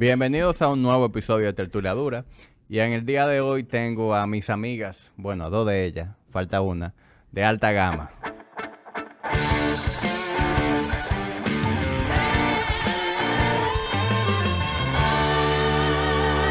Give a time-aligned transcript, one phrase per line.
[0.00, 2.24] Bienvenidos a un nuevo episodio de Tertuliadura.
[2.70, 6.08] Y en el día de hoy tengo a mis amigas, bueno, a dos de ellas,
[6.30, 6.94] falta una,
[7.32, 8.10] de alta gama.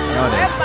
[0.05, 0.59] Señores,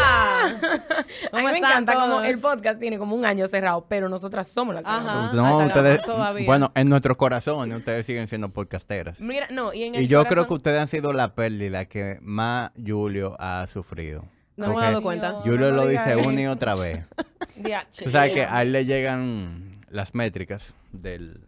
[1.35, 2.25] mí ¿Cómo me están encanta como todos?
[2.27, 5.30] el podcast tiene como un año cerrado, pero nosotras somos la Ajá.
[5.32, 6.46] No, ustedes, todavía.
[6.46, 9.18] bueno, en nuestros corazones ustedes siguen siendo podcasteras.
[9.21, 12.18] Mira, no, y en el Y yo creo que ustedes han sido la pérdida que
[12.23, 14.25] más Julio ha sufrido.
[14.57, 15.32] No me he dado cuenta.
[15.45, 17.04] Julio no lo dice una y otra vez.
[18.03, 21.40] Tú sabes que a él le llegan las métricas del,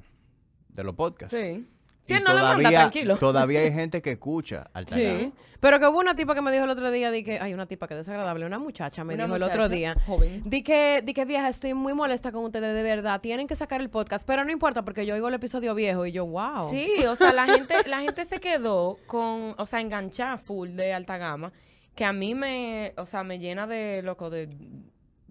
[0.69, 1.37] de los podcasts.
[1.37, 1.67] Sí.
[2.07, 3.17] Y Si él no la manda, todavía- tranquilo.
[3.21, 5.33] Todavía hay gente que escucha al Sí.
[5.59, 7.67] Pero que hubo una tipa que me dijo el otro día, di que, hay una
[7.67, 9.97] tipa que desagradable, una muchacha me Una dijo el otro día.
[10.07, 10.43] joven.
[10.45, 13.21] Di que, di que vieja, estoy muy molesta con ustedes, de verdad.
[13.21, 16.13] Tienen que sacar el podcast, pero no importa porque yo oigo el episodio viejo y
[16.13, 16.71] yo, wow.
[16.71, 20.93] Sí, o sea, la gente, la gente se quedó con, o sea, enganchada full de
[20.93, 21.53] alta gama,
[21.95, 24.49] que a mí me, o sea, me llena de loco de,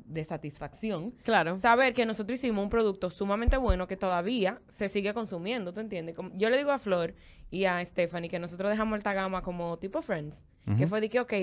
[0.06, 1.12] de satisfacción.
[1.24, 1.58] Claro.
[1.58, 6.16] Saber que nosotros hicimos un producto sumamente bueno que todavía se sigue consumiendo, ¿tú entiendes?
[6.16, 7.16] Como- yo le digo a Flor
[7.52, 10.44] y a Stephanie que nosotros dejamos alta gama como tipo Friends,
[10.78, 11.34] que fue de que, ok,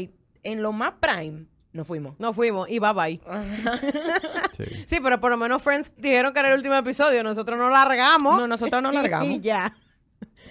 [0.45, 2.19] en lo más prime nos fuimos.
[2.21, 3.21] Nos fuimos y bye bye.
[4.53, 4.65] Sí.
[4.87, 7.23] Sí, pero por lo menos Friends dijeron que era el último episodio.
[7.23, 8.37] Nosotros nos largamos.
[8.39, 9.29] No, nosotros nos largamos.
[9.31, 9.75] y ya.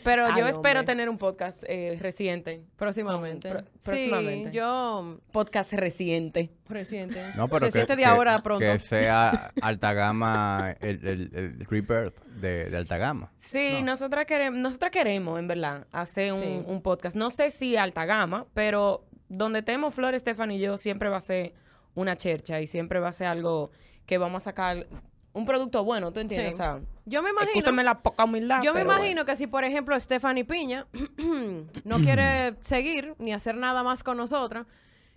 [0.03, 0.91] Pero Ay, yo espero hombre.
[0.93, 2.65] tener un podcast eh, reciente.
[2.77, 3.49] Próximamente.
[3.49, 4.51] Pro- sí, próximamente.
[4.51, 5.17] yo.
[5.31, 6.49] Podcast reciente.
[6.67, 7.21] Reciente.
[7.35, 8.59] No, pero que, Reciente de que- ahora pronto.
[8.65, 13.31] que sea alta gama, el, el, el rebirth de, de alta gama.
[13.39, 16.61] Sí, nosotras queremos, nosotras queremos, en verdad, hacer un, Sí.
[16.65, 17.15] un podcast.
[17.15, 21.21] No sé si alta gama, pero donde tenemos Flor, Estefan y yo, siempre va a
[21.21, 21.53] ser
[21.93, 23.71] una chercha y siempre va a ser algo
[24.05, 24.87] que vamos a sacar
[25.33, 26.55] un producto bueno, ¿tú entiendes?
[26.55, 26.61] Sí.
[26.61, 26.81] O sea,
[27.11, 27.51] Yo me imagino.
[27.51, 28.61] excúsame la poca humildad.
[28.63, 30.87] Yo me imagino que si, por ejemplo, Stephanie Piña
[31.83, 34.65] no quiere seguir ni hacer nada más con nosotras,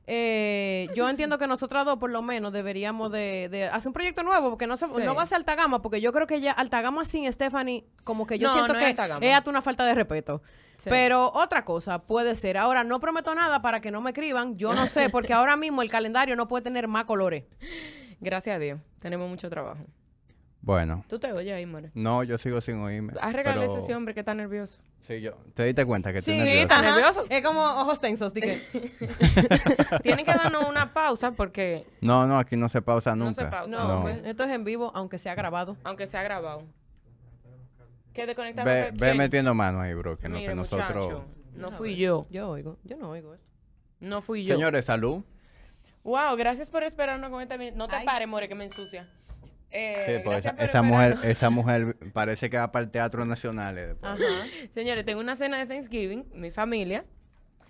[0.06, 4.22] eh, yo entiendo que nosotras dos, por lo menos, deberíamos de, de hacer un proyecto
[4.22, 5.00] nuevo, porque no, se, Sí.
[5.02, 7.86] no va a ser alta gama, porque yo creo que ya alta gama sin Stephanie,
[8.04, 9.24] como que yo No, siento no es que gama.
[9.24, 10.42] es hasta una falta de respeto.
[10.76, 10.90] Sí.
[10.90, 14.74] Pero otra cosa puede ser, ahora no prometo nada para que no me escriban, yo
[14.74, 17.44] no sé, porque ahora mismo el calendario no puede tener más colores.
[18.20, 19.84] Gracias a Dios, tenemos mucho trabajo.
[20.64, 21.90] Bueno, Tú te oyes ahí, More.
[21.92, 23.12] no, yo sigo sin oírme.
[23.20, 24.80] Arreglarle pero- a ese hombre que está nervioso.
[25.02, 26.62] Sí, yo, ¿Te diste cuenta que estoy Sí, nervioso?
[26.62, 26.94] está ajá.
[26.94, 27.24] nervioso.
[27.28, 28.62] Es como ojos tensos, di que-
[30.02, 33.44] Tienen que darnos una pausa porque, No, no, aquí no se pausa No nunca.
[33.44, 33.70] se pausa.
[33.70, 34.02] No, No.
[34.02, 35.76] pues, esto es en vivo, aunque sea grabado.
[35.84, 36.62] aunque sea grabado.
[38.14, 38.64] ¿Qué desconectar?
[38.64, 41.06] Ve, ve metiendo mano ahí, bro, que, no, Mire, que nosotros...
[41.06, 41.24] muchacho,
[41.56, 42.26] no fui yo.
[42.30, 43.48] Yo oigo, yo no oigo esto.
[44.00, 44.54] No fui yo.
[44.54, 45.22] Señores, salud.
[46.04, 47.56] Wow, gracias por esperarnos con esta...
[47.74, 49.08] No te Ay, pares, More, que me ensucia.
[49.76, 53.76] Eh, Sí, pues esa, mujer, esa mujer parece que va para el Teatro Nacional.
[53.76, 54.12] eh, después.
[54.12, 54.46] Ajá.
[54.72, 57.04] Señores, tengo una cena de Thanksgiving, mi familia.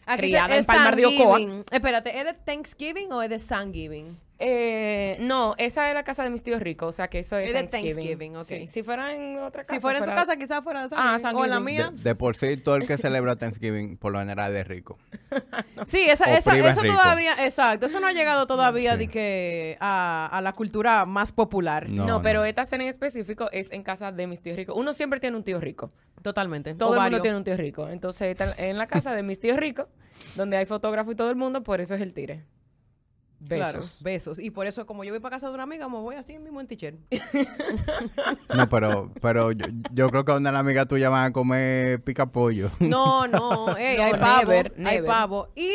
[0.06, 1.38] Aquí Criada se- en Palmar de Ocoa.
[1.38, 1.65] Thanksgiving.
[1.72, 4.19] Espérate, ¿es de Thanksgiving o es de Thanksgiving?
[4.41, 7.49] Eh, no, esa es la casa de mis tíos ricos, o sea que eso es,
[7.49, 7.95] Es de Thanksgiving.
[7.95, 8.45] Thanksgiving, ok.
[8.47, 9.75] Sí, si fuera en otra casa.
[9.75, 11.37] Si fuera en tu casa, quizás fuera de Ah, Thanksgiving.
[11.37, 11.91] o en la mía.
[11.95, 14.99] De, de por sí, todo el que celebra Thanksgiving, por lo general, es rico.
[15.87, 16.95] Sí, esa, esa- eso rico.
[16.95, 18.99] todavía, exacto, eso no ha llegado todavía Sí.
[19.00, 21.89] de que a, a la cultura más popular.
[21.89, 22.22] No, No, no.
[22.22, 24.77] pero esta cena en específico es en casa de mis tíos ricos.
[24.77, 25.93] Uno siempre tiene un tío rico.
[26.22, 26.75] Totalmente.
[26.75, 27.89] Todo o el mundo tiene un tío rico.
[27.89, 29.87] Entonces, está en la casa de mis tíos ricos,
[30.37, 32.43] donde hay fotógrafo y todo el mundo, por eso es el tire.
[33.49, 34.03] Claro, Besos.
[34.03, 34.38] besos.
[34.41, 36.60] Y por eso, como yo voy para casa de una amiga, me voy así mismo
[36.60, 36.97] en t-shirt.
[38.55, 42.27] No, pero, pero yo, yo creo que donde la amiga tuya van a comer pica
[42.31, 42.71] pollo.
[42.81, 45.04] No, no, ey, No, hay pavo, never, hay never.
[45.04, 45.49] pavo.
[45.56, 45.71] Y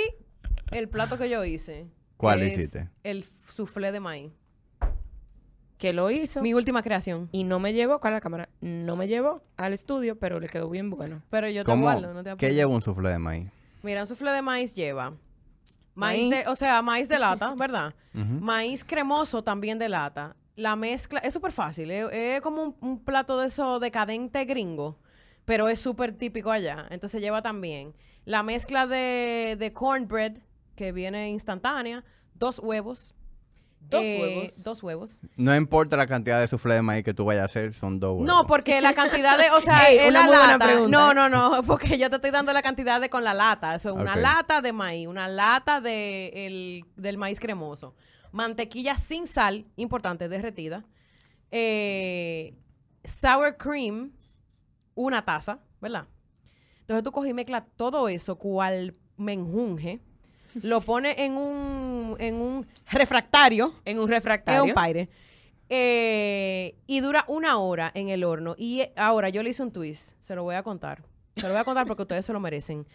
[0.71, 1.87] el plato que yo hice.
[2.17, 2.89] ¿Cuál es hiciste?
[3.03, 4.31] El soufflé de maíz.
[5.77, 6.41] Que lo hizo.
[6.41, 7.29] Mi última creación.
[7.31, 10.69] Y no me llevó, con la cámara, no me llevó al estudio, pero le quedó
[10.69, 11.21] bien bueno.
[11.29, 11.83] Pero yo te ¿Cómo?
[11.83, 13.49] guardo, no te ¿Qué lleva un soufflé de maíz?
[13.81, 15.13] Mira, un soufflé de maíz lleva
[15.99, 17.93] maíz, de, o sea, maíz de lata, ¿verdad?
[18.13, 20.35] Maíz cremoso también de lata.
[20.55, 24.99] La mezcla es súper fácil, es, es como un, un plato de eso decadente gringo,
[25.45, 26.85] pero es súper típico allá.
[26.89, 27.93] Entonces lleva también
[28.25, 30.37] la mezcla de, de cornbread,
[30.75, 32.03] que viene instantánea,
[32.33, 33.15] dos huevos.
[33.79, 34.63] Dos eh, huevos.
[34.63, 35.21] Dos huevos.
[35.35, 38.11] No importa la cantidad de soufflé de maíz que tú vayas a hacer, son dos
[38.11, 38.27] huevos.
[38.27, 40.65] No, porque la cantidad de, o sea, es una la lata.
[40.65, 41.15] pregunta, No, ¿eh?
[41.15, 43.75] no, no, porque yo te estoy dando la cantidad de con la lata.
[43.75, 47.95] Eso es una lata de maíz, una lata de el- del maíz cremoso.
[48.31, 50.85] Mantequilla sin sal, importante, derretida.
[51.51, 52.55] Eh,
[53.03, 54.11] sour cream,
[54.93, 56.05] una taza, ¿verdad?
[56.81, 59.99] Entonces tú coges y mezclas todo eso, cual menjunje,
[60.55, 64.63] lo pones en un, en un refractario, En un refractario.
[64.63, 65.09] un paire.
[65.69, 68.55] Eh, y dura una hora en el horno.
[68.57, 70.15] Y eh, ahora yo le hice un twist.
[70.19, 71.03] Se lo voy a contar.
[71.35, 72.87] Se lo voy a contar porque ustedes se lo merecen.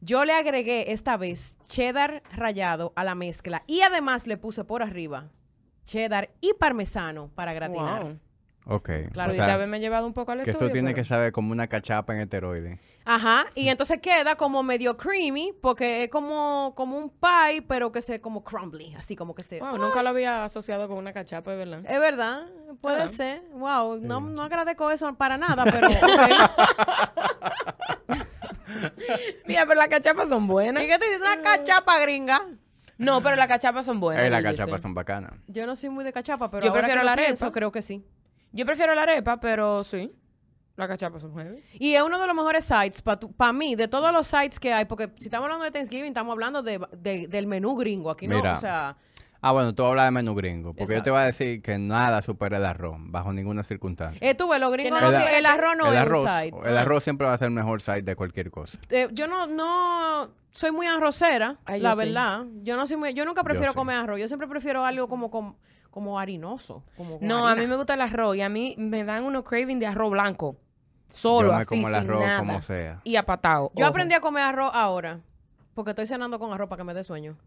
[0.00, 4.82] Yo le agregué esta vez cheddar rallado a la mezcla y además le puse por
[4.82, 5.30] arriba
[5.84, 8.02] cheddar y parmesano para gratinar.
[8.02, 8.18] Wow.
[8.68, 8.90] Ok.
[9.12, 10.66] Claro, o Pudiste sea, haberme llevado un poco al que estudio.
[10.66, 12.80] esto tiene pero- que saber como una cachapa en esteroide.
[13.04, 18.02] Ajá, y entonces queda como medio creamy porque es como, como un pie, pero que
[18.02, 19.60] se como crumbly, así como que se...
[19.60, 21.82] Wow, nunca lo había asociado con una cachapa, es verdad.
[21.88, 22.46] Es verdad,
[22.80, 23.08] puede Ah.
[23.08, 23.42] ser.
[23.52, 25.86] Wow, no, no agradezco eso para nada, pero...
[29.46, 30.82] Mira, pero las cachapas son buenas.
[30.82, 32.40] ¿Y qué te dice una cachapa gringa?
[32.98, 34.24] No, pero las cachapas son buenas.
[34.24, 35.32] Eh, las yo cachapas son bacanas.
[35.46, 37.26] Yo no soy muy de cachapa, pero Yo ahora prefiero que lo la arepa.
[37.26, 38.04] pienso, creo que sí.
[38.56, 40.12] Yo prefiero la arepa, pero sí.
[40.76, 41.62] Las cachapas son heavy.
[41.74, 44.84] Y es uno de los mejores sites para mí, de todos los sites que hay,
[44.84, 48.10] porque si estamos hablando de Thanksgiving, estamos hablando de, de- del menú gringo.
[48.10, 48.54] Aquí no, Mira.
[48.56, 48.96] o sea,
[49.42, 50.74] Ah, bueno, tú hablas de menú gringo.
[50.74, 54.18] Porque yo te voy a decir que nada supera el arroz, bajo ninguna circunstancia.
[54.28, 55.14] eh, tú ves, los gringos no El-
[55.46, 56.68] arroz no el es arroz, un site.
[56.68, 58.76] el arroz siempre va a ser el mejor site de cualquier cosa.
[58.90, 61.98] Eh, yo no, no soy muy arrocera, Ay, yo la sí.
[62.00, 62.44] verdad.
[62.62, 64.18] Yo no soy muy, yo nunca prefiero comer arroz.
[64.20, 65.56] Yo siempre prefiero algo como, como,
[65.96, 66.82] como harinoso.
[66.94, 69.78] Como No, a mí me gusta el arroz y a mí me dan unos craving
[69.78, 70.58] de arroz blanco.
[71.08, 72.38] Solo, yo me así, como el sin arroz nada.
[72.38, 73.00] como sea.
[73.02, 73.72] Y apatado.
[73.74, 73.90] Yo ojo.
[73.92, 75.20] aprendí a comer arroz ahora,
[75.72, 77.38] porque estoy cenando con arroz para que me dé sueño.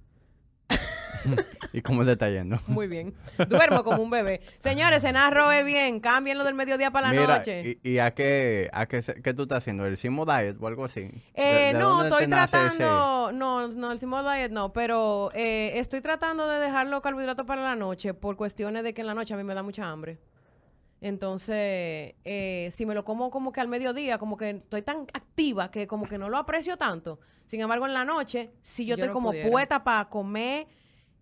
[1.74, 2.60] ¿Y cómo te está yendo?
[2.68, 3.13] Muy bien.
[3.48, 4.42] Duermo como un bebé.
[4.60, 6.00] Señores, cenar arroz es bien.
[6.00, 7.77] Cámbienlo del mediodía para la Mira, noche.
[7.83, 9.86] ¿y, y a qué, a qué, se- qué tú estás haciendo?
[9.86, 11.01] ¿El Simo Diet o algo así?
[11.33, 16.01] Eh, ¿De- de no, estoy tratando, no, no, el Simo Diet no, pero eh, estoy
[16.01, 19.33] tratando de dejar los carbohidratos para la noche por cuestiones de que en la noche
[19.33, 20.19] a mí me da mucha hambre.
[21.01, 25.72] Entonces, eh, si me lo como como que al mediodía, como que estoy tan activa
[25.72, 27.19] que como que no lo aprecio tanto.
[27.45, 29.50] Sin embargo, en la noche, si yo, Yo estoy no como pudiera.
[29.50, 30.68] puesta para comer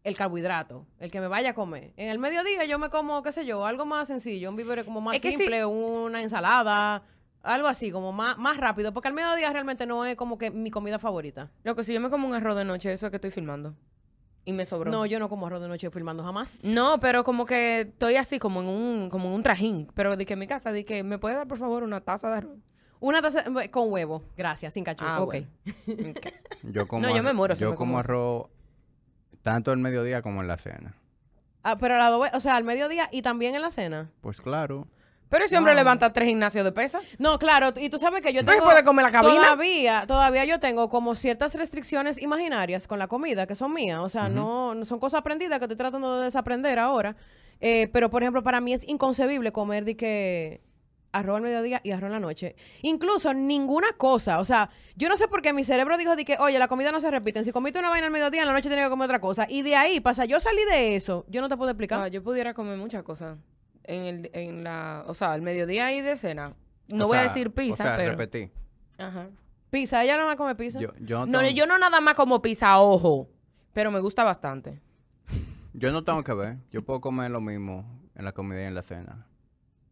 [0.08, 1.92] el carbohidrato, el que me vaya a comer.
[1.98, 5.02] En el mediodía yo me como, qué sé yo, algo más sencillo, un víver como
[5.02, 5.38] más Es que sí.
[5.38, 7.04] simple, una ensalada,
[7.44, 10.72] algo así, como más, más rápido, porque al mediodía realmente no es como que mi
[10.72, 11.52] comida favorita.
[11.64, 13.76] Lo que si yo me como un arroz de noche, eso es que estoy filmando.
[14.46, 14.90] Y me sobró.
[14.90, 16.64] No, yo no como arroz de noche filmando jamás.
[16.64, 19.92] No, pero como que estoy así como en un, como en un trajín.
[19.94, 22.30] Pero de que en mi casa, de que me puede dar por favor una taza
[22.32, 22.58] de arroz.
[23.02, 25.04] Una taza eh, con huevo, gracias, sin cachú.
[25.06, 25.26] Ah, ok.
[25.26, 25.48] bueno.
[26.64, 28.46] Yo como No, yo me arroz- muero si Yo me como como arroz
[29.48, 30.94] tanto el mediodía como en la cena.
[31.64, 34.12] Ah, pero a la o sea, al mediodía y también en la cena.
[34.20, 34.90] Pues claro.
[35.30, 37.00] Pero ese hombre levanta tres gimnasios de pesa.
[37.18, 38.66] No, claro, y tú sabes que yo ¿No tengo...
[38.66, 39.36] puede comer la cabina?
[39.36, 44.00] Todavía, todavía yo tengo como ciertas restricciones imaginarias con la comida que son mías.
[44.00, 47.16] O sea, no, no son cosas aprendidas que estoy tratando de desaprender ahora.
[47.62, 50.62] Eh, pero, por ejemplo, para mí es inconcebible comer de que
[51.18, 52.56] arroz al mediodía y arroz en la noche.
[52.82, 54.40] Incluso ninguna cosa.
[54.40, 56.92] O sea, yo no sé por qué mi cerebro dijo de que, oye, la comida
[56.92, 57.44] no se repite.
[57.44, 59.46] Si comiste una vaina al mediodía, en la noche tenía que comer otra cosa.
[59.50, 61.26] Y de ahí pasa, yo salí de eso.
[61.30, 62.00] Yo no te puedo explicar.
[62.00, 63.38] Ah, yo pudiera comer muchas cosas.
[63.84, 66.54] En, el, en la, o sea, al mediodía y de cena.
[66.90, 68.12] No O voy a decir pizza, O sea, pero.
[68.12, 68.52] repetí.
[68.98, 69.30] Ajá.
[69.70, 70.80] Pizza, ella no me come pizza.
[70.80, 73.30] Yo, yo, no No, yo no nada más como pizza, ojo.
[73.74, 74.82] Pero me gusta bastante.
[75.74, 76.58] yo no tengo que ver.
[76.72, 77.86] Yo puedo comer lo mismo
[78.16, 79.27] en la comida y en la cena.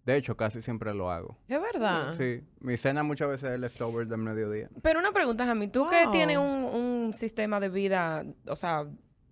[0.06, 1.36] De hecho, casi siempre lo hago.
[1.48, 2.14] Es verdad.
[2.16, 2.44] Sí.
[2.60, 4.70] Mi cena muchas veces es leftover del mediodía.
[4.84, 5.68] Pero una pregunta, Jamie.
[5.68, 6.12] Tú que Wow.
[6.12, 8.86] tienes un, un sistema de vida, o sea,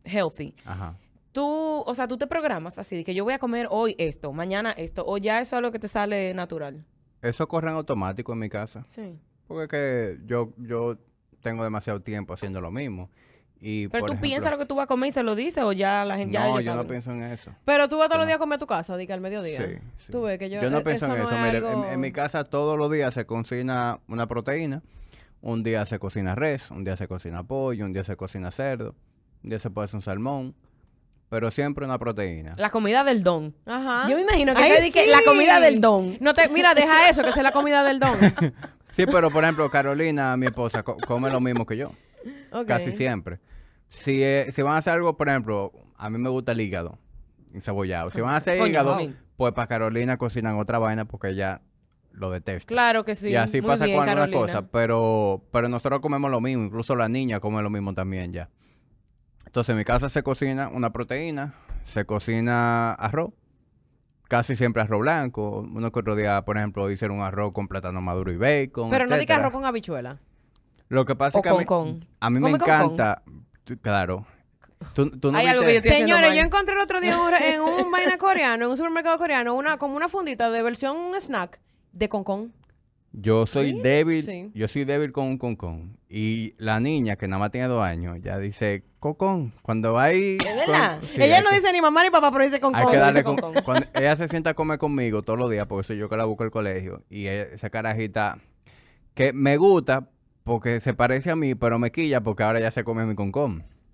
[0.04, 0.56] healthy.
[0.66, 0.98] Ajá.
[1.32, 1.46] Tú,
[1.86, 4.72] o sea, tú te programas así, de que yo voy a comer hoy esto, mañana
[4.72, 6.86] esto, o ya eso es lo que te sale natural.
[7.22, 8.84] Eso corre en automático en mi casa.
[8.90, 9.20] Sí.
[9.48, 10.98] Porque es que yo, yo
[11.42, 13.10] tengo demasiado tiempo haciendo lo mismo.
[13.66, 15.64] Y, Pero tú ejemplo, piensas lo que tú vas a comer y se lo dices,
[15.64, 17.50] o ya la gente ya No, ellos yo no pienso en eso.
[17.64, 18.28] Pero tú vas todos los No.
[18.28, 19.62] días a comer a tu casa, diga al mediodía.
[19.62, 20.12] Sí, sí.
[20.12, 21.30] Tú ves que yo, no eh, pienso en no eso.
[21.34, 24.82] es Mire, algo- en, en mi casa todos los días se cocina una proteína.
[25.40, 28.96] Un día se cocina res, un día se cocina pollo, un día se cocina cerdo,
[29.44, 30.56] un día se puede hacer un salmón,
[31.30, 32.56] pero siempre una proteína.
[32.58, 33.54] La comida del don.
[33.66, 34.10] Ajá.
[34.10, 35.10] Yo me imagino que Ay, se dedique sí.
[35.12, 36.18] la comida del don.
[36.20, 38.14] No te, mira, deja eso, que sea la comida del don.
[38.92, 41.92] Sí, pero por ejemplo, Carolina, mi esposa, co- come lo mismo que yo,
[42.68, 43.40] casi siempre.
[43.94, 46.98] Si, eh, si van a hacer algo, por ejemplo, a mí me gusta el hígado
[47.54, 48.10] encebollado.
[48.10, 48.98] Si van a hacer Coño, hígado,
[49.38, 51.62] pues para Carolina cocinan otra vaina porque ella
[52.12, 52.68] lo detesta.
[52.68, 53.30] Claro que sí.
[53.30, 54.54] y así Muy pasa bien, con algunas Carolina.
[54.54, 58.50] cosas, pero, pero nosotros comemos lo mismo, incluso la niña come lo mismo también ya.
[59.46, 63.32] Entonces en mi casa se cocina una proteína, se cocina arroz,
[64.28, 68.02] casi siempre arroz blanco, uno que otro día, por ejemplo, hicieron un arroz con plátano
[68.02, 68.90] maduro y bacon.
[68.90, 70.20] Pero no digas arroz con habichuela.
[70.90, 72.06] Lo que pasa O es que a con mí, con.
[72.20, 73.22] a mí me con encanta,
[73.82, 74.26] claro.
[74.94, 76.38] Tú, tú no Hay algo que yo te- Estoy haciendo Señores, mal.
[76.38, 79.18] yo encontré el otro día en un, re- en un vaina coreano, en un supermercado
[79.18, 81.60] coreano, una como una fundita de versión snack
[81.94, 82.54] de concón.
[83.14, 83.80] Yo soy ¿Sí?
[83.82, 84.52] débil, Sí.
[84.56, 85.98] yo soy débil con un concón.
[86.10, 90.38] Y la niña, que nada más tiene dos años, ya dice, cocón, cuando va ahí...
[90.46, 91.00] ¿Es verdad?
[91.00, 92.90] con- sí, Ella hay no que- dice ni mamá ni papá, pero dice Hay concón.
[92.92, 93.64] que darle dice con, concón.
[93.64, 96.26] cuando ella se sienta a comer conmigo todos los días, porque soy yo que la
[96.26, 97.04] busco al colegio.
[97.10, 98.40] Y ella- esa carajita
[99.14, 100.10] que me gusta,
[100.44, 103.66] porque se parece a mí, pero me quilla porque ahora ya se come mi concón.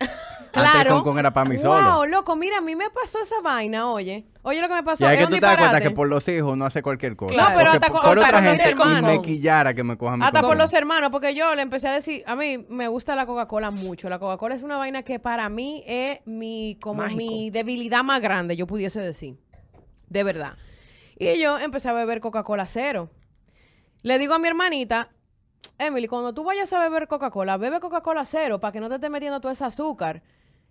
[0.52, 0.94] Antes el Claro.
[0.96, 2.06] concón era para mí wow, solo.
[2.06, 4.26] loco, mira, a mí me pasó esa vaina, oye.
[4.42, 5.06] Oye lo que me Y pasó.
[5.06, 5.88] ahí es que tú te das cuenta disparate.
[5.88, 7.36] que por los hijos no hace cualquier cosa.
[7.36, 10.16] No, pero hasta con- hasta otra con gente los y me quillara que me coja
[10.16, 13.14] mi Hasta por los hermanos, porque yo le empecé a decir, a mí me gusta
[13.14, 14.08] la Coca-Cola mucho.
[14.08, 17.18] La Coca-Cola es una vaina que para mí es mi, como Mágico.
[17.18, 19.36] mi debilidad más grande, yo pudiese decir.
[20.08, 20.54] De verdad.
[21.16, 23.08] Y yo empecé a beber Coca-Cola cero.
[24.02, 25.10] Le digo a mi hermanita,
[25.78, 29.10] Emily, cuando tú vayas a beber Coca-Cola, bebe Coca-Cola cero para que no te estés
[29.10, 30.22] metiendo todo ese azúcar.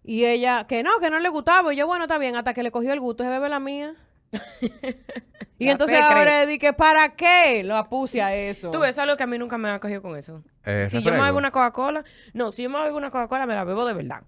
[0.03, 1.73] Y ella, que no, que no le gustaba.
[1.73, 3.95] Y yo, bueno, está bien, hasta que le cogió el gusto, se bebe la mía.
[5.57, 8.71] y La entonces ahora dije, ¿para qué lo puse a eso?
[8.71, 10.43] Tú, eso es algo que a mí nunca me ha cogido con eso.
[10.63, 12.03] Eh, si yo me bebo una Coca-Cola,
[12.33, 14.23] no, si yo me bebo una Coca-Cola, me la bebo de verdad.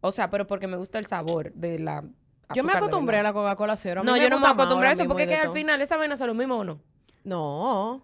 [0.00, 2.04] O sea, pero porque me gusta el sabor de la.
[2.54, 4.00] Yo me acostumbré a la Coca-Cola cero.
[4.00, 5.54] A mí No, yo no me acostumbré a eso porque es que de al todo.
[5.54, 6.80] final esa vaina es lo mismo o no.
[7.24, 8.02] No.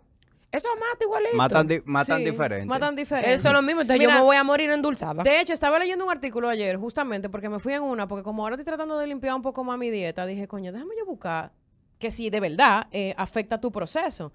[0.52, 1.36] Eso mata igualito.
[1.36, 2.66] Matan, di- matan Sí, diferente.
[2.66, 3.32] Matan diferente.
[3.34, 5.22] Eso es lo mismo, entonces Mira, yo me voy a morir endulzada.
[5.22, 8.42] De hecho, estaba leyendo un artículo ayer, justamente, porque me fui en una, porque como
[8.42, 11.52] ahora estoy tratando de limpiar un poco más mi dieta, dije, coño, déjame yo buscar
[11.98, 14.32] que si de verdad eh, afecta tu proceso.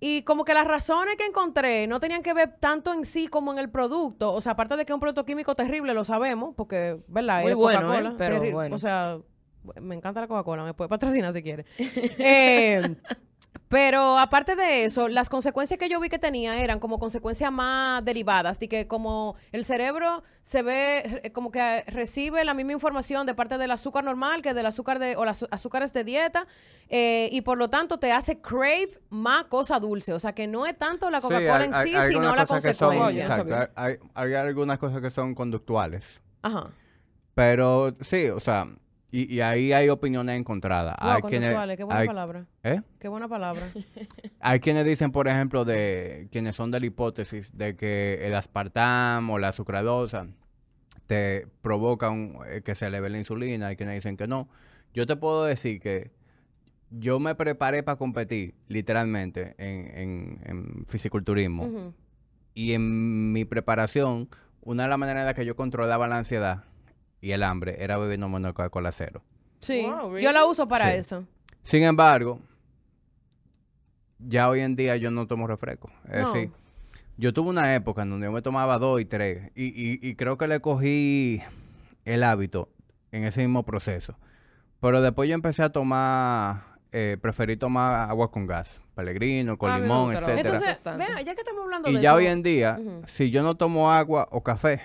[0.00, 3.52] Y como que las razones que encontré no tenían que ver tanto en sí como
[3.52, 4.32] en el producto.
[4.32, 7.42] O sea, aparte de que es un producto químico terrible, lo sabemos, porque, ¿verdad?
[7.42, 8.14] Muy Es bueno, Coca-Cola, ¿eh?
[8.18, 8.54] Pero terrible.
[8.54, 8.74] bueno.
[8.74, 9.18] O sea,
[9.80, 11.66] me encanta la Coca-Cola, me puede patrocinar si quiere.
[12.18, 12.96] Eh,
[13.68, 18.04] pero aparte de eso, las consecuencias que yo vi que tenía eran como consecuencias más
[18.04, 23.26] derivadas, de que como el cerebro se ve, eh, como que recibe la misma información
[23.26, 26.46] de parte del azúcar normal que del azúcar de, o las azúcares de dieta,
[26.88, 30.12] eh, y por lo tanto te hace crave más cosa dulce.
[30.12, 32.28] O sea, que no es tanto la Sí, Coca-Cola hay- en hay- sí, hay sino
[32.28, 33.06] algunas la son- consecuencia.
[33.06, 36.04] Oye, exacto, hay, hay algunas cosas que son conductuales.
[36.42, 36.70] Ajá.
[37.34, 38.68] Pero sí, o sea,
[39.12, 40.96] y, y ahí hay opiniones encontradas.
[41.00, 42.46] Wow, hay quienes, qué buena hay- palabra.
[42.64, 42.80] ¿eh?
[42.98, 43.62] Qué buena palabra.
[44.40, 49.30] Hay quienes dicen, por ejemplo, de quienes son de la hipótesis de que el aspartam
[49.30, 50.26] o la sucradosa
[51.06, 53.68] te provoca un- eh, que se eleve la insulina.
[53.68, 54.48] Hay quienes dicen que no.
[54.94, 56.10] Yo te puedo decir que
[56.90, 61.92] yo me preparé para competir, literalmente, en, en- en fisiculturismo.
[62.54, 64.28] Y en mi preparación,
[64.62, 66.64] una de las maneras en las que yo controlaba la ansiedad
[67.22, 69.22] y el hambre era bebiendo mono Coca-Cola cero.
[69.60, 70.98] Sí, Wow, yo la uso para Sí.
[70.98, 71.24] eso.
[71.62, 72.40] Sin embargo,
[74.18, 75.90] ya hoy en día yo no tomo refresco.
[76.08, 76.32] Es No.
[76.32, 76.50] decir,
[77.16, 79.50] yo tuve una época en donde yo me tomaba dos y tres.
[79.54, 81.40] Y, y- y creo que le cogí
[82.04, 82.68] el hábito
[83.12, 84.16] en ese mismo proceso.
[84.80, 89.78] Pero después yo empecé a tomar, eh, preferí tomar agua con gas, pellegrino, con Ah,
[89.78, 90.56] limón, etcétera.
[90.58, 92.16] Entonces, vea, ya que estamos hablando y de ya eso.
[92.18, 94.80] hoy en día, si yo no tomo agua o café,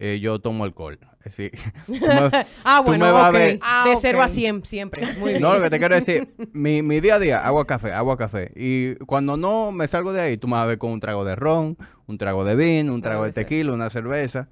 [0.00, 0.98] eh, yo tomo alcohol.
[1.86, 3.98] Tú me- Ah, bueno, me ver- Ah, de ok.
[4.00, 5.02] 0 a 100 siempre.
[5.18, 5.42] Muy bien.
[5.42, 8.52] No, lo que te quiero decir, mi, mi día a día, agua café, agua café.
[8.56, 11.24] Y cuando no me salgo de ahí, tú me vas a ver con un trago
[11.24, 13.44] de ron, un trago de vino, un trago de ser.
[13.44, 14.48] tequila, una cerveza.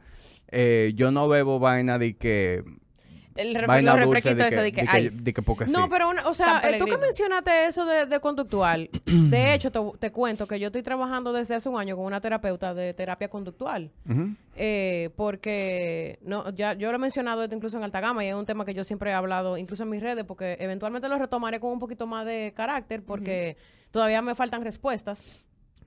[0.51, 2.63] Eh, yo no bebo vaina de que...
[3.38, 5.23] El refre- los refresquitos eso de que, de ice.
[5.23, 5.88] de que porque No, sí.
[5.90, 9.80] pero, una- o sea, eh, tú que mencionaste eso de, de conductual, de hecho, te,
[9.99, 13.28] te cuento que yo estoy trabajando desde hace un año con una terapeuta de terapia
[13.28, 13.90] conductual.
[14.57, 18.45] Eh, porque no, ya yo lo he mencionado esto incluso en Altagama y es un
[18.45, 21.71] tema que yo siempre he hablado incluso en mis redes porque eventualmente lo retomaré con
[21.71, 23.57] un poquito más de carácter porque
[23.92, 25.25] todavía me faltan respuestas.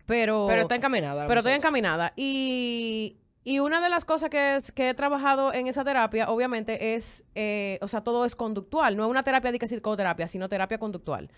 [0.06, 1.28] Pero, Pero está encaminada.
[1.28, 2.14] pero estoy encaminada.
[2.16, 7.80] Y, y una de las cosas que, he trabajado en esa terapia, obviamente, es, eh,
[7.82, 8.96] o sea, todo es conductual.
[8.96, 11.30] No es una terapia de que psicoterapia, sino terapia conductual.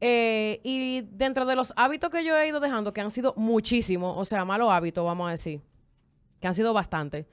[0.00, 4.14] Eh, y dentro de los hábitos que yo he ido dejando, que han sido muchísimos,
[4.16, 5.62] o sea, malos hábitos, vamos a decir,
[6.40, 7.26] que han sido bastante.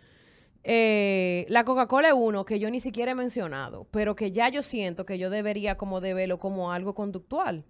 [0.63, 4.61] Eh, la Coca-Cola es uno que yo ni siquiera he mencionado, pero que ya yo
[4.61, 7.65] siento que yo debería como de verlo como algo conductual.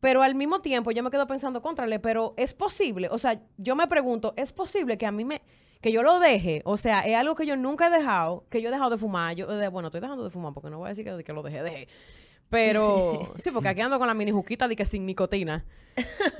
[0.00, 3.74] Pero al mismo tiempo yo me quedo pensando, contrale, pero es posible, o sea, yo
[3.74, 5.42] me pregunto, ¿es posible que a mí me,
[5.80, 6.62] que yo lo deje?
[6.64, 9.34] O sea, es algo que yo nunca he dejado, que yo he dejado de fumar,
[9.34, 11.42] yo, de- bueno, estoy dejando de fumar porque no voy a decir que, que lo
[11.42, 11.88] dejé, dejé.
[12.50, 15.64] Pero, sí, porque aquí ando con la mini juquita de que sin nicotina.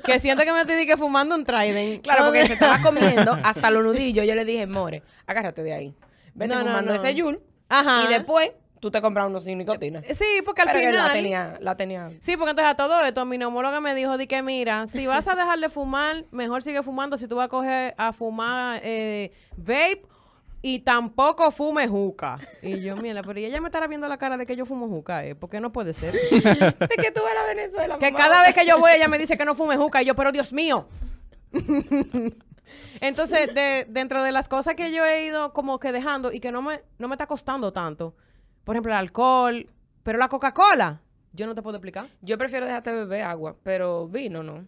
[0.05, 2.03] Que siento que me estoy que fumando un Trident.
[2.03, 4.25] Claro, porque se estaba comiendo hasta los nudillos.
[4.27, 5.95] Yo le dije, more, agárrate de ahí.
[6.35, 6.97] Vete No, no, fumando no.
[6.97, 7.41] ese Yul.
[7.69, 8.05] Ajá.
[8.05, 10.03] Y después tú te compras uno sin nicotina.
[10.03, 11.07] Sí, porque al Pero final...
[11.09, 12.11] la tenía, la tenía.
[12.21, 15.27] Sí, porque entonces a todo esto mi neumóloga me dijo de que mira, si vas
[15.29, 19.33] a dejar de fumar, mejor sigue fumando si tú vas a coger a fumar eh,
[19.57, 20.03] vape
[20.61, 22.39] y tampoco fume juca.
[22.63, 25.25] Y yo, mira, pero ella me estará viendo la cara de que yo fumo juca,
[25.25, 25.35] ¿eh?
[25.37, 26.13] Porque no puede ser.
[26.31, 27.99] De que tú vas a la Venezuela.
[27.99, 28.25] que mamá.
[28.25, 30.33] cada vez que yo voy ella me dice que no fume juca y yo, pero
[30.33, 30.89] Dios mío.
[33.01, 36.53] Entonces, de- dentro de las cosas que yo he ido como que dejando y que
[36.53, 38.15] no me, no me está costando tanto,
[38.65, 39.67] por ejemplo, el alcohol,
[40.03, 41.01] pero la Coca-Cola,
[41.33, 42.07] yo no te puedo explicar.
[42.23, 44.67] Yo prefiero dejarte beber agua, pero vino no.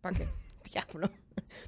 [0.00, 0.28] ¿Para qué?
[0.72, 1.10] Diablo.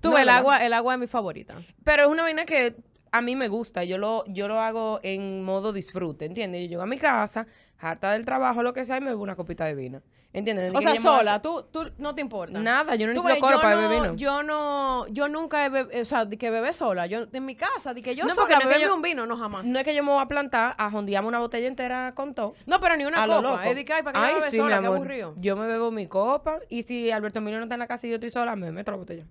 [0.00, 1.56] Tú No, el agua, el agua es mi favorita.
[1.84, 2.76] Pero es una vaina que
[3.12, 3.84] a mí me gusta.
[3.84, 6.62] Yo lo, yo lo hago en modo disfrute, ¿entiendes?
[6.62, 7.46] Yo llego a mi casa,
[7.78, 10.02] harta del trabajo, lo que sea, y me bebo una copita de vino.
[10.32, 10.72] ¿Entiendes?
[10.72, 12.60] No O sea, sola, hacer- tú, tú no te importa.
[12.60, 14.14] Nada, yo no Tú necesito ves, coro yo para no, beber vino.
[14.16, 17.06] Yo no, yo nunca he bebido, o sea, de que bebé sola.
[17.08, 19.26] Yo en mi casa, de que yo No, porque sola no beberme yo- un vino,
[19.26, 19.66] no jamás.
[19.66, 22.54] No es que yo me voy a plantar a jondearme una botella entera con todo.
[22.66, 23.66] No, pero ni una copa.
[23.68, 24.98] Es de que, ay, para que yo sí, sola, qué amor.
[24.98, 25.34] aburrido.
[25.38, 28.10] Yo me bebo mi copa y si Alberto Emilio no está en la casa y
[28.10, 29.24] yo estoy sola, me meto la botella.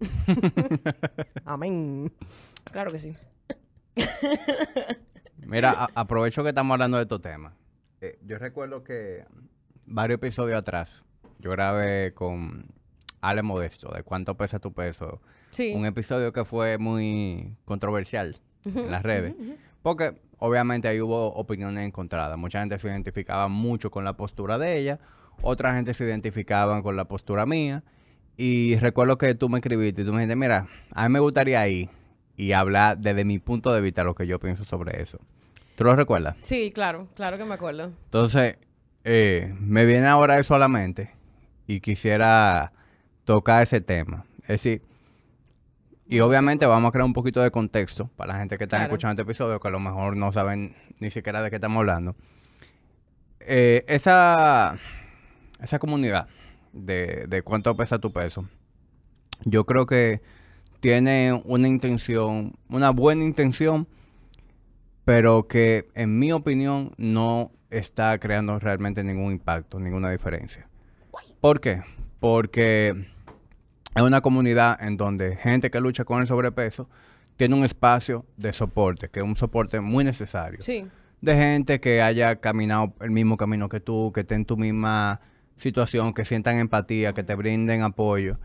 [1.44, 2.10] Amén.
[2.72, 3.14] Claro que sí.
[5.44, 7.52] Mira, a- aprovecho que estamos hablando de estos temas.
[8.00, 9.24] Eh, yo recuerdo que
[9.88, 11.04] varios episodios atrás,
[11.38, 12.66] yo grabé con
[13.20, 15.20] Ale Modesto, de cuánto pesa tu peso.
[15.50, 15.72] Sí.
[15.74, 19.34] Un episodio que fue muy controversial en las redes.
[19.82, 22.36] Porque obviamente ahí hubo opiniones encontradas.
[22.36, 25.00] Mucha gente se identificaba mucho con la postura de ella,
[25.42, 27.82] otra gente se identificaba con la postura mía.
[28.36, 31.66] Y recuerdo que tú me escribiste y tú me dijiste, mira, a mí me gustaría
[31.66, 31.88] ir
[32.36, 35.18] y hablar desde mi punto de vista lo que yo pienso sobre eso.
[35.74, 36.36] ¿Tú lo recuerdas?
[36.40, 37.92] Sí, claro, claro que me acuerdo.
[38.04, 38.58] Entonces,
[39.10, 41.10] eh, me viene ahora eso a la mente
[41.66, 42.72] y quisiera
[43.24, 44.26] tocar ese tema.
[44.42, 44.82] Es decir,
[46.06, 48.90] y obviamente vamos a crear un poquito de contexto para la gente que está Claro.
[48.92, 52.16] escuchando este episodio que a lo mejor no saben ni siquiera de qué estamos hablando.
[53.40, 54.78] Eh, esa,
[55.62, 56.28] esa comunidad
[56.74, 58.46] de, de cuánto pesa tu peso,
[59.44, 60.20] yo creo que
[60.80, 63.88] tiene una intención, una buena intención,
[65.08, 70.68] pero que en mi opinión no está creando realmente ningún impacto, ninguna diferencia.
[71.40, 71.80] ¿Por qué?
[72.20, 73.06] Porque
[73.94, 76.90] es una comunidad en donde gente que lucha con el sobrepeso
[77.38, 80.60] tiene un espacio de soporte, que es un soporte muy necesario.
[80.60, 80.86] Sí.
[81.22, 85.22] De gente que haya caminado el mismo camino que tú, que esté en tu misma
[85.56, 88.38] situación, que sientan empatía, que te brinden apoyo.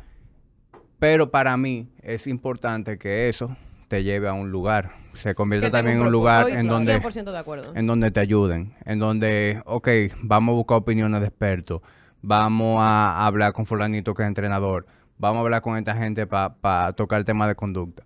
[0.98, 3.53] Pero para mí es importante que eso
[3.88, 7.38] te lleve a un lugar, se tenga también en un lugar en donde 100% de
[7.38, 7.74] acuerdo.
[7.75, 9.88] en donde te ayuden, en donde, ok,
[10.22, 11.81] vamos a buscar opiniones de expertos,
[12.22, 14.86] vamos a hablar con fulanito que es entrenador,
[15.18, 18.03] vamos a hablar con esta gente para tocar el tema de conducta.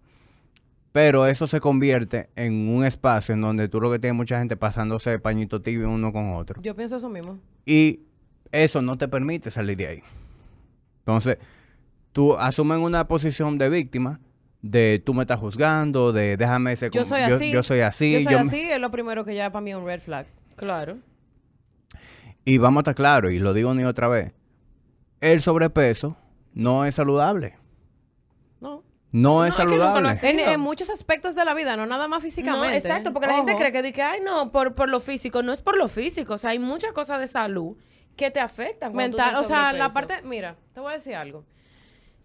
[0.91, 4.57] Pero eso se convierte en un espacio en donde tú lo que tienes mucha gente
[4.57, 6.59] pasándose pañito tibio uno con otro.
[6.61, 7.37] Yo pienso eso mismo.
[7.65, 7.99] Y
[8.51, 10.03] eso no te permite salir de ahí.
[10.99, 11.37] Entonces,
[12.13, 14.19] tú asumes una posición de víctima,
[14.61, 17.51] de tú me estás juzgando, de déjame ser Yo como- soy así.
[17.51, 18.13] Yo, soy así.
[18.13, 20.01] Yo soy yo me- así, es lo primero que ya para mí es un red
[20.01, 20.25] flag.
[20.55, 20.97] Claro.
[22.45, 24.31] Y vamos a estar claros, y lo digo ni otra vez,
[25.21, 26.17] el sobrepeso
[26.53, 27.57] no es saludable.
[28.61, 28.83] No.
[29.11, 30.17] No, es que saludable.
[30.21, 32.77] En, muchos aspectos de la vida, no nada más No, físicamente.
[32.77, 35.43] exacto, porque la gente cree que, di que, ay, no, por, por lo físico.
[35.43, 36.33] No es por lo físico.
[36.33, 37.77] O sea, hay muchas cosas de salud
[38.15, 38.93] que te afectan.
[38.95, 41.45] mental, o sea, la parte, mira, te voy a decir algo.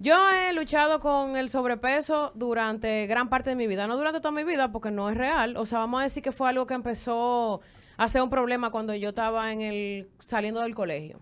[0.03, 4.33] Yo he luchado con el sobrepeso durante gran parte de mi vida, no durante toda
[4.33, 6.75] mi vida porque no es real, o sea, vamos a decir que fue algo que
[6.75, 7.61] empezó
[7.97, 11.21] a ser un problema cuando yo estaba en el saliendo del colegio,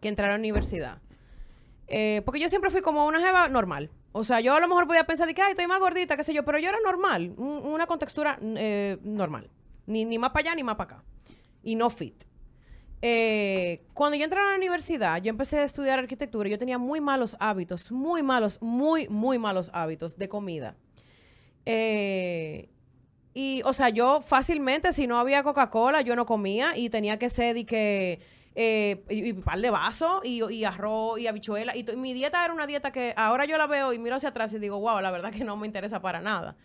[0.00, 0.98] que entré a la universidad.
[1.86, 3.90] Eh, porque yo siempre fui como una jeva normal.
[4.10, 6.24] O sea, yo a lo mejor podía pensar de que, ay, estoy más gordita, qué
[6.24, 9.48] sé yo, pero yo era normal, un- una contextura eh, normal.
[9.86, 11.04] Ni, ni más para allá ni más para acá.
[11.62, 12.24] Y no fit.
[13.02, 16.78] Eh, cuando yo entré a la universidad, yo empecé a estudiar arquitectura y yo tenía
[16.78, 20.76] muy malos hábitos, muy malos, muy, muy malos hábitos de comida.
[21.64, 22.68] Eh,
[23.32, 27.30] y, o sea, yo fácilmente, si no había Coca-Cola, yo no comía y tenía que
[27.30, 28.20] ser de que
[28.54, 31.76] eh, y, y par de vasos y, y arroz y habichuela.
[31.76, 34.52] Y mi dieta era una dieta que ahora yo la veo y miro hacia atrás
[34.52, 36.56] y digo, wow, la verdad que no me interesa para nada.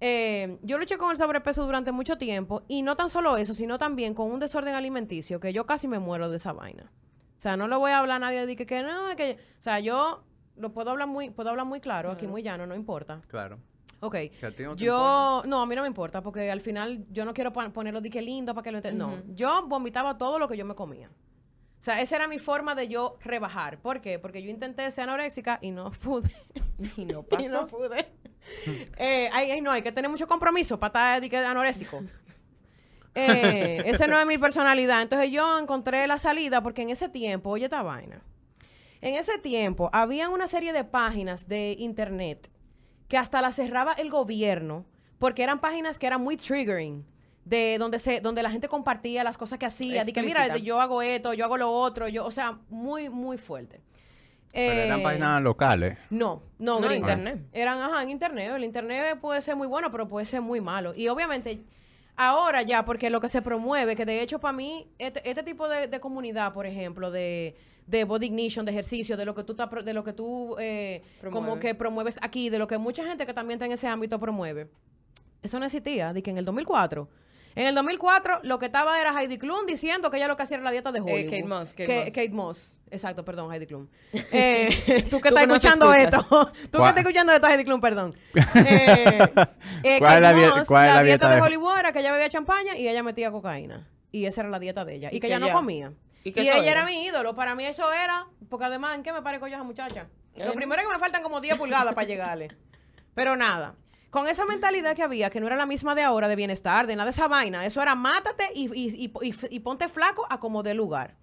[0.00, 3.78] Eh, yo luché con el sobrepeso durante mucho tiempo y no tan solo eso, sino
[3.78, 6.90] también con un desorden alimenticio que yo casi me muero de esa vaina.
[7.38, 9.38] O sea, no le voy a hablar a nadie de que, que no, es que,
[9.58, 10.22] o sea, yo
[10.56, 13.20] lo puedo hablar muy, puedo hablar muy claro, aquí muy llano, no importa.
[13.28, 13.58] Claro.
[14.00, 14.14] Ok.
[14.38, 17.06] Que a ti no te yo, no, a mí no me importa, porque al final
[17.10, 19.08] yo no quiero pon- ponerlo de que lindo para que lo entiendan.
[19.28, 21.08] No, yo vomitaba todo lo que yo me comía.
[21.08, 23.78] O sea, esa era mi forma de yo rebajar.
[23.78, 24.18] ¿Por qué?
[24.18, 26.30] Porque yo intenté ser anoréxica y no pude.
[26.96, 27.66] Y no y no pasó.
[27.66, 28.12] pude.
[28.96, 32.02] eh, ay, ay, no, hay que tener mucho compromiso para estar anoréxico.
[33.16, 35.00] Eh, esa no es mi personalidad.
[35.00, 38.22] Entonces yo encontré la salida porque en ese tiempo, oye esta vaina.
[39.00, 42.50] En ese tiempo había una serie de páginas de internet
[43.06, 44.84] que hasta la cerraba el gobierno
[45.18, 47.06] porque eran páginas que eran muy triggering.
[47.44, 50.80] De donde se, donde la gente compartía las cosas que hacía, de que mira, yo
[50.80, 53.82] hago esto, yo hago lo otro, yo, o sea, muy, muy fuerte.
[54.54, 55.98] Pero eran Eh, páginas locales.
[56.10, 57.12] no, no, No, gringa.
[57.12, 57.40] internet.
[57.52, 58.52] Eran, ajá, en internet.
[58.54, 60.94] El internet puede ser muy bueno, pero puede ser muy malo.
[60.94, 61.60] Y obviamente,
[62.16, 65.66] Ahora ya, porque lo que se promueve, que de hecho para mí, este, este tipo
[65.68, 67.56] de, de comunidad, por ejemplo, de,
[67.88, 71.02] de body ignition, de ejercicio, de lo que tú, ta- de lo que tú eh,
[71.32, 74.20] como que promueves aquí, de lo que mucha gente que también está en ese ámbito
[74.20, 74.68] promueve.
[75.42, 77.08] Eso no existía, de que en el 2004.
[77.56, 80.58] En el 2004 lo que estaba era Heidi Klum diciendo que ella lo que hacía
[80.58, 81.24] era la dieta de Hollywood.
[81.30, 82.10] Kate Moss, Kate Que- Moss.
[82.12, 82.76] Kate Moss.
[82.94, 83.88] Exacto, perdón, Heidi Klum.
[84.32, 86.22] Eh, tú que Tú estás que escuchando esto.
[86.30, 88.14] tú que ¿Cuál- estás escuchando esto, Heidi Klum, perdón.
[88.34, 89.18] Eh,
[89.82, 91.92] eh, ¿Cuál es la Kate die- Moss, cuál es la dieta de de- Hollywood era
[91.92, 93.88] que ella bebía champaña y ella metía cocaína.
[94.12, 95.08] Y esa era la dieta de ella.
[95.12, 95.92] Y, Y que que ella no comía.
[96.22, 96.70] y que ella era.
[96.70, 97.34] era mi ídolo.
[97.34, 100.06] Para mí eso era, porque además, ¿en qué me parezco yo a esa muchacha?
[100.36, 100.52] Lo Eh.
[100.54, 102.48] primero es que me faltan como 10 pulgadas para llegarle.
[103.14, 103.74] Pero nada.
[104.10, 106.94] Con esa mentalidad que había, que no era la misma de ahora, de bienestar, de
[106.94, 110.38] nada de esa vaina, eso era mátate y, y- y- y- y ponte flaco a
[110.38, 111.16] como de lugar.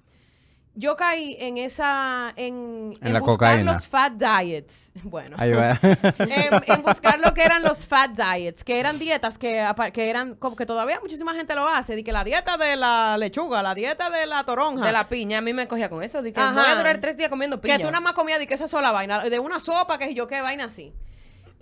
[0.74, 3.74] Yo caí en esa, en, En la buscar cocaína.
[3.74, 4.94] los fat diets.
[5.04, 5.78] Bueno Ahí va.
[6.20, 10.36] en, en buscar lo que eran los fat diets, que eran dietas que, que eran
[10.36, 13.76] como que todavía muchísima gente lo hace, de que la dieta de la lechuga, la
[13.76, 16.22] dieta de la toronja, De la piña, a mí me cogía con eso.
[16.22, 16.54] De que Ajá.
[16.54, 17.76] voy a durar tres días comiendo piña.
[17.78, 20.28] que tú nada más comías de que esa sola vaina, de una sopa, que yo
[20.28, 20.94] qué vaina así.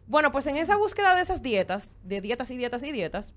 [0.06, 3.34] Bueno, pues en esa búsqueda de esas dietas, de dietas y dietas y dietas,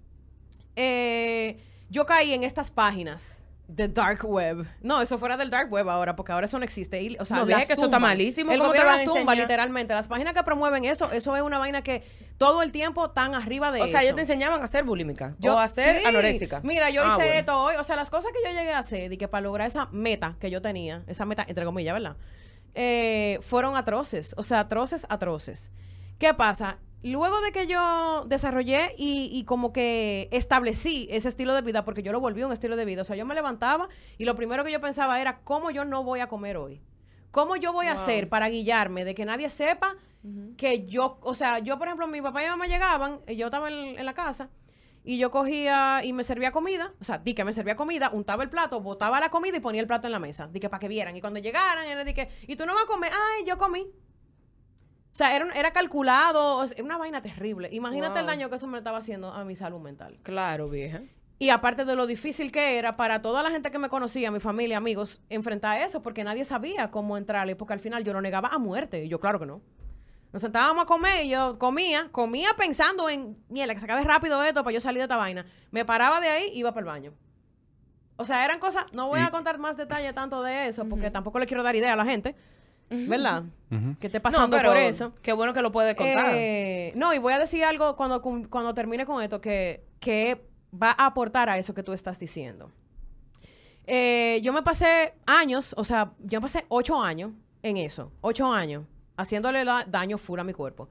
[0.76, 4.66] eh, yo caí en estas páginas de dark web.
[4.80, 7.00] No, eso fuera del dark web ahora, porque ahora eso no existe.
[7.00, 8.52] Y, o sea, No, las que eso está malísimo.
[8.52, 9.94] El ¿Cómo te gobierno las tumba, literalmente.
[9.94, 12.02] Las páginas que promueven eso, eso es una vaina que
[12.38, 14.06] todo el tiempo están arriba de O sea, eso.
[14.06, 15.34] ellos te enseñaban a ser bulímica.
[15.42, 16.06] o a ser sí.
[16.06, 16.60] anoréxica.
[16.64, 17.32] Mira, yo Ah, hice bueno.
[17.40, 17.74] esto hoy.
[17.78, 20.36] O sea, las cosas que yo llegué a hacer y que para lograr esa meta
[20.40, 22.16] que yo tenía, esa meta, entre comillas, ¿verdad?
[22.74, 24.34] Eh, fueron atroces.
[24.36, 25.70] O sea, atroces, atroces.
[26.18, 26.78] ¿Qué pasa?
[27.02, 32.02] Luego de que yo desarrollé y, y como que establecí ese estilo de vida, porque
[32.02, 33.02] yo lo volví un estilo de vida.
[33.02, 33.88] O sea, yo me levantaba
[34.18, 36.80] y lo primero que yo pensaba era cómo yo no voy a comer hoy.
[37.32, 39.96] ¿Cómo yo voy a hacer para guiarme de que nadie sepa
[40.56, 43.46] que yo, o sea, yo, por ejemplo, mi papá y mi mamá llegaban, y yo
[43.46, 44.50] estaba en, en la casa,
[45.04, 48.44] y yo cogía y me servía comida, o sea, di que me servía comida, untaba
[48.44, 50.78] el plato, botaba la comida y ponía el plato en la mesa, di que para
[50.78, 51.16] que vieran.
[51.16, 53.10] Y cuando llegaran, era di que, ¿y tú no vas a comer?
[53.12, 53.90] Ay, yo comí.
[55.12, 57.68] O sea, era, era calculado, sea, una vaina terrible.
[57.70, 60.18] Imagínate el daño que eso me estaba haciendo a mi salud mental.
[60.22, 61.02] Claro, vieja.
[61.38, 64.40] Y aparte de lo difícil que era para toda la gente que me conocía, mi
[64.40, 68.48] familia, amigos, enfrentar eso, porque nadie sabía cómo entrarle, porque al final yo lo negaba
[68.48, 69.04] a muerte.
[69.04, 69.60] Y yo, claro que no.
[70.32, 74.42] Nos sentábamos a comer y yo comía, comía pensando en, mierda, que se acabe rápido
[74.42, 75.44] esto para yo salir de esta vaina.
[75.70, 77.14] Me paraba de ahí iba para el baño.
[78.16, 81.38] O sea, eran cosas, no voy a contar más detalles tanto de eso, porque tampoco
[81.38, 82.36] le quiero dar idea a la gente,
[82.90, 83.44] ¿verdad?
[84.00, 85.14] Que esté pasando no, por eso.
[85.22, 86.32] Qué bueno que lo puede contar.
[86.34, 90.90] Eh, no, y voy a decir algo cuando, cuando termine con esto que, que va
[90.90, 92.70] a aportar a eso que tú estás diciendo.
[93.86, 98.52] Eh, yo me pasé años, o sea, yo me pasé ocho años en eso, ocho
[98.52, 98.84] años,
[99.16, 100.88] haciéndole la- daño full a mi cuerpo.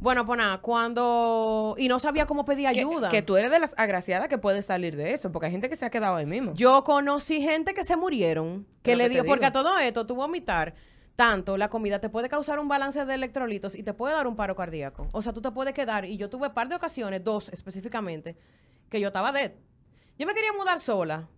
[0.00, 1.76] Bueno, pues nada, cuando...
[1.78, 3.08] Y no sabía cómo pedir ayuda.
[3.08, 5.76] que tú eres de las agraciadas que puedes salir de eso, porque hay gente que
[5.76, 6.54] se ha quedado ahí mismo.
[6.54, 10.16] Yo conocí gente que se murieron, que le que dio, porque a todo esto, tú
[10.16, 10.74] vomitar
[11.16, 14.36] tanto, la comida te puede causar un balance de electrolitos y te puede dar un
[14.36, 15.08] paro cardíaco.
[15.12, 18.36] O sea, tú te puedes quedar, y yo tuve par de ocasiones, dos específicamente,
[18.88, 19.52] que yo estaba dead.
[20.18, 21.28] Yo me quería mudar sola,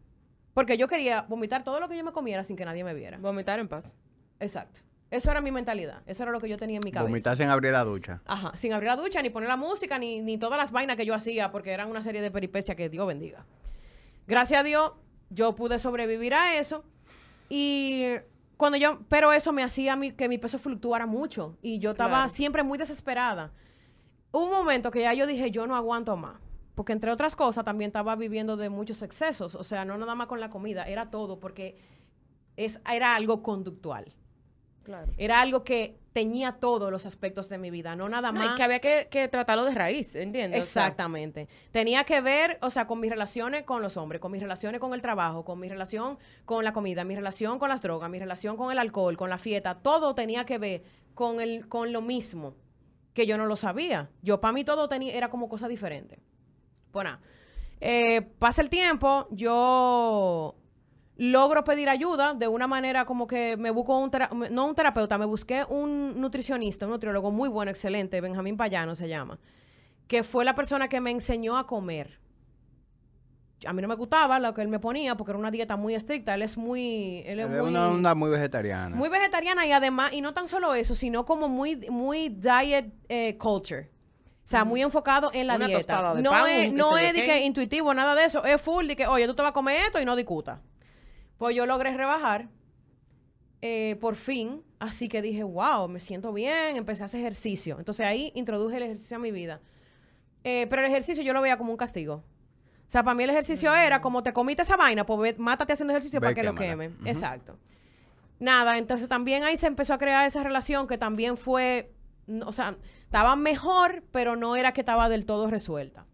[0.52, 3.18] porque yo quería vomitar todo lo que yo me comiera sin que nadie me viera.
[3.18, 3.94] Vomitar en paz.
[4.40, 4.80] Exacto.
[5.10, 7.08] Eso era mi mentalidad, eso era lo que yo tenía en mi cabeza.
[7.08, 8.20] Vomitar sin abrir la ducha.
[8.24, 11.06] Ajá, sin abrir la ducha, ni poner la música, ni, ni todas las vainas que
[11.06, 13.46] yo hacía, porque eran una serie de peripecias que Dios bendiga.
[14.26, 14.92] Gracias a Dios,
[15.30, 16.84] yo pude sobrevivir a eso.
[17.48, 18.06] Y
[18.56, 21.56] cuando yo, pero eso me hacía mi- que mi peso fluctuara mucho.
[21.62, 22.28] Y yo estaba Claro.
[22.28, 23.52] siempre muy desesperada.
[24.32, 26.36] Hubo un momento que ya yo dije, yo no aguanto más.
[26.74, 29.54] Porque entre otras cosas, también estaba viviendo de muchos excesos.
[29.54, 31.78] O sea, no nada más con la comida, era todo, porque
[32.56, 34.12] es, era algo conductual.
[34.84, 35.12] Claro.
[35.16, 38.52] Era algo que tenía todos los aspectos de mi vida, no nada No, más.
[38.52, 40.60] y que había que, que tratarlo de raíz, ¿entiendes?
[40.60, 41.48] O sea, Exactamente.
[41.72, 44.94] Tenía que ver, o sea, con mis relaciones con los hombres, con mis relaciones con
[44.94, 48.56] el trabajo, con mi relación con la comida, mi relación con las drogas, mi relación
[48.56, 50.82] con el alcohol, con la fiesta, todo tenía que ver
[51.14, 52.54] con el con lo mismo,
[53.12, 54.10] que yo no lo sabía.
[54.22, 56.20] Yo para mí todo tenía era como cosa diferente.
[56.92, 57.20] Pues nada,
[57.80, 60.54] eh, pasa el tiempo, yo
[61.16, 64.10] logro pedir ayuda de una manera como que me busco un,
[64.50, 69.08] no un terapeuta, me busqué un nutricionista, un nutriólogo muy bueno, excelente, Benjamín Payano se
[69.08, 69.38] llama,
[70.08, 72.18] que fue la persona que me enseñó a comer.
[73.66, 75.94] A mí no me gustaba lo que él me ponía porque era una dieta muy
[75.94, 77.22] estricta, él es muy...
[77.24, 78.94] Él es Es muy, una onda muy vegetariana.
[78.94, 83.38] muy vegetariana y además, y no tan solo eso, sino como muy, muy diet eh,
[83.38, 83.90] culture.
[84.44, 86.12] O sea, muy enfocado en la Una dieta.
[86.14, 87.24] de no pan, es, no es de qué.
[87.24, 88.44] que intuitivo, nada de eso.
[88.44, 90.60] Es full de que, oye, tú te vas a comer esto y no discuta.
[91.38, 92.48] Pues yo logré rebajar
[93.62, 94.62] eh, por fin.
[94.78, 96.76] Así que dije, wow, me siento bien.
[96.76, 97.78] Empecé a hacer ejercicio.
[97.78, 99.60] Entonces ahí introduje el ejercicio a mi vida.
[100.44, 102.22] Eh, pero el ejercicio yo lo veía como un castigo.
[102.86, 105.72] O sea, para mí el ejercicio era como te comiste esa vaina, pues ve- mátate
[105.72, 106.70] haciendo ejercicio Ve para que lo quémala.
[106.84, 106.88] queme.
[106.88, 107.08] Ujú.
[107.08, 107.58] Exacto.
[108.38, 111.94] Nada, entonces también ahí se empezó a crear esa relación que también fue,
[112.44, 116.04] o sea, estaba mejor, pero no era que estaba del todo resuelta.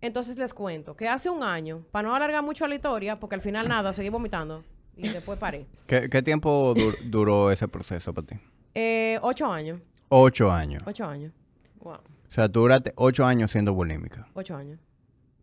[0.00, 3.40] Entonces les cuento que hace un año, para no alargar mucho la historia, porque al
[3.40, 4.64] final nada, seguí vomitando
[4.96, 5.66] y después paré.
[5.86, 8.36] ¿Qué, qué tiempo dur- duró ese proceso para ti?
[8.74, 10.82] Eh, ocho años, Ocho años.
[10.86, 11.32] ocho años,
[11.80, 11.94] Wow.
[11.94, 14.28] O sea, tú duraste ocho años siendo bulímica.
[14.34, 14.78] ocho años.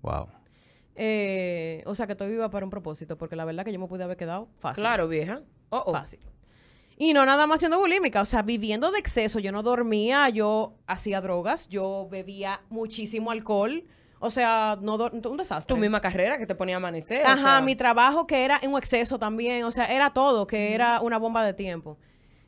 [0.01, 0.27] Wow.
[0.95, 3.87] Eh, o sea que estoy viva para un propósito, porque la verdad que yo me
[3.87, 4.81] pude haber quedado fácil.
[4.83, 5.41] Claro, vieja.
[5.69, 5.91] Oh, oh.
[5.91, 6.19] Fácil.
[6.97, 9.39] Y no nada más siendo bulímica, o sea, viviendo de exceso.
[9.39, 13.83] Yo no dormía, yo hacía drogas, yo bebía muchísimo alcohol.
[14.19, 15.75] O sea, no un desastre.
[15.75, 17.23] Tu misma carrera que te ponía a amanecer.
[17.25, 17.61] o Ajá, sea.
[17.61, 21.17] mi trabajo que era en un exceso también, o sea, era todo, que era una
[21.17, 21.97] bomba de tiempo.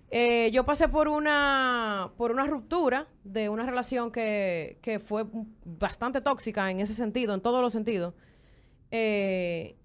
[0.10, 5.26] Eh, yo pasé por una, por una ruptura de una relación que, que fue
[5.66, 8.14] bastante tóxica en ese sentido, en todos los sentidos.
[8.92, 9.76] Eh,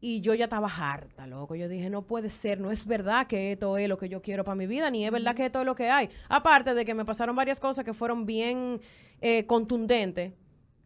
[0.00, 1.56] y yo ya estaba harta, loco.
[1.56, 4.44] Yo dije, no puede ser, no es verdad que esto es lo que yo quiero
[4.44, 6.10] para mi vida, ni es verdad que esto es lo que hay.
[6.28, 8.80] Aparte de que me pasaron varias cosas que fueron bien
[9.20, 10.32] eh, contundentes,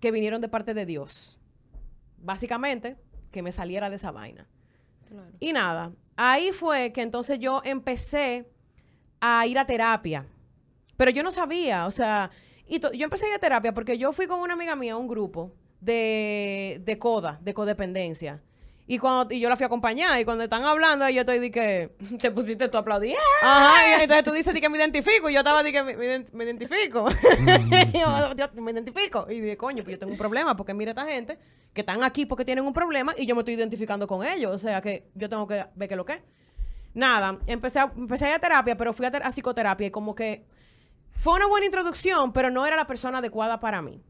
[0.01, 1.41] que vinieron de parte de Dios.
[2.19, 2.97] Básicamente,
[3.31, 4.47] que me saliera de esa vaina.
[5.09, 5.31] Claro.
[5.41, 8.49] Y nada, ahí fue que entonces yo empecé
[9.21, 10.27] a ir a terapia.
[10.97, 12.31] Pero yo no sabía, o sea,
[12.67, 14.97] y yo empecé a ir a terapia porque yo fui con una amiga mía a
[14.97, 18.43] un grupo de, de coda, de codependencia.
[18.93, 21.53] Y, cuando, y yo la fui a acompañar y cuando están hablando, yo estoy de
[21.53, 21.93] que...
[22.19, 23.15] Te pusiste tú a aplaudir.
[23.41, 25.97] Ajá, y entonces tú dices di que me identifico y yo estaba de que me,
[25.97, 27.09] me me identifico.
[27.95, 29.27] yo, yo me identifico.
[29.31, 31.39] Y dije, coño, pues yo tengo un problema porque mira esta gente
[31.73, 34.53] que están aquí porque tienen un problema y yo me estoy identificando con ellos.
[34.53, 36.21] O sea que yo tengo que ver qué es lo que es.
[36.93, 39.91] Nada, empecé a, empecé a ir a terapia, pero fui a, ter- a psicoterapia y
[39.93, 40.45] como que
[41.15, 44.03] fue una buena introducción, pero no era la persona adecuada para mí.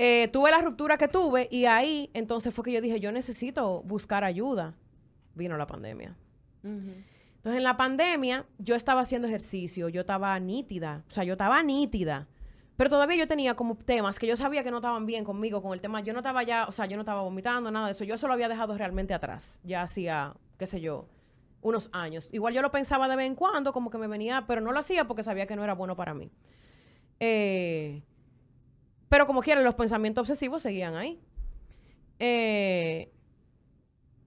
[0.00, 3.82] Eh, tuve la ruptura que tuve y ahí entonces fue que yo dije, yo necesito
[3.82, 4.76] buscar ayuda.
[5.34, 6.16] Vino la pandemia.
[6.62, 11.62] Entonces, en la pandemia, yo estaba haciendo ejercicio, yo estaba nítida, o sea, yo estaba
[11.64, 12.28] nítida.
[12.76, 15.72] Pero todavía yo tenía como temas que yo sabía que no estaban bien conmigo con
[15.72, 16.00] el tema.
[16.00, 18.04] Yo no estaba ya, o sea, yo no estaba vomitando, nada de eso.
[18.04, 19.60] Yo eso lo había dejado realmente atrás.
[19.64, 21.08] Ya hacía, qué sé yo,
[21.60, 22.28] unos años.
[22.32, 24.78] Igual yo lo pensaba de vez en cuando, como que me venía, pero no lo
[24.78, 26.30] hacía porque sabía que no era bueno para mí.
[27.18, 28.02] Eh,
[29.08, 31.20] pero como quiera, los pensamientos obsesivos seguían ahí.
[32.18, 33.12] Eh,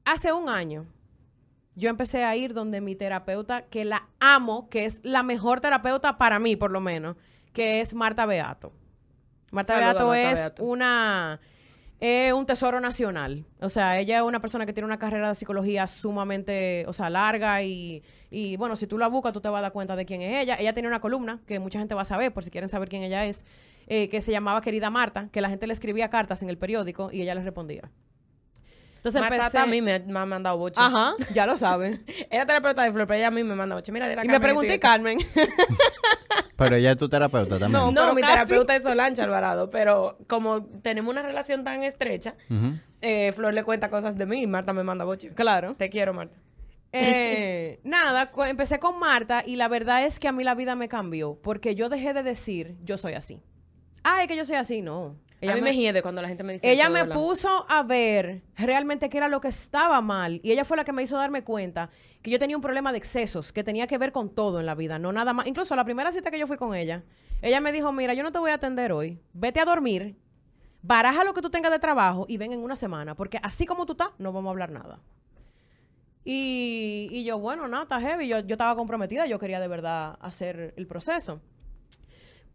[0.06, 0.86] hace un año,
[1.76, 6.18] yo empecé a ir donde mi terapeuta, que la amo, que es la mejor terapeuta
[6.18, 7.16] para mí, por lo menos,
[7.54, 8.72] que es Marta Beato.
[9.52, 10.64] Marta Saluda, Beato Marta es Beato.
[10.64, 11.40] una
[12.02, 13.46] es un tesoro nacional.
[13.60, 17.12] O sea, ella es una persona que tiene una carrera de psicología sumamente, o sea,
[17.12, 20.06] larga y, y bueno, si tú la buscas, tú te vas a dar cuenta de
[20.06, 20.56] quién es ella.
[20.60, 23.04] Ella tiene una columna que mucha gente va a saber, por si quieren saber quién
[23.04, 23.46] ella es,
[23.94, 27.10] eh, que se llamaba Querida Marta, que la gente le escribía cartas en el periódico
[27.12, 27.92] y ella les respondía.
[28.96, 29.58] Entonces Marta empecé...
[29.58, 30.80] a mí me, me ha mandado boche.
[30.80, 32.06] Ajá, ya lo saben.
[32.30, 33.92] Ella es terapeuta de flor, pero ella a mí me manda boche.
[33.92, 34.80] Mira, dile a Y me pregunté.
[34.80, 35.18] Carmen.
[36.56, 37.72] Pero ella es tu terapeuta también.
[37.72, 37.92] No.
[37.92, 38.34] No, pero mi casi.
[38.34, 42.36] terapeuta es Solange Alvarado, pero como tenemos una relación tan estrecha,
[43.02, 45.34] eh, Flor le cuenta cosas de mí y Marta me manda boche.
[45.34, 45.74] claro.
[45.76, 46.38] Te quiero, Marta.
[46.94, 50.88] Eh, nada, empecé con Marta y la verdad es que a mí la vida me
[50.88, 53.42] cambió porque yo dejé de decir yo soy así.
[54.04, 55.16] Ay, que yo soy así, no.
[55.48, 59.10] a mí me, hiede cuando la gente me dice ella me puso a ver realmente
[59.10, 61.90] qué era lo que estaba mal y ella fue la que me hizo darme cuenta
[62.22, 64.76] que yo tenía un problema de excesos que tenía que ver con todo en la
[64.76, 65.48] vida, no nada más.
[65.48, 67.04] Incluso la primera cita que yo fui con ella,
[67.42, 70.16] ella me dijo, mira, yo no te voy a atender hoy, vete a dormir,
[70.82, 73.86] baraja lo que tú tengas de trabajo y ven en una semana, porque así como
[73.86, 75.00] tú estás, no vamos a hablar nada.
[76.24, 80.18] Y, y yo, bueno, nada, está heavy, yo, yo estaba comprometida, yo quería de verdad
[80.22, 81.42] hacer el proceso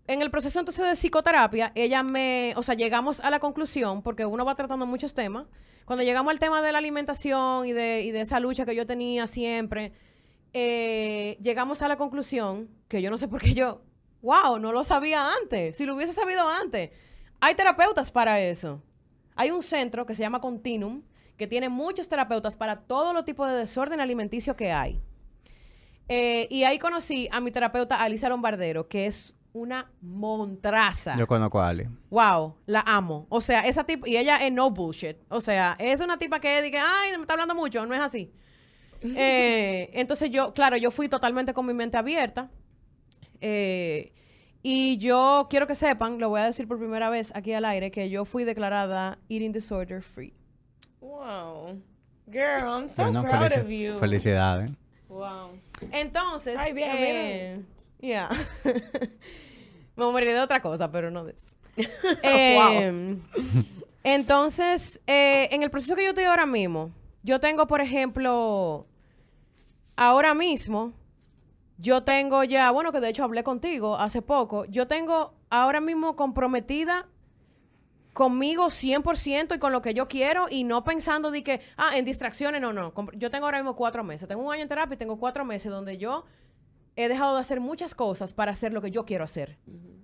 [0.07, 4.25] en el proceso entonces de psicoterapia, ella me, o sea, llegamos a la conclusión, porque
[4.25, 5.47] uno va tratando muchos temas,
[5.85, 9.93] cuando llegamos al tema de la alimentación y de, esa lucha que yo tenía siempre,
[10.53, 13.83] eh, llegamos a la conclusión, que yo no sé por qué yo,
[14.23, 16.91] wow, no lo sabía antes, si lo hubiese sabido antes,
[17.41, 18.83] hay terapeutas para eso.
[19.35, 21.03] Hay un centro que se llama Continuum,
[21.37, 25.01] que tiene muchos terapeutas para todos los tipos de desorden alimenticio que hay.
[26.09, 31.17] Eh, y ahí conocí a mi terapeuta Alicia Lombardero, que es una montraza.
[31.17, 31.89] Yo conozco a Ali.
[32.11, 33.27] Wow, la amo.
[33.31, 35.17] O sea, esa tipa, y ella es no bullshit.
[35.31, 38.33] O sea, es una tipa que dice, ay, me está hablando mucho, no es así.
[39.17, 42.51] Eh, entonces yo, claro, yo fui totalmente con mi mente abierta.
[43.41, 44.13] Eh,
[44.63, 47.91] y yo quiero que sepan, lo voy a decir por primera vez aquí al aire,
[47.91, 50.33] que yo fui declarada eating disorder free.
[51.01, 51.81] Wow.
[52.27, 53.99] Girl, I'm so Bueno, proud felici- of you.
[54.01, 54.71] Felicidades.
[55.09, 55.51] Wow.
[55.93, 57.61] Entonces, Ay, vieja, eh,
[58.01, 58.29] ya.
[59.97, 61.57] Me moriré de otra cosa, pero no de eso.
[62.23, 63.17] Eh,
[64.05, 68.87] Entonces, eh, en el proceso que yo estoy ahora mismo, yo tengo, por ejemplo,
[69.97, 70.93] ahora mismo,
[71.79, 76.15] yo tengo ya, bueno, que de hecho hablé contigo hace poco, yo tengo ahora mismo
[76.17, 77.09] comprometida
[78.13, 82.05] conmigo 100% y con lo que yo quiero y no pensando de que, ah, en
[82.05, 82.95] distracciones, no, no.
[83.15, 84.27] Yo tengo ahora mismo cuatro meses.
[84.27, 86.25] Tengo un año en terapia y tengo cuatro meses donde yo
[86.97, 89.59] he dejado de hacer muchas cosas para hacer lo que yo quiero hacer.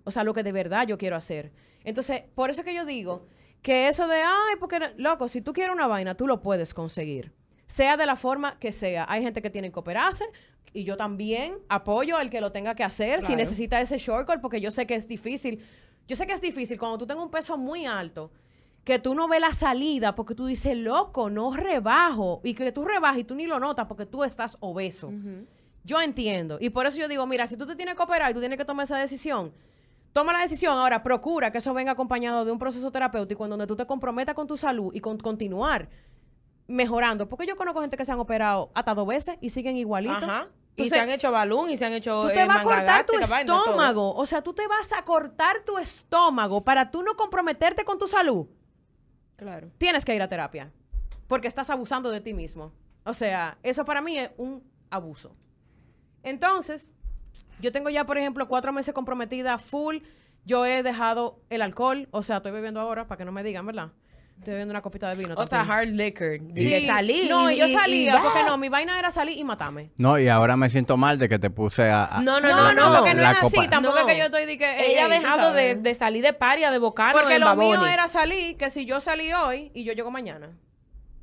[0.04, 1.52] O sea, lo que de verdad yo quiero hacer.
[1.84, 3.26] Entonces, por eso que yo digo
[3.62, 4.86] que eso de, ay, porque, no-".
[4.96, 7.32] loco, si tú quieres una vaina, tú lo puedes conseguir.
[7.66, 9.06] Sea de la forma que sea.
[9.08, 10.26] Hay gente que tiene que operarse
[10.74, 14.60] y yo también apoyo al que lo tenga que hacer si necesita ese shortcut porque
[14.60, 15.64] yo sé que es difícil.
[16.06, 18.30] Yo sé que es difícil cuando tú tengas un peso muy alto
[18.84, 22.40] que tú no ves la salida porque tú dices, loco, no rebajo.
[22.42, 25.12] Y que tú rebajas y tú ni lo notas porque tú estás obeso.
[25.84, 26.58] Yo entiendo.
[26.60, 28.58] Y por eso yo digo, mira, si tú te tienes que operar y tú tienes
[28.58, 29.52] que tomar esa decisión,
[30.12, 30.78] toma la decisión.
[30.78, 34.34] Ahora, procura que eso venga acompañado de un proceso terapéutico en donde tú te comprometas
[34.34, 35.88] con tu salud y con continuar
[36.68, 37.28] mejorando.
[37.28, 40.22] Porque yo conozco gente que se han operado hasta dos veces y siguen igualitos.
[40.22, 40.48] Ajá.
[40.74, 42.22] Y se han hecho balón y se han hecho.
[42.22, 44.14] Tú eh, te vas a cortar tu estómago.
[44.14, 48.06] O sea, tú te vas a cortar tu estómago para tú no comprometerte con tu
[48.06, 48.46] salud.
[49.36, 49.70] Claro.
[49.78, 50.72] Tienes que ir a terapia.
[51.26, 52.72] Porque estás abusando de ti mismo.
[53.04, 55.34] O sea, eso para mí es un abuso.
[56.22, 56.94] Entonces,
[57.60, 59.98] yo tengo ya, por ejemplo, cuatro meses comprometida full.
[60.44, 62.08] Yo he dejado el alcohol.
[62.10, 63.90] O sea, estoy bebiendo ahora para que no me digan, ¿verdad?
[64.38, 65.34] Estoy bebiendo una copita de vino.
[65.36, 66.38] O sea, hard liquor.
[66.52, 66.68] Sí.
[66.68, 67.28] Que salí.
[67.28, 69.92] No, y yo y- salía y- porque no, mi vaina era salir y matarme.
[69.98, 72.06] No, y ahora me siento mal de que te puse a...
[72.06, 73.68] a- No, no, No, no, no, porque no es así.
[73.68, 74.00] Tampoco No.
[74.00, 74.64] es que yo estoy de que.
[74.84, 78.56] ey, Ella ha dejado de, salir de paria, de bocano, Porque lo mío era salir,
[78.56, 80.50] que si yo salí hoy y yo llego mañana.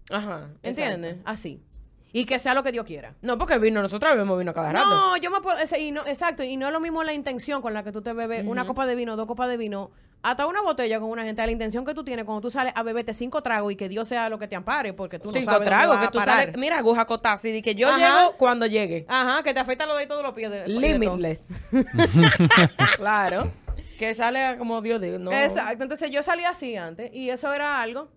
[0.10, 0.52] Ajá.
[0.64, 1.20] ¿Entiendes?
[1.26, 1.62] Así.
[2.12, 3.14] Y que sea lo que Dios quiera.
[3.22, 4.90] No, porque vino, nosotros bebemos vino cada rato.
[4.90, 5.58] No, yo me puedo.
[5.60, 6.44] ese- y no, exacto.
[6.44, 8.88] Y no es lo mismo la intención con la que tú te bebes una copa
[8.88, 9.92] de vino, dos copas de vino,
[10.24, 11.46] hasta una botella con una gente.
[11.46, 14.08] La intención que tú tienes cuando tú sales a beberte cinco tragos y que Dios
[14.08, 16.12] sea lo que te ampare, porque tú no Cinco sabes dónde tragos, vas que a
[16.12, 16.36] tú parar.
[16.40, 16.58] sales.
[16.58, 17.98] Mira, aguja cotaza y que yo Ajá.
[18.00, 19.06] llego cuando llegue.
[19.08, 20.50] Ajá, que te afecta lo de todos los pies.
[20.50, 20.68] De, de.
[20.68, 21.50] Limitless.
[22.98, 23.52] claro.
[23.98, 25.18] Que sale como Dios diga.
[25.20, 25.32] No.
[25.32, 25.84] Exacto.
[25.84, 28.10] Entonces yo salí así antes y eso era algo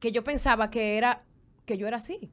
[0.00, 1.22] que yo pensaba que era
[1.66, 2.32] que yo era así.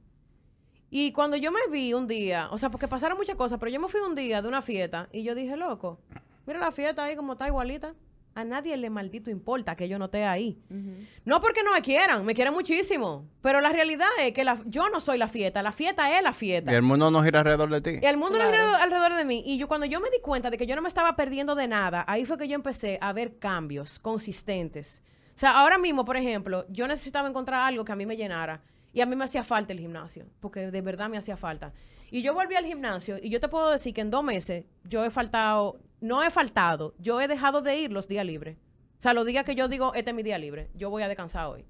[0.89, 3.79] Y cuando yo me vi un día, o sea, porque pasaron muchas cosas, pero yo
[3.79, 5.99] me fui un día de una fiesta y yo dije, loco,
[6.47, 7.93] mira la fiesta ahí como está igualita.
[8.35, 10.57] A nadie le maldito importa que yo no esté ahí.
[11.25, 13.27] No porque no me quieran, me quieren muchísimo.
[13.41, 16.31] Pero la realidad es que la- yo no soy la fiesta, la fiesta es la
[16.31, 16.71] fiesta.
[16.71, 17.99] Y el mundo no gira alrededor de ti.
[18.01, 19.43] Y el mundo no gira alrededor de mí.
[19.45, 21.67] Y yo cuando yo me di cuenta de que yo no me estaba perdiendo de
[21.67, 25.01] nada, ahí fue que yo empecé a ver cambios consistentes.
[25.35, 28.61] O sea, ahora mismo, por ejemplo, yo necesitaba encontrar algo que a mí me llenara.
[28.93, 31.73] Y a mí me hacía falta el gimnasio, porque de verdad me hacía falta.
[32.11, 35.05] Y yo volví al gimnasio y yo te puedo decir que en dos meses yo
[35.05, 38.57] he faltado, no he faltado, yo he dejado de ir los días libres.
[38.97, 41.07] O sea, los días que yo digo, este es mi día libre, yo voy a
[41.07, 41.65] descansar hoy.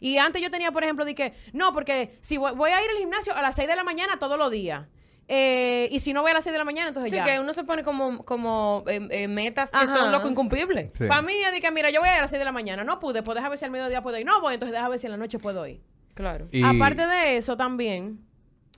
[0.00, 2.90] Y antes yo tenía, por ejemplo, de que, no, porque si voy, voy a ir
[2.90, 4.86] al gimnasio a las 6 de la mañana todos los días.
[5.28, 7.24] Eh, y si no voy a las 6 de la mañana, entonces Sí, ya.
[7.24, 9.86] que uno se pone como, como eh, eh, metas que Ajá.
[9.96, 10.90] son loco incumplibles.
[10.98, 11.06] Sí.
[11.06, 12.52] Para mí es de que, mira, yo voy a ir a las 6 de la
[12.52, 12.84] mañana.
[12.84, 14.26] No pude, pues déjame ver si al mediodía puedo ir.
[14.26, 15.80] No voy, entonces déjame ver si en la noche puedo ir.
[16.14, 16.48] Claro.
[16.52, 18.20] Y- Aparte de eso también,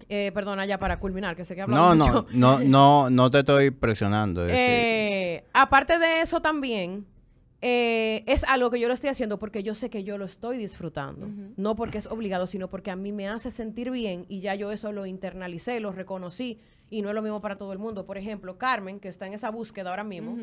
[0.08, 2.26] eh, perdona ya para culminar, que sé que he hablado No, mucho.
[2.32, 4.44] no, no, no, no te estoy presionando.
[4.46, 7.06] es Eh, aparte de eso también,
[7.62, 10.56] eh, es algo que yo lo estoy haciendo porque yo sé que yo lo estoy
[10.58, 11.28] disfrutando.
[11.56, 14.72] No porque es obligado, sino porque a mí me hace sentir bien y ya yo
[14.72, 18.04] eso lo internalicé, lo reconocí y no es lo mismo para todo el mundo.
[18.06, 20.36] Por ejemplo, Carmen, que está en esa búsqueda ahora mismo,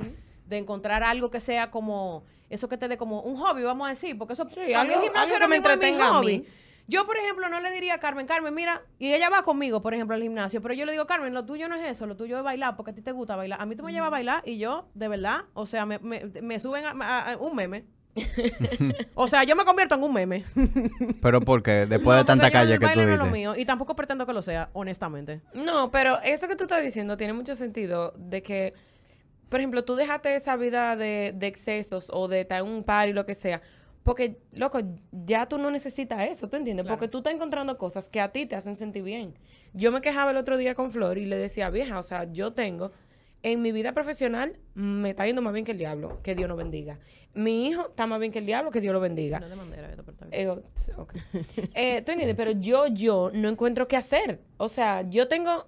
[0.47, 3.89] de encontrar algo que sea como, eso que te dé como un hobby, vamos a
[3.91, 6.45] decir, porque eso, Sí, para mí el gimnasio es mi entretenga a hobby.
[6.87, 9.93] Yo, por ejemplo, no le diría a Carmen, Carmen, mira, y ella va conmigo, por
[9.93, 12.37] ejemplo, al gimnasio, pero yo le digo, Carmen, lo tuyo no es eso, lo tuyo
[12.37, 13.61] es bailar, porque a ti te gusta bailar.
[13.61, 16.25] A mí tú me llevas a bailar y yo, de verdad, o sea, me, me-
[16.41, 17.85] me suben a, a- a un meme.
[19.15, 20.43] o sea, yo me convierto en un meme.
[21.21, 23.33] Pero porque después de tanta calle el que tú baile no es lo dices.
[23.39, 25.41] mío, y tampoco pretendo que lo sea, honestamente.
[25.53, 28.73] No, pero eso que tú estás diciendo tiene mucho sentido de que,
[29.49, 33.07] por ejemplo, tú dejaste esa vida de, de excesos o de estar en un par
[33.09, 33.61] y lo que sea.
[34.03, 34.79] Porque, loco,
[35.11, 36.83] ya tú no necesitas eso, ¿tú entiendes?
[36.83, 36.97] Claro.
[36.97, 39.33] Porque tú estás encontrando cosas que a ti te hacen sentir bien.
[39.73, 42.51] Yo me quejaba el otro día con Flor y le decía, vieja, o sea, yo
[42.53, 42.91] tengo,
[43.43, 46.57] en mi vida profesional me está yendo más bien que el diablo, que Dios nos
[46.57, 46.99] bendiga.
[47.33, 49.39] Mi hijo está más bien que el diablo, que Dios lo bendiga.
[49.39, 49.99] No de manera, bien.
[50.31, 51.13] Eh, oh, t- ok.
[51.73, 52.35] Eh, ¿Tú entiendes?
[52.35, 54.41] Pero yo, yo no encuentro qué hacer.
[54.57, 55.65] O sea, yo tengo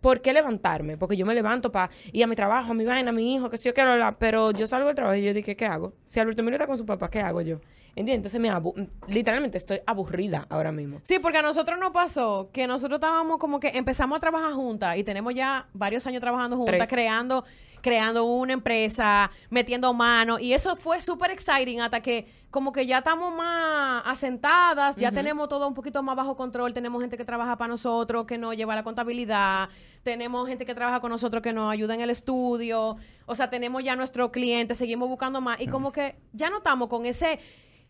[0.00, 0.96] por qué levantarme.
[0.96, 3.50] Porque yo me levanto para ir a mi trabajo, a mi vaina, a mi hijo,
[3.50, 4.16] que si yo quiero hablar.
[4.18, 5.92] Pero yo salgo del trabajo y yo dije, ¿qué hago?
[6.04, 7.60] Si Alberto Emilio está con su papá, ¿qué hago yo?
[7.96, 8.16] ¿Entiendes?
[8.16, 11.00] Entonces me abu- literalmente estoy aburrida ahora mismo.
[11.02, 14.96] Sí, porque a nosotros nos pasó que nosotros estábamos como que empezamos a trabajar juntas
[14.96, 16.88] y tenemos ya varios años trabajando juntas, Tres.
[16.88, 17.44] creando,
[17.80, 20.38] creando una empresa, metiendo mano.
[20.38, 25.48] Y eso fue súper exciting hasta que como que ya estamos más asentadas, ya tenemos
[25.48, 28.74] todo un poquito más bajo control, tenemos gente que trabaja para nosotros, que nos lleva
[28.74, 29.68] la contabilidad,
[30.02, 33.84] tenemos gente que trabaja con nosotros que nos ayuda en el estudio, o sea, tenemos
[33.84, 37.38] ya nuestros clientes, seguimos buscando más y como que ya no estamos con ese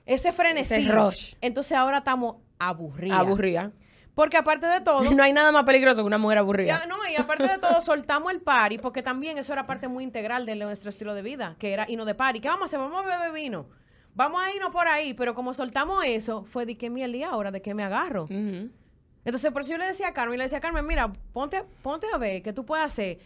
[0.07, 0.74] ese frenesí.
[0.74, 1.34] Ese rush.
[1.41, 3.18] Entonces ahora estamos aburridas.
[3.18, 3.72] Aburrida.
[4.20, 6.78] Porque aparte de todo, No hay nada más peligroso que una mujer aburrida.
[6.78, 10.04] ya, no, y aparte de todo, soltamos el party, porque también eso era parte muy
[10.04, 12.38] integral de nuestro estilo de vida, que era irnos de party.
[12.38, 12.80] ¿Qué vamos a hacer?
[12.80, 13.64] Vamos a beber vino.
[14.14, 17.50] Vamos a irnos por ahí, pero como soltamos eso, fue de que miel y ahora,
[17.50, 18.26] de qué me agarro.
[18.28, 22.06] Entonces, por eso yo le decía a Carmen, le decía a Carmen, mira, ponte, ponte
[22.12, 23.18] a ver qué tú puedes hacer,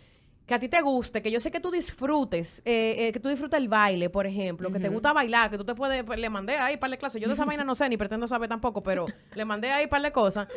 [0.47, 3.31] que a ti te guste, que yo sé que tú disfrutes, eh, eh, que tú
[3.31, 6.29] disfrutes el baile, por ejemplo, que te gusta bailar, que tú te puedes, pues, le
[6.29, 7.21] mandé ahí par de clases.
[7.23, 10.03] Yo de esa vaina no sé, ni pretendo saber tampoco, pero le mandé ahí par
[10.03, 10.49] de cosas.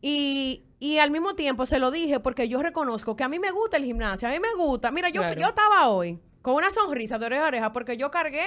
[0.00, 3.52] Y, y al mismo tiempo se lo dije porque yo reconozco que a mí me
[3.52, 4.90] gusta el gimnasio, a mí me gusta.
[4.90, 5.40] Mira, yo, Claro.
[5.40, 8.44] yo estaba hoy con una sonrisa de oreja a oreja porque yo cargué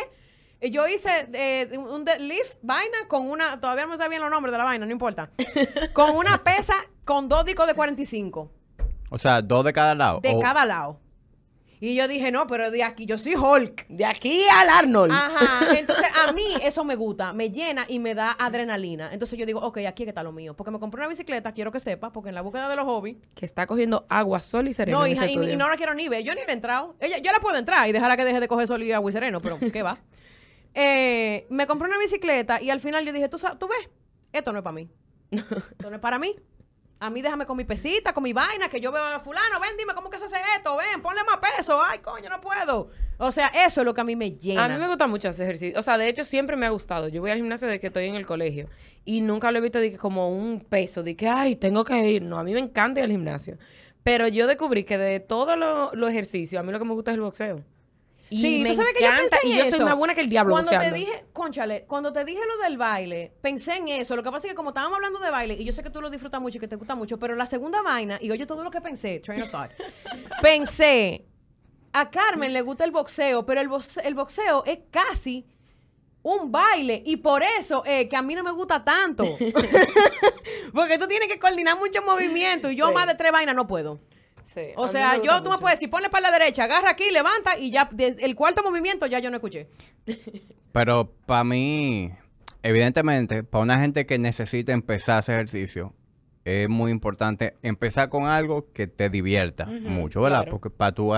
[0.59, 4.51] eh, yo hice eh, un deadlift vaina con una, todavía no me sabían los nombres
[4.51, 5.31] de la vaina, no importa.
[5.93, 6.75] con una pesa
[7.05, 8.51] con dos discos de 45
[9.13, 10.19] O sea, dos de cada lado.
[10.21, 10.99] de O- cada lado.
[11.83, 13.87] Y yo dije, no, pero de aquí yo soy Hulk.
[13.89, 15.11] De aquí al Arnold.
[15.11, 15.65] Ajá.
[15.79, 19.11] Entonces, a mí eso me gusta, me llena y me da adrenalina.
[19.11, 20.55] Entonces yo digo, ok, aquí es que está lo mío.
[20.55, 23.17] Porque me compré una bicicleta, quiero que sepa, porque en la búsqueda de los hobbies.
[23.33, 24.99] Que está cogiendo agua, sol y sereno.
[24.99, 26.23] No, hija, y, y no la quiero ni ver.
[26.23, 26.95] Yo ni le he entrado.
[26.99, 29.13] Ella, yo la puedo entrar y dejarla que deje de coger sol y agua y
[29.13, 29.97] sereno, pero ¿qué va?
[30.75, 33.89] Eh, me compré una bicicleta y al final yo dije, ¿tú, ¿tú ves?
[34.31, 34.87] Esto no es para mí.
[35.31, 36.35] Esto no es para mí.
[37.01, 39.75] A mí déjame con mi pesita, con mi vaina, que yo veo a fulano, ven,
[39.75, 42.91] dime cómo que se hace esto, ven, ponle más peso, ay, coño, no puedo.
[43.17, 44.65] O sea, eso es lo que a mí me llena.
[44.65, 45.79] A mí me gusta mucho hacer ejercicio.
[45.79, 47.07] O sea, de hecho, siempre me ha gustado.
[47.07, 48.69] Yo voy al gimnasio desde que estoy en el colegio.
[49.03, 52.07] Y nunca lo he visto de que como un peso, de que, ay, tengo que
[52.07, 52.21] ir.
[52.21, 53.57] No, a mí me encanta ir al gimnasio.
[54.03, 57.09] Pero yo descubrí que de todos los los ejercicios, a mí lo que me gusta
[57.09, 57.63] es el boxeo.
[58.33, 59.75] Y sí, me tú sabes que yo pensé en y yo eso.
[59.75, 60.93] soy más buena que el diablo Cuando boxeando.
[60.95, 64.15] te dije, conchale, cuando te dije lo del baile, pensé en eso.
[64.15, 66.01] Lo que pasa es que como estábamos hablando de baile, y yo sé que tú
[66.01, 68.63] lo disfrutas mucho y que te gusta mucho, pero la segunda vaina, y oye todo
[68.63, 69.71] lo que pensé, train of thought,
[70.41, 71.25] pensé,
[71.93, 75.45] a Carmen le gusta el boxeo, pero el, boxe- el boxeo es casi
[76.23, 79.25] un baile y por eso es que a mí no me gusta tanto.
[80.73, 82.93] Porque tú tienes que coordinar muchos movimientos y yo Sí.
[82.93, 83.99] más de tres vainas no puedo.
[84.53, 87.57] Sí, O sea, yo, tú me puedes decir, ponle para la derecha, agarra aquí, levanta
[87.57, 89.69] y ya, desde el cuarto movimiento ya yo no escuché.
[90.73, 92.11] Pero para mí,
[92.61, 95.93] evidentemente, para una gente que necesita empezar a hacer ejercicio,
[96.43, 100.39] es muy importante empezar con algo que te divierta mucho, ¿verdad?
[100.39, 100.51] claro.
[100.51, 101.13] Porque para tú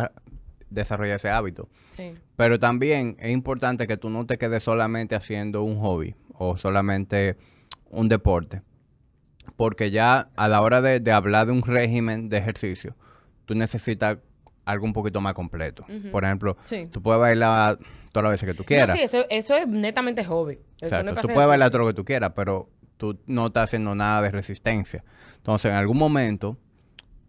[0.70, 1.70] desarrollar ese hábito.
[1.96, 2.14] Sí.
[2.36, 7.38] Pero también es importante que tú no te quedes solamente haciendo un hobby o solamente
[7.90, 8.62] un deporte.
[9.56, 12.96] Porque ya a la hora de, de hablar de un régimen de ejercicio,
[13.46, 14.18] tú necesitas
[14.66, 15.86] algo un poquito más completo.
[16.12, 16.88] Por ejemplo, Sí.
[16.91, 17.78] tú puedes bailar
[18.12, 18.96] todas las veces que tú No, quieras.
[18.96, 20.60] sí, eso, eso es netamente hobby.
[20.80, 23.66] Eso no es tú puedes bailar todo lo que tú quieras, pero tú no estás
[23.66, 25.04] haciendo nada de resistencia.
[25.38, 26.58] Entonces, en algún momento,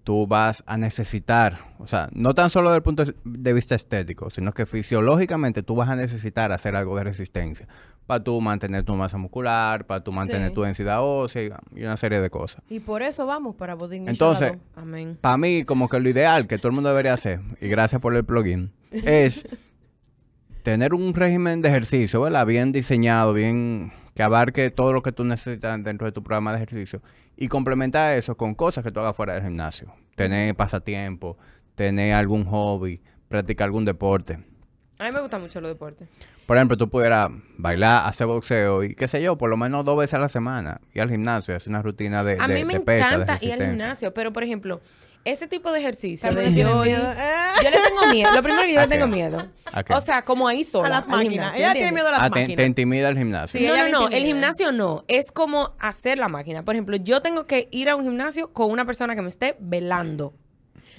[0.05, 4.29] tú vas a necesitar, o sea, no tan solo desde el punto de vista estético,
[4.31, 7.67] sino que fisiológicamente tú vas a necesitar hacer algo de resistencia
[8.07, 10.55] para tú mantener tu masa muscular, para tú mantener Sí.
[10.55, 12.63] tu densidad ósea y una serie de cosas.
[12.69, 15.17] Y por eso vamos para Bodín Entonces, Amén.
[15.21, 18.15] para mí, como que lo ideal que todo el mundo debería hacer, y gracias por
[18.15, 19.43] el plugin, es
[20.63, 22.47] tener un régimen de ejercicio, ¿verdad?
[22.47, 26.59] Bien diseñado, bien que abarque todo lo que tú necesitas dentro de tu programa de
[26.63, 27.03] ejercicio
[27.37, 29.93] y complementar eso con cosas que tú hagas fuera del gimnasio.
[30.15, 31.37] Tener pasatiempo,
[31.75, 34.39] tener algún hobby, practicar algún deporte.
[34.99, 36.09] A mí me gustan mucho los deportes.
[36.47, 39.97] Por ejemplo, tú pudieras bailar, hacer boxeo y qué sé yo, por lo menos dos
[39.97, 42.75] veces a la semana, ir al gimnasio, hacer una rutina de, A de, mí me
[42.75, 44.81] de pesa, de encanta ir al gimnasio, pero por ejemplo,
[45.25, 48.31] ese tipo de ejercicio yo, yo le tengo miedo.
[48.35, 49.49] Lo primero que yo ¿A le tengo miedo.
[49.95, 50.87] O sea, como ahí sola.
[50.87, 51.31] A las máquinas.
[51.55, 52.57] gimnasio, Ella tiene miedo a las Ah, máquinas.
[52.57, 53.59] te intimida el gimnasio.
[53.59, 56.63] Sí, no, no, no, el gimnasio no, es como hacer la máquina.
[56.63, 59.57] Por ejemplo, yo tengo que ir a un gimnasio con una persona que me esté
[59.61, 60.35] velando.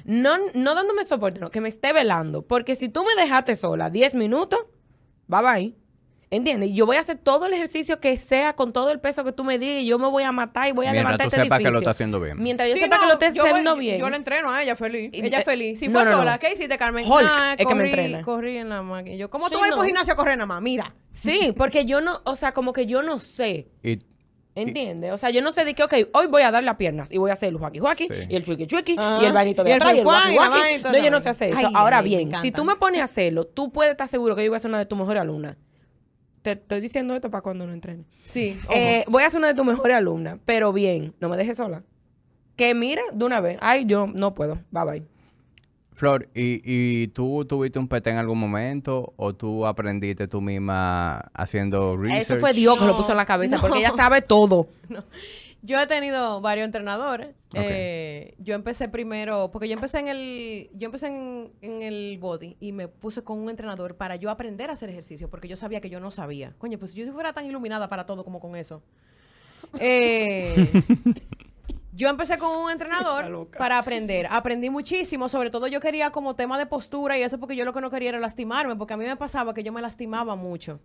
[0.06, 2.42] No, no dándome soporte, no, que me esté velando.
[2.42, 4.60] Porque si tú me dejaste sola 10 minutos,
[5.28, 5.76] bye bye.
[6.32, 6.72] ¿Entiendes?
[6.74, 9.44] Yo voy a hacer todo el ejercicio que sea con todo el peso que tú
[9.44, 11.44] me digas y yo me voy a matar y voy a Mientras levantar tú este
[11.44, 12.42] sepas que lo está haciendo bien.
[12.42, 13.98] Mientras yo Sí, sepa no, que lo yo voy- haciendo bien.
[14.00, 15.12] Yo la entreno a ella feliz.
[15.14, 15.80] Y- ella eh, feliz.
[15.80, 16.18] Si no, fue no, no.
[16.18, 17.06] sola, ¿qué hiciste, Carmen?
[17.10, 18.22] Hulk Ah, es que me corrí, entrena.
[18.24, 19.16] corrí en la máquina.
[19.16, 19.78] Yo, ¿Cómo Sí, tú vas a ir no.
[19.78, 20.62] por gimnasio a correr nada más?
[20.62, 20.96] Mira.
[21.14, 23.70] Sí, porque yo no, o sea, como que yo no sé.
[23.84, 24.00] Y
[24.56, 25.12] ¿Entiendes?
[25.12, 27.18] O sea, yo no sé de que, ok, hoy voy a dar las piernas y
[27.18, 28.14] voy a hacer el juaki juaki Sí.
[28.30, 29.22] y el chuiki chuiki Ajá.
[29.22, 31.50] y el bañito de Y el atrás el y toda No, yo no sé hacer
[31.50, 31.58] eso.
[31.60, 34.46] Ay, Ahora ay, bien, si tú me pones a hacerlo, tú puedes estar seguro que
[34.46, 35.58] yo voy a ser una de tus mejores alumnas.
[36.42, 38.06] Te estoy diciendo esto para cuando no entrene.
[38.24, 38.58] Sí.
[38.70, 41.84] Eh, voy a ser una de tus mejores alumnas, pero bien, no me dejes sola.
[42.56, 45.04] Que mira de una vez, ay, yo no puedo, bye bye.
[45.96, 51.20] Flor, ¿y, ¿y tú tuviste un PT en algún momento o tú aprendiste tú misma
[51.34, 52.22] haciendo research?
[52.22, 53.80] Eso fue Dios que lo No, puso en la cabeza, porque no.
[53.80, 54.68] ella sabe todo.
[55.62, 57.30] Yo he tenido varios entrenadores.
[57.54, 62.56] Eh, yo empecé primero, porque yo empecé en el, yo empecé en, en el body
[62.60, 65.82] y me puse con un entrenador para yo aprender a hacer ejercicio, porque yo sabía
[65.82, 66.54] que yo no sabía.
[66.60, 68.84] Coño, pues si yo fuera tan iluminada para todo como con eso.
[69.80, 70.70] Eh,
[71.96, 74.28] yo empecé con un entrenador para aprender.
[74.30, 77.74] Aprendí muchísimo, sobre todo yo quería como tema de postura y eso porque yo lo
[77.74, 80.80] que no quería era lastimarme, porque a mí me pasaba que yo me lastimaba mucho.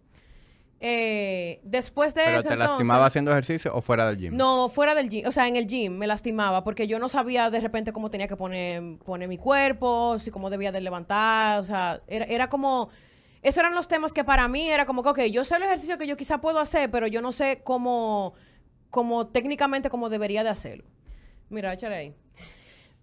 [0.82, 4.34] Eh, después de ¿Pero eso, te entonces- lastimaba haciendo ejercicio o fuera del gym?
[4.34, 7.50] no, fuera del gym, o sea, en el gym me lastimaba porque yo no sabía
[7.50, 11.64] de repente cómo tenía que poner, poner mi cuerpo, si cómo debía de levantar, o
[11.64, 12.88] sea, era, era como,
[13.42, 15.98] esos eran los temas que para mí era como que, ok, yo sé el ejercicio
[15.98, 18.32] que yo quizá puedo hacer, pero yo no sé cómo,
[18.88, 20.84] cómo técnicamente cómo debería de hacerlo.
[21.50, 22.14] Mira, échale ahí.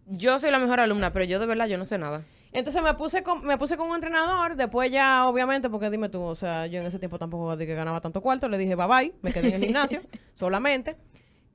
[0.07, 2.23] Yo soy la mejor alumna, pero yo de verdad yo no sé nada.
[2.53, 6.21] Entonces me puse con, me puse con un entrenador, después ya obviamente, porque dime tú,
[6.21, 8.87] o sea, yo en ese tiempo tampoco de que ganaba tanto cuarto, le dije bye
[8.87, 10.01] bye, me quedé en el gimnasio
[10.33, 10.95] solamente.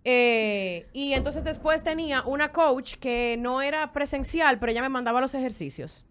[0.04, 5.20] Eh, y entonces después tenía una coach que no era presencial, pero ella me mandaba
[5.20, 6.04] los ejercicios.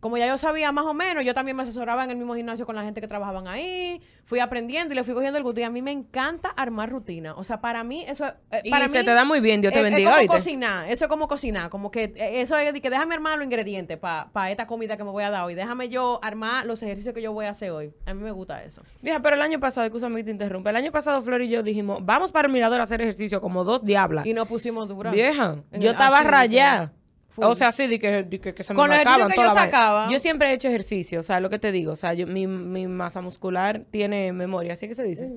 [0.00, 2.64] Como ya yo sabía más o menos, yo también me asesoraba en el mismo gimnasio
[2.64, 5.60] con la gente que trabajaban ahí, fui aprendiendo y le fui cogiendo el gusto.
[5.60, 7.34] Y a mí me encanta armar rutina.
[7.34, 8.24] O sea, para mí eso...
[8.50, 10.20] eh, Y para se mí, te da muy bien, Dios te es- bendiga, Es como
[10.20, 10.36] ¿oíste?
[10.38, 13.44] cocinar, eso es como cocinar, como que eh, eso es de que déjame armar los
[13.44, 17.14] ingredientes para esta comida que me voy a dar hoy, déjame yo armar los ejercicios
[17.14, 17.92] que yo voy a hacer hoy.
[18.06, 18.82] A mí me gusta eso.
[19.02, 21.62] Vieja, pero el año pasado, escúchame que te interrumpa, el año pasado Flor y yo
[21.62, 24.24] dijimos, vamos para el mirador a hacer ejercicio como dos diablas.
[24.24, 25.10] Y nos pusimos dura.
[25.10, 26.92] Vieja, yo el- estaba rayada.
[27.40, 27.50] Full.
[27.52, 29.54] O sea, sí, de que, de que, que se me Con los ejercicios que yo
[29.54, 30.08] sacaba.
[30.10, 32.46] Yo siempre he hecho ejercicio, o sea, lo que te digo, o sea, yo, mi,
[32.46, 35.28] mi masa muscular tiene memoria, ¿así que se dice?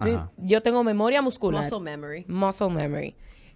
[0.00, 1.62] Mi- yo tengo memoria muscular.
[1.62, 2.24] Muscle memory.
[2.28, 3.14] Muscle memory.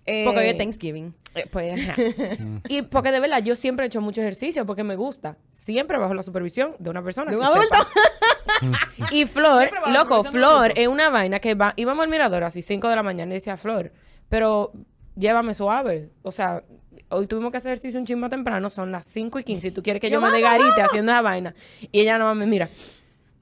[0.09, 1.15] Eh, Porque hoy es Thanksgiving.
[1.35, 2.01] eh, pues, ajá.
[2.69, 5.37] y porque de verdad, yo siempre he hecho mucho ejercicio porque me gusta.
[5.51, 7.31] Siempre bajo la supervisión de una persona.
[7.33, 7.75] De un que adulto.
[7.75, 9.11] sepa.
[9.11, 12.95] y Flor, loco, Flor es una vaina que va, íbamos al mirador así 5 de
[12.97, 13.93] la mañana y decía Flor,
[14.29, 14.73] pero
[15.17, 16.11] llévame suave.
[16.23, 16.63] O sea,
[17.09, 19.83] hoy tuvimos que hacer ejercicio un chisme temprano, son las 5 y 15 y tú
[19.83, 21.55] quieres que yo, Yo, me dé vamos, garite haciendo esa vaina.
[21.93, 22.69] Y ella nada más me mira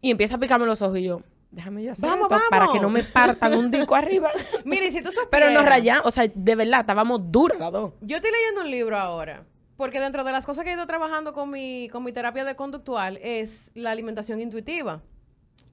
[0.00, 2.74] y empieza a picarme los ojos y yo, déjame yo hacer Vamos, esto para vamos.
[2.74, 4.30] que no me partan un disco arriba.
[4.64, 5.28] Mire, y si tú supieras...
[5.30, 7.92] Pero nos rayamos, o sea, de verdad, estábamos duras las dos.
[8.02, 9.44] Yo estoy leyendo un libro ahora.
[9.76, 12.54] Porque dentro de las cosas que he ido trabajando con mi, con mi terapia de
[12.54, 15.02] conductual es la alimentación intuitiva.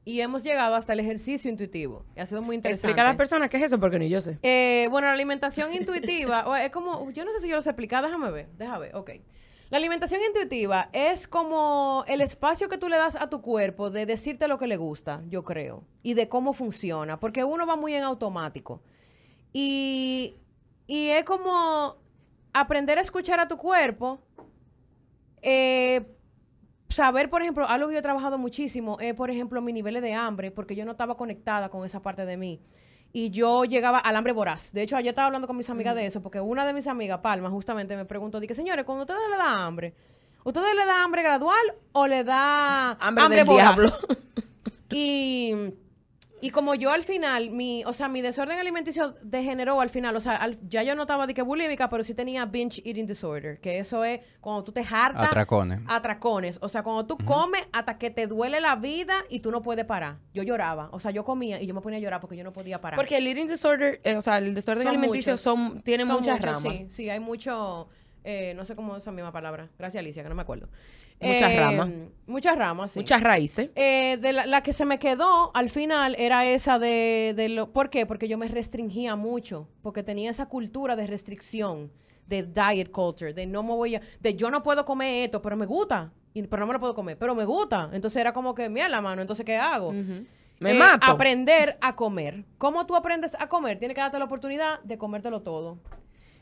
[0.03, 2.05] Y hemos llegado hasta el ejercicio intuitivo.
[2.15, 2.87] Y ha sido muy interesante.
[2.87, 4.39] Explica a las personas qué es eso porque ni yo sé.
[4.41, 7.69] Eh, bueno, la alimentación intuitiva, o es como, yo no sé si yo lo sé
[7.69, 9.11] explicar, déjame ver, déjame ver, ok.
[9.69, 14.05] La alimentación intuitiva es como el espacio que tú le das a tu cuerpo de
[14.05, 17.93] decirte lo que le gusta, yo creo, y de cómo funciona, porque uno va muy
[17.93, 18.81] en automático.
[19.53, 20.35] Y,
[20.87, 21.95] y es como
[22.51, 24.19] aprender a escuchar a tu cuerpo,
[25.41, 26.05] eh,
[26.91, 30.13] saber, por ejemplo, algo que yo he trabajado muchísimo es, por ejemplo, mi niveles de
[30.13, 32.59] hambre, porque yo no estaba conectada con esa parte de mí.
[33.13, 34.71] Y yo llegaba al hambre voraz.
[34.71, 37.19] De hecho, ayer estaba hablando con mis amigas de eso, porque una de mis amigas,
[37.19, 39.93] Palma, justamente me preguntó, dije, señores, cuando ustedes le da hambre,
[40.43, 43.75] ¿ustedes le da hambre gradual o le da Hambre del voraz?
[43.75, 43.91] diablo.
[44.91, 45.53] Y,
[46.41, 50.15] y como yo al final, mi, o sea, mi desorden alimenticio degeneró al final.
[50.15, 53.05] O sea, al- ya yo no estaba de que bulímica, pero sí tenía binge eating
[53.05, 55.27] disorder, que eso es cuando tú te hartas.
[55.27, 55.79] Atracones.
[55.87, 56.57] Atracones.
[56.61, 59.85] O sea, cuando tú comes hasta que te duele la vida y tú no puedes
[59.85, 60.17] parar.
[60.33, 60.89] Yo lloraba.
[60.91, 62.97] O sea, yo comía y yo me ponía a llorar porque yo no podía parar.
[62.97, 65.41] Porque el eating disorder, eh, o sea, el desorden Son alimenticio muchos.
[65.41, 66.61] son, tiene Son muchas muchos, ramas.
[66.61, 67.87] Sí, sí, hay mucho.
[68.23, 69.69] eh, no sé cómo es esa misma palabra.
[69.79, 70.67] Gracias, Alicia, que no me acuerdo.
[71.21, 71.89] Muchas Eh, ramas.
[72.27, 72.99] Muchas ramas, sí.
[72.99, 73.69] Muchas raíces.
[73.75, 77.71] Eh, de la, la que se me quedó al final era esa de, de lo...
[77.73, 78.05] ¿Por qué?
[78.05, 81.91] Porque yo me restringía mucho, porque tenía esa cultura de restricción,
[82.27, 84.01] de diet culture, de no me voy a...
[84.21, 86.95] De yo no puedo comer esto, pero me gusta, y, pero no me lo puedo
[86.95, 87.89] comer, pero me gusta.
[87.91, 89.91] Entonces era como que, mira la mano, entonces ¿qué hago?
[89.91, 91.11] Me Eh, mato.
[91.11, 92.45] Aprender a comer.
[92.57, 93.77] ¿Cómo tú aprendes a comer?
[93.79, 95.79] Tienes que darte la oportunidad de comértelo todo.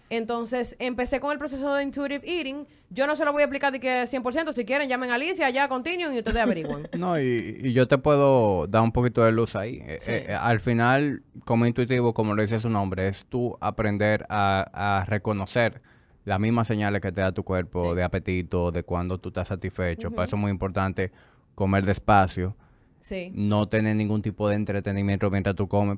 [0.10, 2.66] Entonces, empecé con el proceso de intuitive eating.
[2.90, 4.54] Yo no se lo voy a explicar de que 100%.
[4.54, 6.88] Si quieren, llamen a Alicia, ya continúen y ustedes averiguan.
[7.00, 9.82] No, y, y yo te puedo dar un poquito de luz ahí.
[9.86, 10.12] Eh, Sí.
[10.14, 15.06] eh, al final, como intuitivo, como lo dice su nombre, es tú aprender a, a
[15.06, 15.82] reconocer
[16.26, 17.96] las mismas señales que te da tu cuerpo Sí.
[17.96, 20.10] de apetito, de cuando tú estás satisfecho.
[20.12, 21.12] Por eso es muy importante
[21.56, 22.56] comer despacio,
[23.00, 23.32] Sí.
[23.36, 25.98] no tener ningún tipo de entretenimiento mientras tú comes.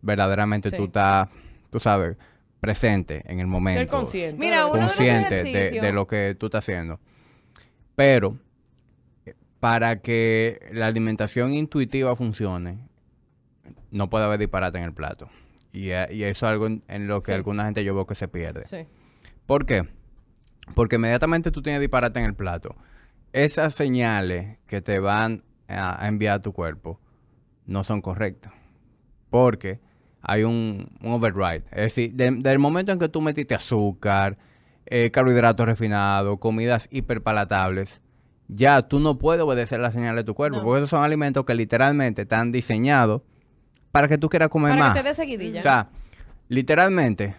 [0.00, 1.28] verdaderamente tú estás,
[1.70, 2.16] tú sabes,
[2.60, 3.80] presente en el momento.
[3.80, 4.38] Ser consciente.
[4.38, 7.00] Mira, uno de los consciente de, lo que tú estás haciendo.
[7.94, 8.38] Pero
[9.60, 12.78] para que la alimentación intuitiva funcione,
[13.90, 15.28] no puede haber disparate en el plato.
[15.72, 17.32] Y, eh, y eso es algo en, en lo que Sí.
[17.32, 18.64] alguna gente yo veo que se pierde.
[18.64, 18.86] Sí.
[19.46, 19.86] ¿Por qué?
[20.74, 22.76] Porque inmediatamente tú tienes disparate en el plato.
[23.32, 27.00] Esas señales que te van a, a enviar a tu cuerpo
[27.66, 28.52] no son correctas.
[29.30, 29.80] Porque
[30.22, 31.64] hay un, un override.
[31.70, 34.36] Es decir, de- del momento en que tú metiste azúcar,
[34.86, 38.00] eh, carbohidratos refinados, comidas hiperpalatables,
[38.48, 40.58] ya tú no puedes obedecer las señales de tu cuerpo.
[40.58, 40.64] No.
[40.64, 43.20] Porque esos son alimentos que literalmente están diseñados
[43.92, 44.94] para que tú quieras comer Para más.
[44.94, 45.60] que te dé seguidilla.
[45.60, 45.88] O sea,
[46.48, 47.36] literalmente,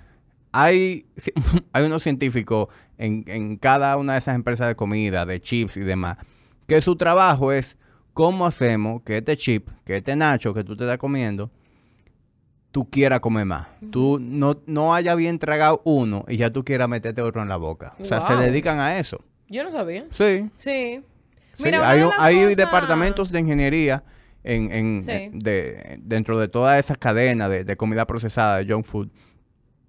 [0.51, 1.05] hay,
[1.73, 2.67] hay unos científicos
[2.97, 6.17] en, en cada una de esas empresas de comida, de chips y demás,
[6.67, 7.77] que su trabajo es
[8.13, 11.49] cómo hacemos que este chip, que este nacho que tú te estás comiendo,
[12.71, 13.67] tú quieras comer más.
[13.91, 17.57] Tú no, no haya bien tragado uno y ya tú quieras meterte otro en la
[17.57, 17.93] boca.
[17.99, 19.23] O sea, se dedican a eso.
[19.47, 20.05] Yo no sabía.
[20.11, 20.49] Sí.
[20.55, 21.03] Sí.
[21.55, 24.03] Sí, Mira, hay, de hay cosas- departamentos de ingeniería
[24.43, 25.11] en, en- Sí.
[25.11, 29.09] eh, de, dentro de toda esa cadena de, de comida procesada, de junk food,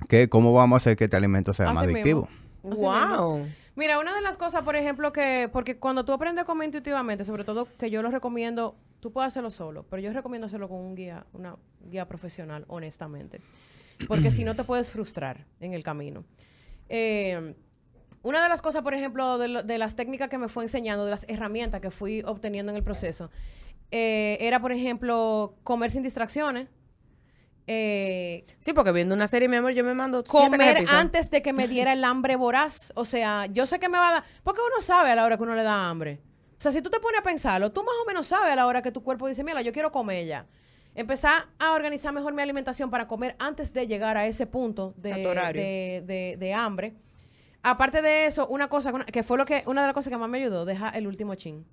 [0.09, 2.29] que cómo vamos a hacer que este alimento sea más Así adictivo.
[2.73, 3.47] Así wow.
[3.77, 7.25] Mira, una de las cosas, por ejemplo, que, porque cuando tú aprendes a comer intuitivamente,
[7.25, 10.79] sobre todo que yo lo recomiendo, tú puedes hacerlo solo, pero yo recomiendo hacerlo con
[10.79, 13.41] un guía, una guía profesional, honestamente.
[14.09, 16.25] Porque si no te puedes frustrar en el camino.
[16.89, 17.55] Eh,
[18.23, 21.05] una de las cosas, por ejemplo, de, lo- de las técnicas que me fue enseñando,
[21.05, 23.31] de las herramientas que fui obteniendo en el proceso,
[23.91, 26.69] eh, era, por ejemplo, comer sin distracciones.
[27.67, 31.53] Eh, Sí, porque viendo una serie, mi amor, yo me mando comer antes de que
[31.53, 32.93] me diera el hambre voraz.
[32.97, 34.25] O sea, yo sé que me va a dar.
[34.43, 36.21] Porque uno sabe a la hora que uno le da hambre.
[36.59, 38.67] O sea, si tú te pones a pensarlo, tú más o menos sabes a la
[38.67, 40.47] hora que tu cuerpo dice, mira, yo quiero comer ya.
[40.95, 46.55] Empezar a organizar mejor mi alimentación para comer antes de llegar a ese punto de,
[46.55, 46.95] hambre.
[47.63, 50.29] Aparte de eso, una cosa que fue lo que una de las cosas que más
[50.29, 51.65] me ayudó, deja el último chin.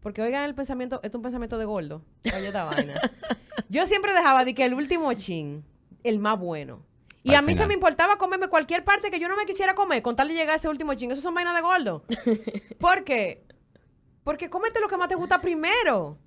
[0.00, 2.02] Porque oigan el pensamiento, esto es un pensamiento de gordo.
[2.36, 3.00] Oye, esta vaina.
[3.68, 5.64] Yo siempre dejaba de que el último chin,
[6.02, 6.82] el más bueno.
[7.22, 9.76] Y Al a mí se me importaba comerme cualquier parte que yo no me quisiera
[9.76, 11.12] comer con tal de llegar a ese último chin.
[11.12, 12.04] Eso son vainas de gordo.
[12.80, 13.44] ¿Por qué?
[14.24, 16.18] Porque cómete lo que más te gusta primero.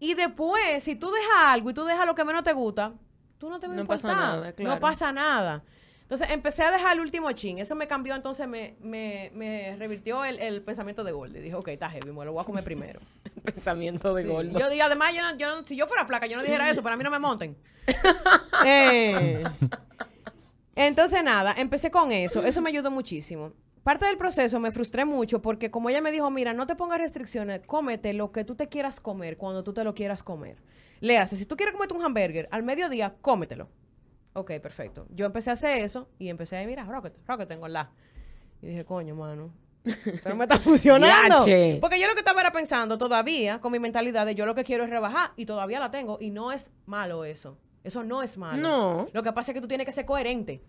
[0.00, 2.92] Y después, si tú dejas algo y tú dejas lo que menos te gusta,
[3.38, 4.16] tú no te va a No pasa importar.
[4.38, 4.74] nada, claro.
[4.74, 5.64] No pasa nada.
[6.02, 7.58] Entonces empecé a dejar el último chin.
[7.58, 11.36] Eso me cambió, entonces me, me, me revirtió el, el pensamiento de gordo.
[11.36, 13.00] Y dije, ok, está heavy, me lo voy a comer primero.
[13.44, 14.58] Pensamiento de Sí.
[14.58, 16.82] Yo, y además, yo no, yo no- si yo fuera flaca, yo no dijera eso,
[16.82, 17.56] para mí no me monten.
[18.64, 19.44] Eh,
[20.74, 22.42] entonces, nada, empecé con eso.
[22.42, 23.52] Eso me ayudó muchísimo.
[23.82, 26.98] Parte del proceso me frustré mucho porque como ella me dijo, mira, no te pongas
[26.98, 30.56] restricciones, cómete lo que tú te quieras comer cuando tú te lo quieras comer.
[31.00, 33.68] Le hace, si tú quieres comerte un hamburger al mediodía, cómetelo.
[34.34, 35.06] Ok, perfecto.
[35.10, 37.90] Yo empecé a hacer eso y empecé a mira, Rocket, Rocket, tengo la.
[38.62, 39.52] Y dije, coño, mano.
[40.22, 41.38] Pero me está funcionando.
[41.80, 44.64] Porque yo lo que estaba era pensando todavía con mi mentalidad de yo lo que
[44.64, 47.58] quiero es rebajar y todavía la tengo y no es malo eso.
[47.84, 48.60] Eso no es malo.
[48.60, 49.08] No.
[49.12, 50.62] Lo que pasa es que tú tienes que ser coherente.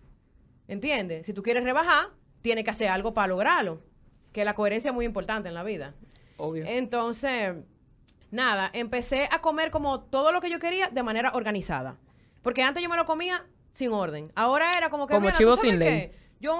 [0.68, 1.26] ¿Entiendes?
[1.26, 2.10] Si tú quieres rebajar,
[2.42, 3.80] tienes que hacer algo para lograrlo.
[4.32, 5.94] Que la coherencia es muy importante en la vida.
[6.36, 6.64] Obvio.
[6.66, 7.56] Entonces,
[8.30, 11.98] nada, empecé a comer como todo lo que yo quería de manera organizada.
[12.42, 14.32] Porque antes yo me lo comía sin orden.
[14.34, 16.12] Ahora era como que Como mira, ¿tú chivo sin ley.
[16.40, 16.56] Yo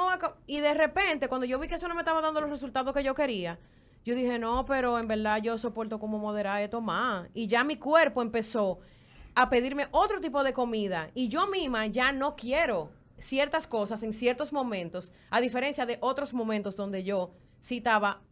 [0.47, 3.03] y de repente cuando yo vi que eso no me estaba dando los resultados que
[3.03, 3.59] yo quería,
[4.05, 7.77] yo dije, "No, pero en verdad yo soporto como moderar esto más." Y ya mi
[7.77, 8.81] cuerpo empezó
[9.35, 12.91] a pedirme otro tipo de comida y yo misma ya no quiero
[13.21, 18.23] ciertas cosas en ciertos momentos, a diferencia de otros momentos donde yo sí estaba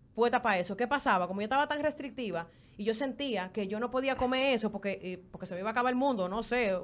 [0.42, 0.76] para eso.
[0.76, 1.28] ¿Qué pasaba?
[1.28, 4.98] Como yo estaba tan restrictiva y yo sentía que yo no podía comer eso porque,
[5.02, 6.76] eh, porque se me iba a acabar el mundo, no sé,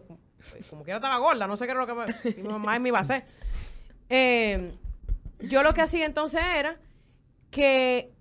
[0.71, 2.99] como quiera estaba gorda, no sé qué era lo que me, mi mamá me iba
[2.99, 3.25] a hacer.
[4.09, 4.73] Eh,
[5.41, 6.79] yo lo que hacía entonces era
[7.51, 8.13] que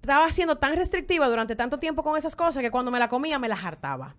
[0.00, 3.38] estaba siendo tan restrictiva durante tanto tiempo con esas cosas que cuando me la comía
[3.38, 4.16] me las hartaba.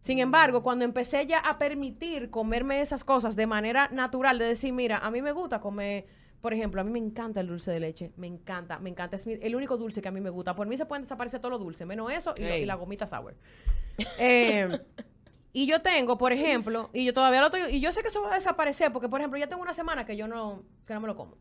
[0.00, 4.72] Sin embargo, cuando empecé ya a permitir comerme esas cosas de manera natural, de decir,
[4.72, 6.06] mira, a mí me gusta comer,
[6.40, 9.26] por ejemplo, a mí me encanta el dulce de leche, me encanta, me encanta, es
[9.26, 10.54] mi- el único dulce que a mí me gusta.
[10.54, 13.06] Por mí se pueden desaparecer todos los dulces, menos eso y, lo- y la gomita
[13.08, 13.34] sour.
[14.18, 14.78] Eh,
[15.52, 18.22] y yo tengo, por ejemplo, y yo todavía lo estoy, y yo sé que eso
[18.22, 21.00] va a desaparecer, porque por ejemplo, ya tengo una semana que yo no, que no
[21.00, 21.36] me lo como.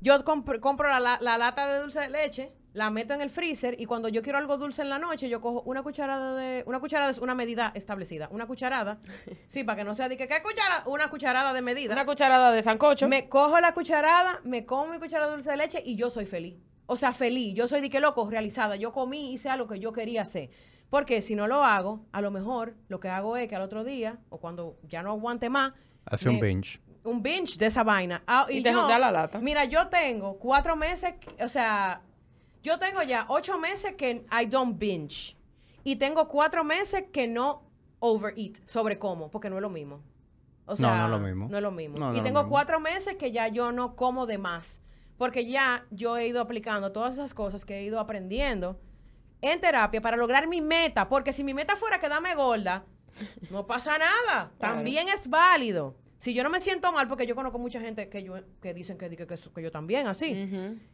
[0.00, 3.30] Yo compro, compro la, la- la lata de dulce de leche, la meto en el
[3.30, 6.62] freezer y cuando yo quiero algo dulce en la noche, yo cojo una cucharada de...
[6.66, 8.28] Una cucharada es una medida establecida.
[8.30, 8.98] Una cucharada,
[9.48, 10.84] sí, para que no sea de que, ¿qué cucharada?
[10.86, 11.92] Una cucharada de medida.
[11.92, 13.08] Una cucharada de sancocho.
[13.08, 16.26] Me cojo la cucharada, me como mi cucharada de dulce de leche y yo soy
[16.26, 16.56] feliz.
[16.86, 17.54] O sea, feliz.
[17.54, 18.76] Yo soy de que loco, realizada.
[18.76, 20.50] Yo comí, hice algo que yo quería hacer.
[20.90, 23.84] Porque si no lo hago, a lo mejor lo que hago es que al otro
[23.84, 25.72] día, o cuando ya no aguante más,
[26.06, 26.80] Hace un binge.
[27.04, 28.22] un binge de esa vaina.
[28.26, 29.38] Ah, Y te la lata.
[29.40, 32.00] Mira, yo tengo cuatro meses, o sea,
[32.62, 35.36] yo tengo ya ocho meses que I don't binge.
[35.84, 37.62] Y tengo cuatro meses que no
[38.00, 40.02] overeat, sobre cómo, porque no es lo mismo.
[40.66, 41.48] O No, sea, no es lo mismo.
[41.48, 41.98] No es lo mismo.
[41.98, 42.50] No, no y tengo mismo.
[42.50, 44.82] cuatro meses que ya yo no como de más.
[45.16, 48.78] porque ya yo he ido aplicando todas esas cosas que he ido aprendiendo
[49.40, 52.84] en terapia para lograr mi meta, porque si mi meta fuera quedarme gorda,
[53.50, 55.96] no pasa nada, también es válido.
[56.18, 58.98] Si yo no me siento mal, porque yo conozco mucha gente que, yo, que dicen
[58.98, 60.32] que, que, que, que yo también así.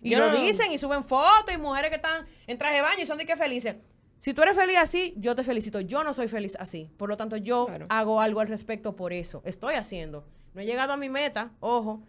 [0.02, 2.82] Y Yo lo no- dicen y suben fotos y mujeres que están en traje de
[2.82, 3.76] baño y son de que felices.
[4.18, 5.80] Si tú eres feliz así, yo te felicito.
[5.80, 6.90] Yo no soy feliz así.
[6.98, 7.86] Por lo tanto, yo Claro.
[7.88, 9.42] hago algo al respecto por eso.
[9.44, 10.26] Estoy haciendo.
[10.54, 12.02] No he llegado a mi meta, ojo.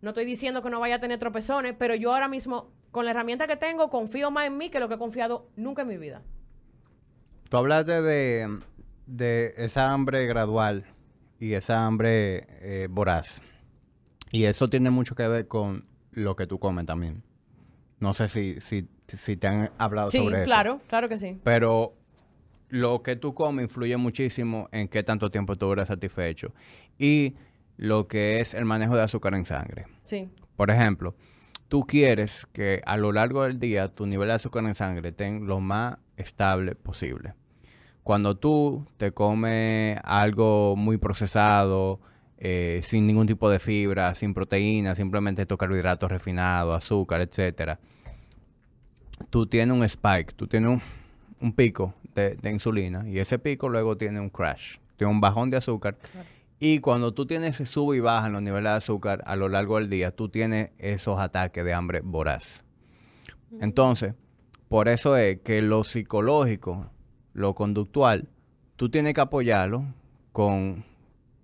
[0.00, 3.10] No estoy diciendo que no vaya a tener tropezones, pero yo ahora mismo, con la
[3.10, 5.96] herramienta que tengo, confío más en mí que lo que he confiado nunca en mi
[5.98, 6.22] vida.
[7.48, 8.60] Tú hablaste de,
[9.06, 10.84] de esa hambre gradual
[11.40, 13.42] y esa hambre eh, voraz.
[14.30, 17.22] Y eso tiene mucho que ver con lo que tú comes también.
[17.98, 20.44] No sé si, si, si te han hablado Sí, sobre eso.
[20.44, 21.40] claro, claro que sí.
[21.42, 21.94] Pero
[22.68, 26.54] lo que tú comes influye muchísimo en qué tanto tiempo tú eres satisfecho.
[26.98, 27.34] Y
[27.76, 29.86] lo que es el manejo de azúcar en sangre.
[30.04, 30.30] Sí.
[30.56, 31.16] Por ejemplo,
[31.68, 35.40] tú quieres que a lo largo del día tu nivel de azúcar en sangre esté
[35.40, 37.34] lo más estable posible.
[38.02, 42.00] Cuando tú te comes algo muy procesado,
[42.38, 47.78] eh, sin ningún tipo de fibra, sin proteína, simplemente estos carbohidratos refinados, azúcar, etcétera,
[49.28, 50.82] tú tienes un spike, tú tienes un,
[51.40, 55.50] un pico de, de insulina y ese pico luego tiene un crash, tiene un bajón
[55.50, 55.96] de azúcar.
[56.58, 59.48] Y cuando tú tienes ese sube y baja en los niveles de azúcar a lo
[59.48, 62.62] largo del día, tú tienes esos ataques de hambre voraz.
[63.60, 64.14] Entonces,
[64.68, 66.90] por eso es que lo psicológico,
[67.32, 68.28] lo conductual,
[68.76, 69.84] tú tienes que apoyarlo
[70.32, 70.84] con,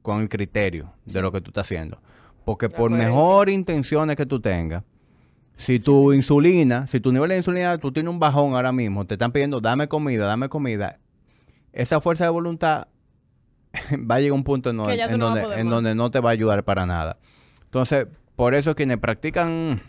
[0.02, 1.98] con el criterio de lo que tú estás haciendo.
[2.44, 4.84] Porque La por mejor intenciones que tú tengas,
[5.56, 9.14] si tu insulina, si tu nivel de insulina, tú tienes un bajón ahora mismo, te
[9.14, 10.98] están pidiendo, dame comida, dame comida,
[11.72, 12.88] esa fuerza de voluntad
[14.10, 15.18] va a llegar a un punto en, donde, en
[15.68, 17.18] no donde no te va a ayudar para nada.
[17.64, 18.06] Entonces,
[18.36, 19.82] por eso quienes practican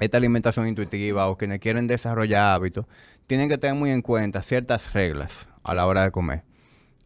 [0.00, 2.86] esta alimentación intuitiva o quienes quieren desarrollar hábitos,
[3.26, 5.32] tienen que tener muy en cuenta ciertas reglas
[5.62, 6.42] a la hora de comer.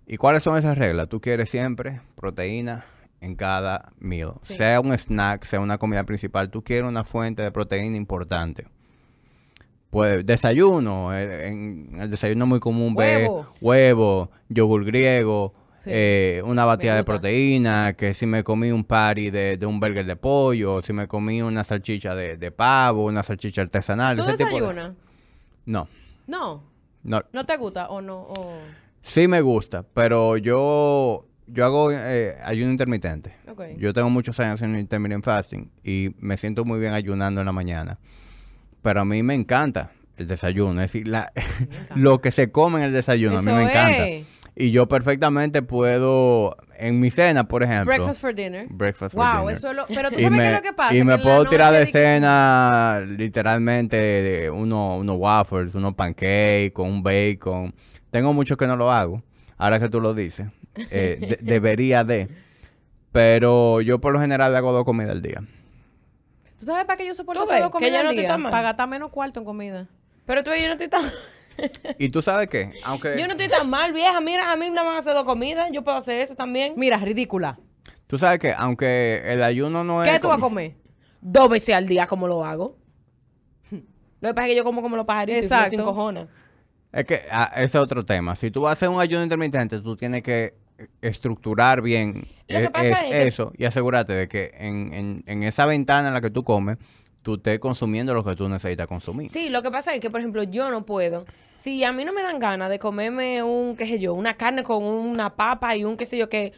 [0.06, 1.08] ¿Y cuáles son esas reglas?
[1.08, 2.84] Tú quieres siempre proteína
[3.20, 4.34] en cada meal.
[4.42, 4.56] Sí.
[4.56, 8.66] Sea un snack, sea una comida principal, tú quieres una fuente de proteína importante.
[9.90, 13.52] Pues desayuno, eh, en el desayuno muy común ver Huevo.
[13.60, 15.54] huevo, yogur griego,
[15.84, 15.90] Sí.
[15.92, 20.06] eh, una batida de proteína, que si me comí un patty de, de un burger
[20.06, 24.16] de pollo, si me comí una salchicha de, de pavo, una salchicha artesanal.
[24.16, 24.92] ¿Tú ese tipo de- desayunas?
[25.66, 25.88] No,
[26.26, 26.62] No.
[27.02, 27.22] no.
[27.32, 28.16] ¿No te gusta o no?
[28.20, 28.58] O...
[29.00, 33.34] Sí me gusta, pero yo, yo hago eh, ayuno intermitente.
[33.48, 33.62] Ok.
[33.76, 37.52] Yo tengo muchos años en intermittent fasting y me siento muy bien ayunando en la
[37.52, 37.98] mañana.
[38.82, 40.80] Pero a mí me encanta el desayuno.
[40.80, 41.32] Es decir, la-
[41.96, 44.06] lo que se come en el desayuno, a mí me encanta.
[44.06, 44.26] es.
[44.54, 47.86] Y yo perfectamente puedo, en mi cena, por ejemplo.
[47.86, 48.66] Breakfast for dinner.
[48.68, 49.54] breakfast for Wow, dinner.
[49.56, 49.86] eso es lo...
[49.86, 50.94] Pero tú Y sabes me, qué es lo que pasa.
[50.94, 56.90] y me puedo tirar de que- cena literalmente de uno- unos waffles, unos pancakes con
[56.90, 57.74] un bacon.
[58.10, 59.22] Tengo mucho que no lo hago.
[59.56, 60.48] Ahora que tú lo dices.
[60.90, 62.28] Eh, de- debería de.
[63.10, 65.42] Pero yo por lo general hago dos comidas al día.
[66.58, 68.38] ¿Tú sabes para qué yo soporto hacer dos que comidas ya no al te día?
[68.38, 69.86] Para gastar menos cuarto en comida.
[70.26, 71.02] Pero tú yo no estoy tan...
[71.98, 72.72] ¿Y tú sabes qué?
[72.84, 74.20] Aunque Yo no estoy tan mal, vieja.
[74.20, 75.70] Mira, a mí nada más hacer dos comidas.
[75.72, 76.74] Yo puedo hacer eso también.
[76.76, 77.58] Mira, ridícula.
[78.06, 80.74] tú sabes que aunque el ayuno no es ¿Qué tú vas a comer?
[81.20, 82.76] Dos veces al día, como lo hago.
[83.70, 85.66] Lo que pasa es que yo como como los pajaritos Exacto.
[85.74, 86.26] y sin cojones.
[86.92, 88.36] Es que ah, ese es otro tema.
[88.36, 90.54] Si tú vas a hacer un ayuno intermitente, tú tienes que
[91.00, 95.42] estructurar bien e- pasa es- es que- eso y asegurarte de que en, en- en
[95.44, 96.76] esa ventana en la que tú comes,
[97.22, 99.30] tú estés consumiendo lo que tú necesitas consumir.
[99.30, 101.24] Sí, lo que pasa es que, por ejemplo, yo no puedo.
[101.56, 104.62] Si a mí no me dan ganas de comerme un, qué sé yo, una carne
[104.64, 106.52] con una papa y un qué sé yo qué.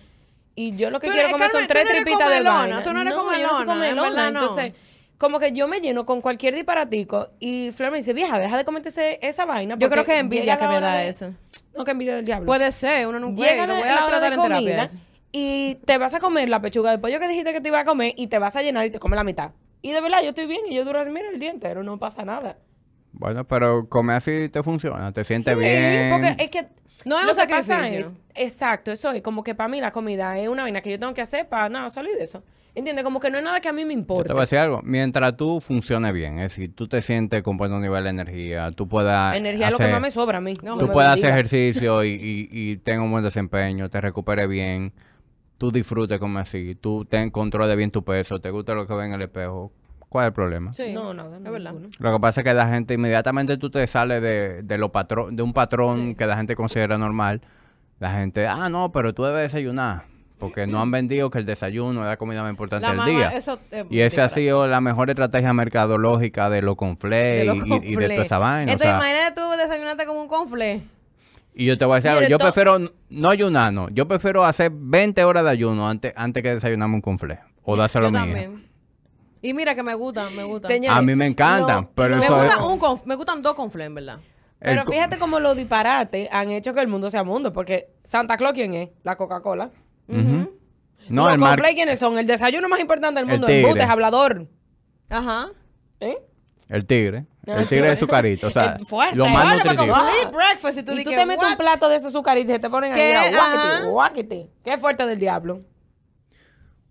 [0.55, 2.83] Y yo lo que Tú quiero comer son tres tripitas de vaina.
[2.83, 4.41] tú no eres yo soy comelona, verdad no.
[4.41, 4.73] Entonces,
[5.19, 8.65] como que yo me lleno con cualquier disparatico y Flor me dice, vieja, deja de
[8.65, 8.91] comerte
[9.27, 9.77] esa vaina.
[9.79, 11.33] Yo creo que es envidia que me da de- eso.
[11.77, 12.47] No, que envidia del diablo.
[12.47, 14.87] Puede ser, uno nunca Llega lo la, voy a tratar de en terapia.
[15.33, 17.85] y te vas a comer la pechuga de pollo que dijiste que te iba a
[17.85, 19.51] comer y te vas a llenar y te comes la mitad.
[19.85, 22.25] Y de verdad, yo estoy bien y yo duro, mira, el día entero, no pasa
[22.25, 22.57] nada.
[23.13, 26.11] Bueno, pero comer así te funciona, te sientes Sí, bien.
[26.11, 26.67] porque es que
[27.05, 29.91] No es lo un que pasa es- exacto, eso es como que para mí la
[29.91, 32.43] comida es una vaina que yo tengo que hacer para nada salir de eso.
[32.75, 33.05] ¿Entiendes?
[33.05, 34.29] Como que no es nada que a mí me Yo importe.
[34.29, 34.81] te voy a decir algo.
[34.83, 38.89] Mientras tú funciones bien, es decir, tú te sientes con buen nivel de energía, tú
[38.89, 39.37] puedas.
[39.37, 40.55] Energía es lo que más me sobra a mí.
[40.63, 44.49] No, tú me puedes hacer ejercicio y, y, y tengas un buen desempeño, te recuperes
[44.49, 44.93] bien,
[45.59, 48.95] tú disfrutes como así, tú ten control de bien tu peso, te gusta lo que
[48.95, 49.73] ves en el espejo.
[50.09, 50.73] ¿Cuál es el problema?
[50.73, 51.73] Sí, No, nada, no, es verdad.
[51.73, 51.95] ninguno.
[51.99, 55.35] Lo que pasa es que la gente inmediatamente tú te sales de, de lo patrón,
[55.35, 56.15] de un patrón Sí.
[56.15, 57.41] que la gente considera normal.
[57.99, 60.05] La gente, ah, no, pero tú debes desayunar.
[60.39, 63.29] porque no han vendido que el desayuno es la comida más importante del día.
[63.31, 67.97] eso Y esa ha sido la mejor estrategia mercadológica de los conflés y, y- y
[67.97, 68.73] de toda esa vaina.
[68.73, 70.83] o Entonces, sea, imagínate tú desayunarte como un conflé.
[71.55, 72.79] Y yo te voy a decir yo prefiero
[73.09, 73.89] no ayunar, no.
[73.91, 77.39] Yo prefiero hacer 20 horas de ayuno antes, antes que desayunarme un conflé.
[77.63, 78.51] O dárselo a mi hija.
[79.41, 80.69] Y mira que me gusta, me gusta.
[80.69, 83.43] Señores, A mí me encantan, no, pero me, eso gusta es- un conf- me gustan
[83.43, 84.19] dos conflés, en verdad.
[84.61, 87.53] el Pero fíjate cómo los disparates han hecho que el mundo sea mundo.
[87.53, 88.91] Porque Santa Claus, ¿quién es?
[89.03, 89.71] La Coca-Cola.
[91.11, 91.61] No, los el mar...
[91.75, 92.17] ¿quiénes son?
[92.19, 93.47] El desayuno más importante del El mundo.
[93.47, 93.63] tigre.
[93.63, 94.49] Embutes, hablador.
[95.11, 95.49] Ajá.
[96.01, 96.17] ¿Eh?
[96.69, 97.27] El tigre.
[97.47, 98.47] El tigre de sucarito.
[98.49, 99.17] O sea, fuerte.
[99.17, 99.95] lo más Vale, nutritivo.
[99.97, 102.59] complete breakfast y tú y tú te metes un plato de ese azúcar y te
[102.71, 103.11] ponen a ¿Qué?
[103.11, 103.31] ir a Ajá.
[103.85, 104.51] guáquete, guáquete.
[104.65, 105.63] Qué fuerte del diablo.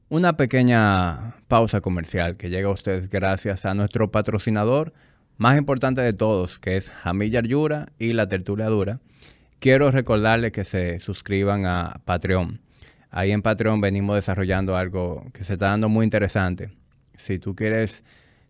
[0.10, 4.93] Una pequeña pausa comercial que llega a ustedes gracias a nuestro patrocinador
[5.38, 8.99] más importante de todos, que es Jamilla Yura y La Tertulia Dura.
[9.60, 12.62] Quiero recordarles que se suscriban a Patreon.
[13.10, 16.70] Ahí en Patreon venimos desarrollando algo que se está dando muy interesante.
[17.16, 18.04] Si tú quieres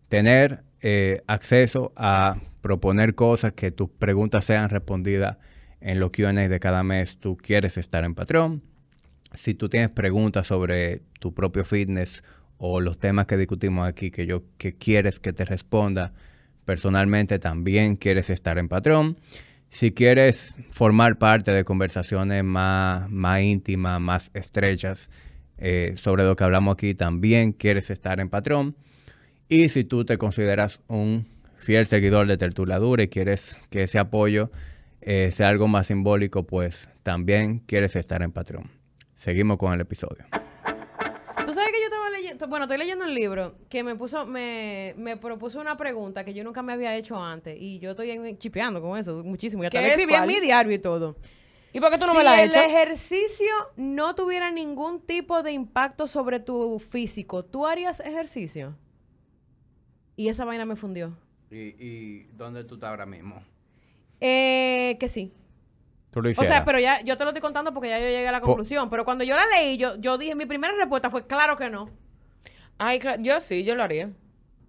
[0.08, 5.38] tener eh, acceso a proponer cosas, que tus preguntas sean respondidas
[5.80, 8.62] en los Q&A de cada mes, tú quieres estar en Patreon.
[9.32, 12.22] Si tú tienes preguntas sobre tu propio fitness
[12.58, 16.12] o los temas que discutimos aquí que yo que quieres que te responda
[16.66, 19.16] personalmente, también quieres estar en Patreon.
[19.70, 25.08] Si quieres formar parte de conversaciones más, más íntimas, más estrechas
[25.56, 28.76] eh, sobre lo que hablamos aquí, también quieres estar en Patreon.
[29.48, 31.26] Y si tú te consideras un
[31.56, 34.50] fiel seguidor de Tertuladura y quieres que ese apoyo
[35.00, 38.70] eh, sea algo más simbólico, pues también quieres estar en Patreon.
[39.16, 40.24] Seguimos con el episodio.
[41.46, 44.94] Tú sabes que yo estaba leyendo, bueno, estoy leyendo un libro que me puso, me,
[44.96, 48.38] me propuso una pregunta que yo nunca me había hecho antes y yo estoy en-
[48.38, 49.62] chipeando con eso muchísimo.
[49.62, 49.90] Ya ¿Qué te es?
[49.92, 51.16] escribí en mi diario y todo.
[51.74, 52.60] ¿Y por qué tú no si me la has el hecho?
[52.60, 58.76] ejercicio no tuviera ningún tipo de impacto sobre tu físico, ¿tú harías ejercicio?
[60.16, 61.16] Y esa vaina me fundió.
[61.50, 63.42] ¿Y, dónde tú estás ahora mismo?
[64.20, 65.32] Eh, que sí.
[66.10, 66.48] Tú lo O hicieras.
[66.56, 68.46] sea, pero ya yo te lo estoy contando porque ya yo llegué a la Po-
[68.48, 68.88] conclusión.
[68.90, 71.90] Pero cuando yo la leí, yo, yo dije, mi primera respuesta fue claro que no.
[72.78, 74.10] Ay, cla- yo sí, yo lo haría.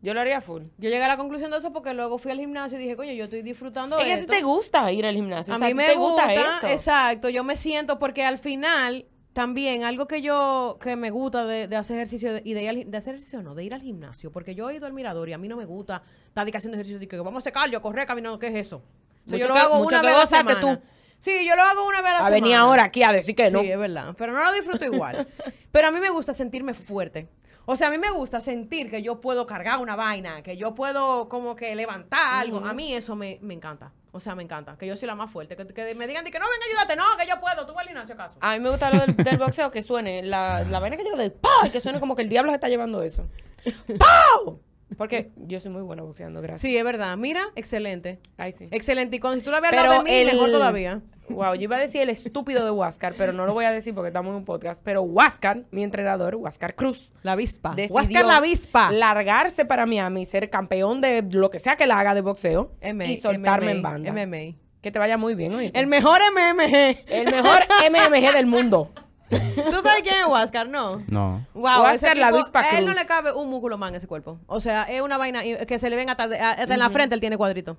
[0.01, 0.63] Yo lo haría full.
[0.77, 3.13] Yo llegué a la conclusión de eso porque luego fui al gimnasio y dije, coño,
[3.13, 4.33] yo estoy disfrutando Es que a ti esto.
[4.33, 5.53] te gusta ir al gimnasio.
[5.53, 6.67] A o sea, mí me te gusta, eso.
[6.67, 7.29] exacto.
[7.29, 9.05] Yo me siento porque al final
[9.35, 12.69] también algo que yo que me gusta de, de hacer ejercicio de- y de ir
[12.69, 15.27] al, de hacer ejercicio no, de ir al gimnasio, porque yo he ido al mirador
[15.27, 17.81] y a mí no me gusta estar haciendo ejercicio de que vamos a hacer cardio,
[17.81, 18.77] correr, caminando, ¿qué es eso?
[18.77, 20.61] O sea, Mucho yo lo que- hago una vez a la semana.
[20.61, 20.79] tú.
[21.19, 22.35] Sí, yo lo hago una vez a la A semana.
[22.35, 23.59] venir ahora aquí a decir que no.
[23.59, 24.15] Sí, es verdad.
[24.17, 25.27] Pero no lo disfruto igual.
[25.71, 27.27] Pero a mí me gusta sentirme fuerte.
[27.65, 30.75] O sea, a mí me gusta sentir que yo puedo cargar una vaina, que yo
[30.75, 32.59] puedo como que levantar algo.
[32.65, 33.91] A mí eso me, me encanta.
[34.15, 34.77] O sea, me encanta.
[34.77, 35.57] Que yo soy la más fuerte.
[35.57, 36.95] Que, que me digan que no, venga, ayúdate.
[36.95, 37.65] No, que yo puedo.
[37.65, 38.37] Tú vas al gimnasio acaso.
[38.39, 41.09] A mí me gusta lo del, del boxeo, que suene, la, la vaina que yo
[41.09, 41.69] lo de ¡pau!
[41.69, 43.27] que suene como que el diablo se está llevando eso.
[43.99, 44.61] ¡Pau!
[44.97, 46.61] Porque yo soy muy buena boxeando, gracias.
[46.61, 47.17] Sí, es verdad.
[47.17, 48.19] Mira, excelente.
[48.37, 48.67] Ay, sí.
[48.71, 49.17] Excelente.
[49.17, 51.01] Y cuando si tú la ves al Pero lado de mí, el- mejor todavía.
[51.29, 53.93] Wow, yo iba a decir el estúpido de Huáscar, pero no lo voy a decir
[53.95, 54.81] porque estamos en un podcast.
[54.83, 57.75] Pero Huáscar, mi entrenador, Huáscar Cruz, La avispa.
[57.89, 58.91] Huáscar la avispa.
[58.91, 63.05] largarse para Miami ser campeón de lo que sea que la haga de boxeo MMA,
[63.05, 64.11] y soltarme en banda.
[64.11, 64.57] MMA.
[64.81, 65.79] Que te vaya muy bien, oíste.
[65.79, 67.05] El mejor MMG.
[67.07, 68.91] El mejor MMG del mundo.
[69.29, 69.37] ¿Tú
[69.71, 70.69] sabes quién es Huáscar?
[70.69, 71.01] No.
[71.07, 71.47] No.
[71.55, 73.01] Wow, Huáscar la avispa a él no Cruz.
[73.01, 74.39] le cabe un músculo más en ese cuerpo.
[74.45, 77.35] O sea, es una vaina que se le ven hasta en la frente, él tiene
[77.35, 77.77] cuadrito.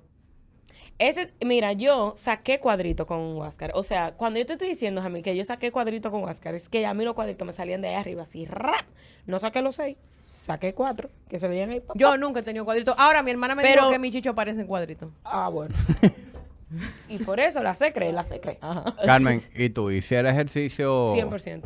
[0.99, 3.71] Ese, mira, yo saqué cuadrito con Huáscar.
[3.75, 6.55] O sea, cuando yo te estoy diciendo, a mí que yo saqué cuadrito con Huáscar,
[6.55, 8.85] es que a mí los cuadritos me salían de ahí arriba, así, ¡ra!
[9.27, 9.95] No saqué los seis,
[10.27, 11.81] saqué cuatro, que se veían ahí.
[11.81, 11.99] pa, pa.
[11.99, 12.95] Yo nunca he tenido cuadrito.
[12.97, 15.11] Ahora mi hermana me Pero- dijo que mi chicho parece en cuadrito.
[15.23, 15.75] Ah, bueno.
[17.09, 18.57] y por eso la sé creer, la sé creer.
[19.05, 21.13] Carmen, ¿y tú hicieras ejercicio?
[21.13, 21.61] 100%.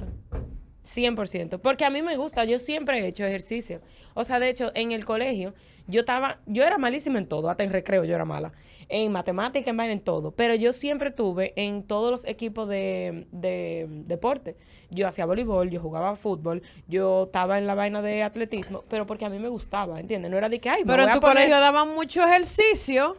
[0.84, 1.60] 100%.
[1.60, 3.82] Porque a mí me gusta, yo siempre he hecho ejercicio.
[4.14, 5.54] O sea, de hecho, en el colegio,
[5.88, 8.52] yo estaba, yo era malísima en todo, hasta en recreo yo era mala.
[8.90, 10.32] En matemática, en vaina, en todo.
[10.32, 14.56] Pero yo siempre tuve en todos los equipos de, de deporte.
[14.90, 19.26] Yo hacía voleibol, yo jugaba fútbol, yo estaba en la vaina de atletismo, pero porque
[19.26, 20.30] a mí me gustaba, ¿entiendes?
[20.32, 22.24] No era de que, ay, me Pero voy en a tu poner- colegio daban mucho
[22.24, 23.16] ejercicio.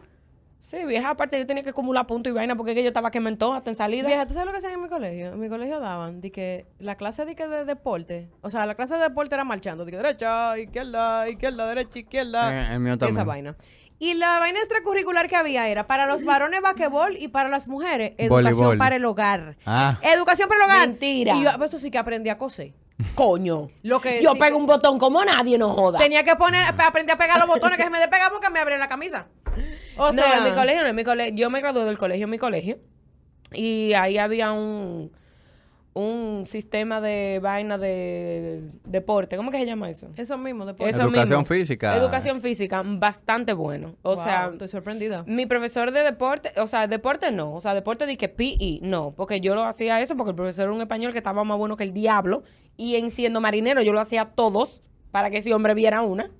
[0.59, 3.51] Sí, vieja, aparte yo tenía que acumular puntos y vaina porque que yo estaba quemando
[3.51, 4.07] hasta en salida.
[4.07, 5.33] Vieja, ¿tú sabes lo que hacían en mi colegio?
[5.33, 8.73] En mi colegio daban de que la clase de, que de deporte, o sea, la
[8.75, 12.71] clase de deporte era marchando, de que derecha, izquierda, izquierda, derecha, izquierda.
[12.71, 13.25] Eh, el mío Esa también.
[13.27, 13.55] vaina.
[14.03, 18.11] Y la vaina extracurricular que había era para los varones basquetbol y para las mujeres
[18.17, 18.77] educación Voleibol.
[18.77, 19.55] para el hogar.
[19.65, 19.97] Ah.
[20.01, 20.87] Educación para el hogar.
[20.89, 21.35] Mentira.
[21.35, 22.73] Y yo, pues, esto sí que aprendí a coser.
[23.15, 23.69] Coño.
[23.81, 25.99] Lo que yo sí pego que- un botón como nadie, no joda.
[25.99, 28.77] Tenía que poner, aprendí a pegar los botones que se me despegaban porque me abría
[28.77, 29.27] la camisa.
[29.95, 31.35] O no, sea, en mi colegio, no, en mi colegio.
[31.35, 32.79] Yo me gradué del colegio en mi colegio.
[33.53, 35.13] Y ahí había un,
[35.95, 39.37] un sistema de vaina de deporte.
[39.37, 40.09] ¿Cómo que se llama eso?
[40.15, 40.63] Eso mismo.
[40.63, 41.45] Eso Educación mismo.
[41.45, 41.95] física.
[41.95, 43.95] Educación física, bastante bueno.
[44.01, 45.23] O Wow, sea, estoy sorprendida.
[45.27, 49.11] mi profesor de deporte, o sea, deporte no, o sea, deporte de que PE, no,
[49.15, 51.77] porque yo lo hacía eso porque el profesor era un español que estaba más bueno
[51.77, 52.43] que el diablo
[52.75, 54.81] y en siendo marinero yo lo hacía todos
[55.11, 56.31] para que ese hombre viera una,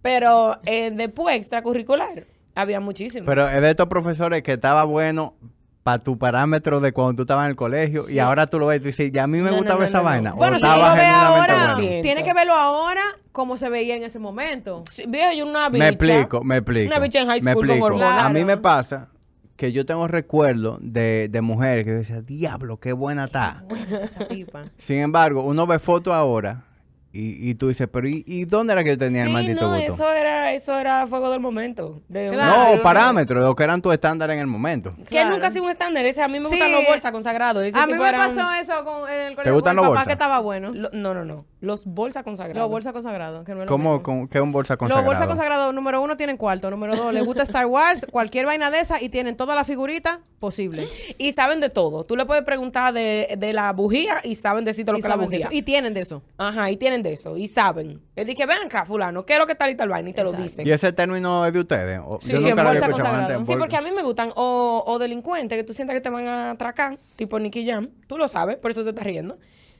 [0.00, 3.26] pero eh, después extracurricular había muchísimo.
[3.26, 5.34] Pero es de estos profesores que estaba bueno
[5.82, 8.80] para tu parámetro de cuando tú estabas en el colegio y ahora tú lo ves
[8.82, 10.10] y dices, ya a mí me No, gustaba no, esa no, no.
[10.10, 10.32] vaina.
[10.34, 11.76] o Bueno, si tú estaba lo ves ahora, bueno.
[11.94, 11.98] Sí.
[12.02, 13.02] tienes que verlo ahora
[13.32, 14.84] como se veía en ese momento.
[14.90, 15.84] Sí, veo yo una bicha.
[15.84, 16.86] Me explico, me explico.
[16.86, 17.86] Una bicha en high me school explico.
[17.86, 18.24] hormonas.
[18.24, 19.08] A mí me pasa
[19.56, 23.64] que yo tengo recuerdos de, de mujeres que yo decía, diablo, qué buena está.
[24.02, 24.64] Esa tipa.
[24.78, 26.64] Sin embargo, uno ve fotos ahora
[27.12, 29.68] y, y tú dices, pero ¿y, y dónde era que yo tenía el Sí, maldito
[29.68, 29.92] no, gusto?
[29.94, 32.00] eso era, eso era fuego del momento.
[32.08, 32.74] De Claro.
[32.76, 34.94] No, parámetros, lo que eran tus estándares en el momento.
[34.96, 35.30] Que Claro.
[35.30, 36.04] nunca ha sido un estándar.
[36.06, 36.52] Ese, a mí me Sí.
[36.52, 37.74] gustan los bolsas consagrados.
[37.74, 40.06] A mí me pasó eso con en el colegio gustan con mi los papá bolsas?
[40.06, 40.72] que estaba bueno.
[40.72, 41.44] Lo- no, no, no.
[41.62, 42.60] Los bolsas consagrados.
[42.60, 45.06] Los bolsas consagrados, que no es lo ¿Cómo, con, ¿Qué es un bolsa Los consagrado?
[45.06, 46.70] bolsas consagrados, número uno, tienen cuarto.
[46.70, 50.18] Número dos, les gusta Star Wars, cualquier vaina de esa y tienen todas las figuritas
[50.40, 50.88] posibles.
[51.18, 52.02] Y saben de todo.
[52.04, 55.16] Tú le puedes preguntar de, de la bujía y saben decirte lo Y que es
[55.16, 55.48] la bujía.
[55.52, 56.22] Y tienen de eso.
[56.36, 57.36] Ajá, y tienen de eso.
[57.36, 58.02] Y saben.
[58.16, 60.10] Le dije, ven acá, fulano, ¿qué es lo que está ahorita el vaina?
[60.10, 60.66] Y te lo dicen.
[60.66, 62.00] ¿Y ese término es de ustedes?
[62.04, 63.32] O- Sí, yo sí, nunca lo había bolsa escuchado consagrado.
[63.34, 63.46] antes.
[63.46, 66.10] Sí, Bol- porque a mí me gustan o, o delincuentes que tú sientas que te
[66.10, 67.88] van a atracar, tipo Nicky Jam.
[68.08, 69.38] Tú lo sabes, por eso te estás riendo.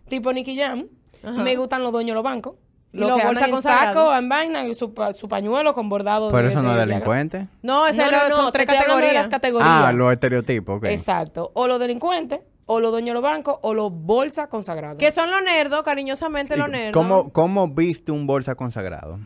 [0.09, 0.87] Tipo Nicky Jam.
[1.23, 1.43] Ajá.
[1.43, 2.55] Me gustan los dueños de los bancos.
[2.95, 3.95] ¿Y Los los que bolsas andan en consagrados?
[3.95, 6.77] saco, en vaina, y su, pa- su pañuelo con bordado Pero de- eso no es
[6.79, 7.49] de- delincuente.
[7.63, 9.15] No, ese No, no, no, son tres de categorías.
[9.15, 9.71] las categorías.
[9.71, 10.85] Ah, los estereotipos, ok.
[10.85, 11.53] Exacto.
[11.55, 14.99] O los delincuentes, o los dueños de los bancos, o los bolsas consagrados.
[14.99, 16.93] Que son los nerdos, cariñosamente los ¿Y nerdos.
[16.93, 19.19] ¿Cómo, ¿Cómo viste un bolsa consagrado?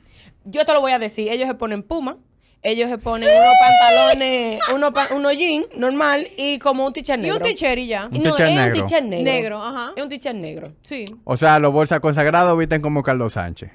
[0.45, 1.29] Yo te lo voy a decir.
[1.33, 2.19] Ellos se ponen puma.
[2.63, 7.23] Ellos se ponen unos pantalones, unos, pa- unos jeans normal y como un t-shirt Y
[7.23, 7.37] negro.
[7.37, 8.07] un t-shirt y ya.
[8.07, 8.81] Un no, t-shirt es negro.
[8.83, 9.25] un t-shirt negro.
[9.33, 9.93] Negro, ajá.
[9.95, 10.73] Es un t-shirt negro.
[10.83, 11.15] Sí.
[11.25, 13.71] O sea, los bolsas consagrados visten como Carlos Sánchez.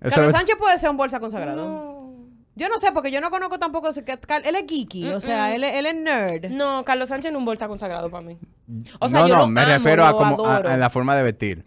[0.00, 1.68] Eso Carlos es- Sánchez puede ser un bolsa consagrado.
[1.68, 1.96] No.
[2.54, 3.88] Yo no sé, porque yo no conozco tampoco.
[3.90, 6.46] Él es geeky, o sea, él, es- él es nerd.
[6.50, 8.38] No, Carlos Sánchez no es un bolsa consagrado para mí.
[8.98, 11.22] O sea, no, yo no, lo me amo, refiero a, como, a la forma de
[11.22, 11.64] vestir.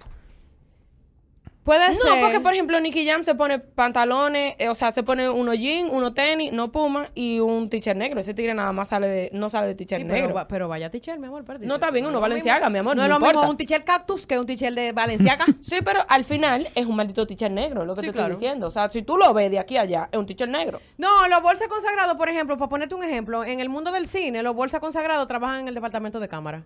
[1.64, 2.22] Puede No, ser.
[2.22, 5.90] porque por ejemplo Nicky Jam se pone pantalones, eh, o sea, se pone unos jeans,
[5.92, 8.20] unos tenis, no puma y un t-shirt negro.
[8.22, 10.34] Ese tigre nada más sale de, no sale de t-shirt Sí, pero, negro.
[10.36, 11.44] va- pero vaya t-shirt, mi amor.
[11.46, 12.70] pero No, está bien, uno mismo.
[12.72, 13.34] mi amor, No, no es lo importa.
[13.40, 15.46] mismo un t-shirt cactus que un t-shirt de Valenciaga.
[15.62, 18.34] Sí, pero al final es un maldito t-shirt negro, lo que Sí, te claro.
[18.34, 18.68] estoy diciendo.
[18.68, 20.80] O sea, si tú lo ves de aquí a allá, es un t-shirt negro.
[20.98, 24.42] no, los bolsas consagrados, por ejemplo, para ponerte un ejemplo, en el mundo del cine,
[24.42, 26.64] los bolsas consagrados trabajan en el departamento de cámara.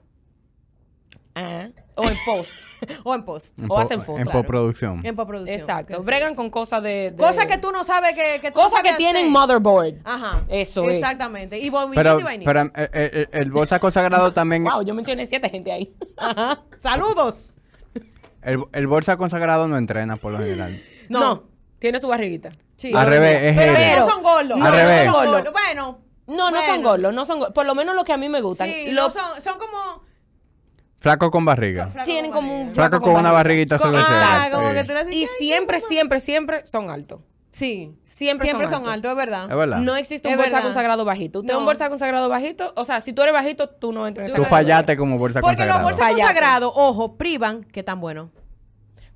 [1.35, 2.51] Ah, o en post.
[3.03, 3.57] o en post.
[3.59, 4.39] En O po- hacen fotos, En claro.
[4.39, 5.01] postproducción.
[5.05, 5.59] En postproducción.
[5.59, 6.01] Exacto.
[6.03, 8.81] Bregan con cosas de, de- Cosas que tú no sabes que, que tú no Cosas
[8.83, 9.31] que tienen hacer.
[9.31, 9.95] motherboard.
[10.03, 10.43] Ajá.
[10.47, 10.93] Eso es.
[10.99, 11.57] Exactamente.
[11.59, 12.45] Y Pero, y vainilla.
[12.45, 14.63] pero eh, eh, el, bolsa consagrado también...
[14.63, 15.95] Wow, yo mencioné siete gente ahí.
[16.17, 16.61] Ajá.
[16.79, 17.55] Saludos.
[18.41, 20.81] El, el bolsa consagrado no entrena por lo general.
[21.09, 21.43] No.
[21.79, 22.51] Tiene su barriguita.
[22.75, 22.93] Sí.
[22.93, 23.99] Al revés, es pero hater.
[23.99, 24.51] no son gordos.
[24.53, 25.03] Al No, no revés.
[25.05, 25.31] son Gordo.
[25.31, 25.53] gordos.
[25.53, 25.99] Bueno.
[26.27, 27.53] No, no son gordos, no son gordos.
[27.53, 28.67] Por lo menos lo que a mí me gustan.
[28.67, 30.03] Sí, Lo- no son, son como...
[31.03, 31.87] Flaco con barriga.
[31.87, 32.69] Flaco Tienen con como un.
[32.69, 34.43] Flaco con una barriguita Con- cervecera.
[34.45, 34.75] ah, como Sí.
[34.75, 37.19] que tú Y "Ay, siempre, siempre, siempre son altos.
[37.51, 37.93] Sí.
[38.05, 39.11] Siempre Siempre son son altos.
[39.11, 39.51] es verdad.
[39.51, 39.77] Es verdad.
[39.79, 41.41] No existe un bolsa consagrado bajito.
[41.41, 41.59] Usted No.
[41.59, 44.45] un bolsa consagrado bajito, o sea, si tú eres bajito, tú no entras en Tú
[44.45, 45.83] fallaste como bolsa Porque los consagrado.
[45.89, 46.23] bolsas Fallaste.
[46.23, 48.29] consagrados, ojo, privan que tan buenos.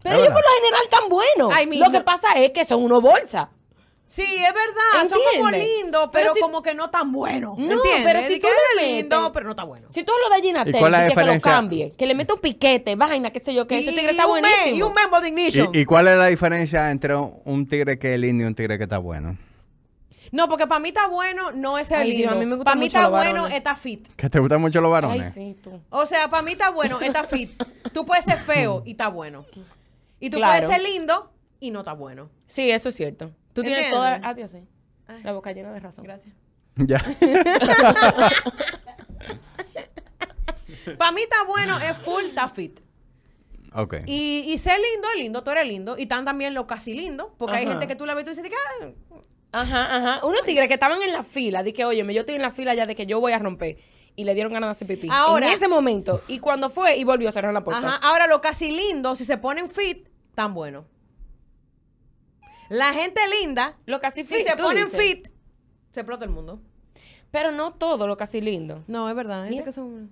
[0.03, 1.53] Pero Es ellos por lo general tan buenos.
[1.55, 3.47] Ay, mi- lo que pasa es que son unos bolsas.
[4.07, 5.09] Sí, es verdad.
[5.09, 5.69] Son como ¿Entiendes?
[5.83, 7.57] lindos, Pero pero, si- como que no tan buenos.
[7.57, 8.03] No, ¿Entiendes?
[8.05, 9.87] pero si tú que le es lindo, metes- pero no está bueno.
[9.91, 11.51] Si tú ¿Y cuál es la que lo diferencia?
[11.51, 14.75] cambie, que le mete un piquete, vaina, qué sé yo, que ese tigre está buenísimo.
[14.77, 15.69] y un membo de ignition.
[15.73, 18.77] ¿Y, y cuál es la diferencia entre un, tigre que es lindo y un tigre
[18.77, 19.37] que está bueno?
[20.31, 22.31] No, porque para mí está bueno no es Ay, Dios, lindo.
[22.31, 24.07] a mí me gustan para mí está bueno está fit.
[24.15, 25.33] ¿Que te gustan mucho los Ay, varones?
[25.33, 25.81] sí, tú.
[25.89, 27.51] O sea, para mí está bueno está fit.
[27.93, 29.45] Tú puedes ser feo y está bueno.
[30.19, 30.65] Y tú Claro.
[30.65, 32.29] puedes ser lindo y no está bueno.
[32.47, 33.31] Sí, eso es cierto.
[33.61, 34.19] Tú tienes toda...
[34.23, 34.59] Ah, Dios, sí.
[35.07, 35.21] Ay.
[35.23, 36.03] La boca llena de razón.
[36.05, 36.33] Gracias.
[36.75, 36.99] Ya.
[40.97, 42.79] Para mí está bueno es full está fit.
[43.73, 43.95] ok.
[44.05, 45.97] Y, y ser lindo es lindo, tú eres lindo.
[45.97, 47.27] Y están también los casi lindos.
[47.37, 48.51] Porque hay gente que tú la ves y tú dices,
[48.81, 48.87] "Ah,
[49.61, 50.25] Ajá, ajá.
[50.25, 52.85] Unos tigres que estaban en la fila, que, oye, yo estoy en la fila ya
[52.85, 53.77] de que yo voy a romper.
[54.15, 55.07] Y le dieron ganas de hacer pipí.
[55.11, 56.23] Ahora- En ese momento.
[56.27, 57.87] Y cuando fue, y volvió a cerrar la puerta.
[57.87, 58.07] Ajá.
[58.07, 60.85] Ahora los casi lindos, si se ponen fit, tan buenos.
[62.69, 64.99] La gente linda, Lo casi si fit, se tú ponen dices.
[64.99, 65.27] fit,
[65.91, 66.59] se explota el mundo.
[67.31, 68.83] Pero no todo lo casi lindo.
[68.87, 69.39] No, es verdad.
[69.43, 69.65] Gente Mira.
[69.65, 70.11] que son...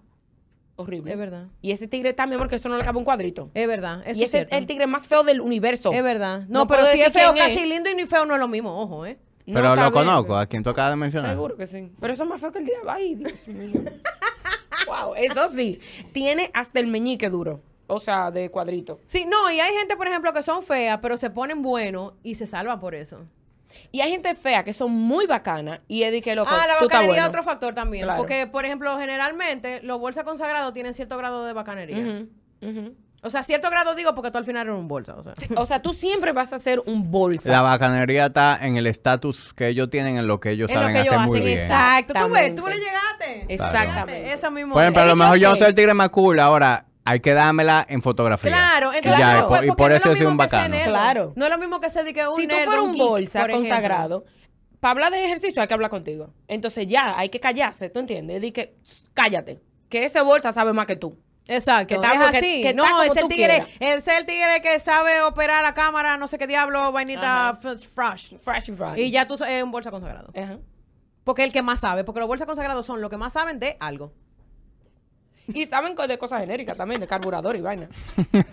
[0.77, 1.09] Horrible.
[1.13, 1.47] Es verdad.
[1.61, 3.49] Y ese tigre está, mi amor, que eso no le cabe un cuadrito.
[3.53, 4.01] Es verdad.
[4.05, 5.93] Eso y es ese es el tigre más feo del universo.
[5.93, 6.41] Es verdad.
[6.49, 7.39] No, No pero si es feo, es.
[7.39, 9.17] casi lindo y ni feo no es lo mismo, ojo, ¿eh?
[9.45, 9.91] No, Pero lo bien.
[9.93, 11.29] conozco, a quien tú acabas de mencionar.
[11.31, 11.89] Seguro que sí.
[12.01, 12.91] Pero eso es más feo que el diablo.
[12.91, 13.83] Ay, Dios mío.
[14.87, 15.79] wow, eso sí.
[16.11, 17.61] Tiene hasta el meñique duro.
[17.87, 18.99] O sea, de cuadrito.
[19.05, 22.35] Sí, no, y hay gente, por ejemplo, que son feas, pero se ponen buenos y
[22.35, 23.25] se salvan por eso.
[23.91, 26.77] Y hay gente fea que son muy bacanas y es de que loco, ah, la
[26.79, 27.23] tú bacanería bueno.
[27.23, 28.05] es otro factor también.
[28.05, 28.17] Claro.
[28.17, 32.25] Porque, por ejemplo, generalmente los bolsas consagrados tienen cierto grado de bacanería.
[33.21, 35.15] O sea, cierto grado digo porque tú al final eres un bolsa.
[35.15, 35.33] O sea.
[35.35, 37.51] Sí, o sea, tú siempre vas a ser un bolsa.
[37.51, 40.81] La bacanería está en el estatus que ellos tienen, en lo que ellos Es lo
[40.81, 41.59] saben que ellos hacer muy hacen, bien.
[41.59, 42.13] exacto.
[42.13, 42.61] Tú ves, Exactamente.
[42.61, 43.53] tú le llegaste.
[43.53, 44.33] Exactamente.
[44.33, 44.73] Eso mismo.
[44.73, 48.01] Por ejemplo, a lo mejor yo soy el tigre cool, ahora hay que dármela en
[48.01, 48.51] fotografía.
[48.51, 50.25] Claro, entonces, ya, claro, y por, y porque por no es eso lo yo soy
[50.27, 50.75] un que bacano.
[50.75, 50.87] nerd.
[50.89, 51.33] Claro.
[51.35, 53.03] No es lo mismo que ser de que un si tú fueras un un geek,
[53.05, 54.25] bolsa consagrado,
[54.79, 56.33] para hablar de ejercicio hay que hablar contigo.
[56.47, 58.41] Entonces ya, hay que callarse, ¿tú entiendes?
[58.41, 61.17] Di que, "Shh, cállate, que ese bolsa sabe más que tú.
[61.47, 62.61] Exacto, Que está- es que- así.
[62.63, 66.17] que está no, como es el tigre, es el tigre que sabe operar la cámara,
[66.17, 68.35] no sé qué diablo, vainita fresh.
[68.37, 68.97] Fresh and fried.
[68.97, 70.31] Y ya tú eres un bolsa consagrado.
[70.35, 70.57] Ajá.
[71.23, 73.59] Porque es el que más sabe, porque los bolsas consagrados son los que más saben
[73.59, 74.11] de algo.
[75.53, 77.87] Y saben de cosas genéricas también, de carburador y vaina.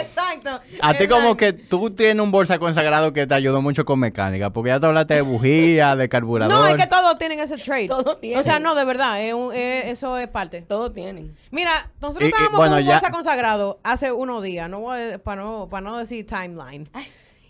[0.00, 0.60] Exacto.
[0.82, 4.50] A ti como que tú tienes un bolsa consagrado que te ayudó mucho con mecánica,
[4.50, 6.52] porque ya te hablaste de bujía, de carburador.
[6.58, 7.88] No, es que todos tienen ese trade.
[7.88, 8.38] Todos tienen.
[8.38, 10.62] O sea, no, de verdad, es un- es- eso es parte.
[10.62, 11.36] Todos tienen.
[11.50, 14.80] Mira, nosotros Y- y, estábamos bueno, con un ya- bolsa consagrado hace unos días, no
[14.80, 16.88] voy a- para no, para no decir timeline.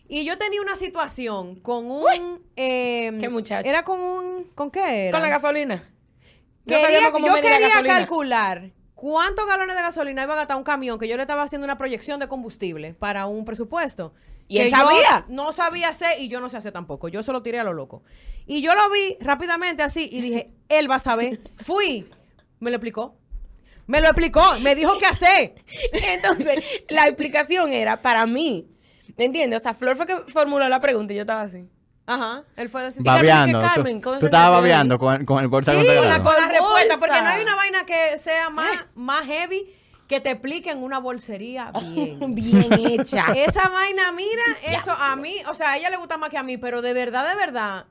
[0.08, 2.40] Y yo tenía una situación con un...
[2.56, 3.68] eh, Qué muchacho.
[3.68, 4.44] Era con un...
[4.54, 5.12] ¿Con qué era?
[5.18, 5.82] Con la gasolina.
[6.82, 6.98] Quería-
[7.28, 11.22] yo quería calcular cuántos galones de gasolina iba a gastar un camión que yo le
[11.22, 14.12] estaba haciendo una proyección de combustible para un presupuesto.
[14.48, 15.24] ¿Y él sabía?
[15.28, 17.08] No sabía hacer y yo no sé hacer tampoco.
[17.08, 18.02] Yo solo tiré a lo loco.
[18.46, 21.38] Y yo lo vi rápidamente así y dije, él va a saber.
[21.56, 22.08] Fui.
[22.60, 23.14] Me lo explicó.
[23.86, 24.42] Me lo explicó.
[24.60, 25.54] Me dijo qué hacer.
[25.92, 28.68] Entonces, la explicación era para mí.
[29.16, 29.60] ¿Me entiendes?
[29.60, 31.68] O sea, Flor fue que formuló la pregunta y yo estaba así.
[32.08, 32.42] Ajá.
[32.56, 33.04] Él fue decir.
[33.04, 33.60] Carmen, Babeando.
[33.60, 36.22] que tú- Carmen, con tú eso estabas babeando con, con el bolsa Sí, con la,
[36.22, 39.74] con la respuesta, porque no hay una vaina que sea más, más heavy
[40.08, 42.18] que te explique en una bolsería bien.
[42.34, 43.26] Bien hecha.
[43.36, 46.42] Esa vaina, mira, eso a mí, o sea, a ella le gusta más que a
[46.42, 47.84] mí, pero de verdad, de verdad.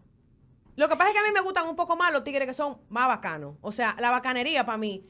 [0.75, 2.53] Lo que pasa es que a mí me gustan un poco más los tigres que
[2.55, 3.55] son más bacanos.
[3.61, 5.05] O sea, la bacanería para mí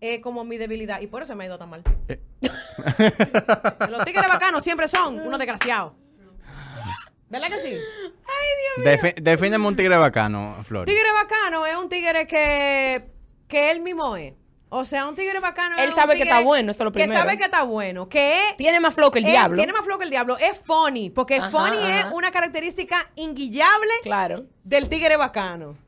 [0.00, 1.82] es como mi debilidad y por eso me ha ido tan mal.
[2.08, 2.20] Eh.
[3.88, 5.92] los tigres bacanos siempre son unos desgraciados.
[7.30, 7.76] ¿Verdad que sí?
[8.84, 10.86] Defi- defíneme un tigre bacano, Flor.
[10.86, 13.10] Tigre bacano es un tigre que,
[13.48, 14.34] que él mismo es.
[14.70, 16.92] O sea, un tigre bacano es Él un sabe que está bueno, eso es lo
[16.92, 17.18] Que primero.
[17.20, 19.56] sabe que está bueno, que es Tiene más flow que el Él diablo.
[19.56, 20.36] Tiene más flow que el diablo.
[20.36, 21.08] Es funny.
[21.08, 24.44] Porque Ajá, funny es una característica inguillable Claro.
[24.64, 25.78] del tigre bacano.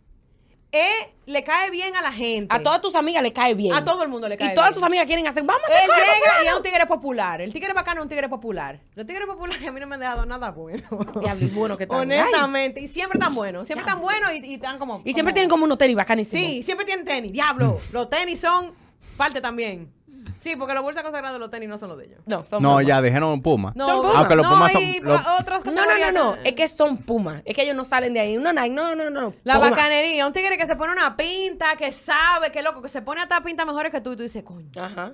[0.72, 2.54] Es, le cae bien a la gente.
[2.54, 3.74] A todas tus amigas le cae bien.
[3.74, 4.74] A todo el mundo le cae Y todas bien.
[4.74, 6.50] tus amigas quieren hacer, vamos a hacer Él llega y fulano".
[6.50, 7.40] es un tigre popular.
[7.40, 8.80] El tigre bacano es un tigre popular.
[8.94, 10.82] Los tigres populares a mí no me han dado nada bueno.
[11.20, 12.00] Diablo, y bueno que están.
[12.00, 12.80] Honestamente.
[12.80, 13.66] Y siempre tan buenos.
[13.66, 15.02] Siempre tan buenos y, y están como.
[15.04, 16.44] Y siempre tienen como unos tenis bacanísimos.
[16.46, 17.32] Sí, siempre tienen tenis.
[17.32, 17.80] Diablo.
[17.92, 18.72] Los tenis son
[19.16, 19.92] parte también.
[20.38, 22.20] Sí, porque los bolsas consagrados de los tenis no son los de ellos.
[22.26, 23.72] No, son No, ya dijeron Puma.
[23.74, 24.16] No, Son pumas.
[24.16, 26.30] Aunque los no, pumas son- y los- otras No, no, no, categorías no.
[26.32, 26.46] también.
[26.46, 27.42] Es que son pumas.
[27.44, 28.36] Es que ellos no salen de ahí.
[28.36, 29.34] No, no, no, no, no.
[29.44, 29.70] La Puma.
[29.70, 33.20] bacanería, un tigre que se pone una pinta, que sabe, que loco, que se pone
[33.22, 34.70] hasta pinta mejores que tú y tú dices, coño.
[34.76, 35.12] Ajá.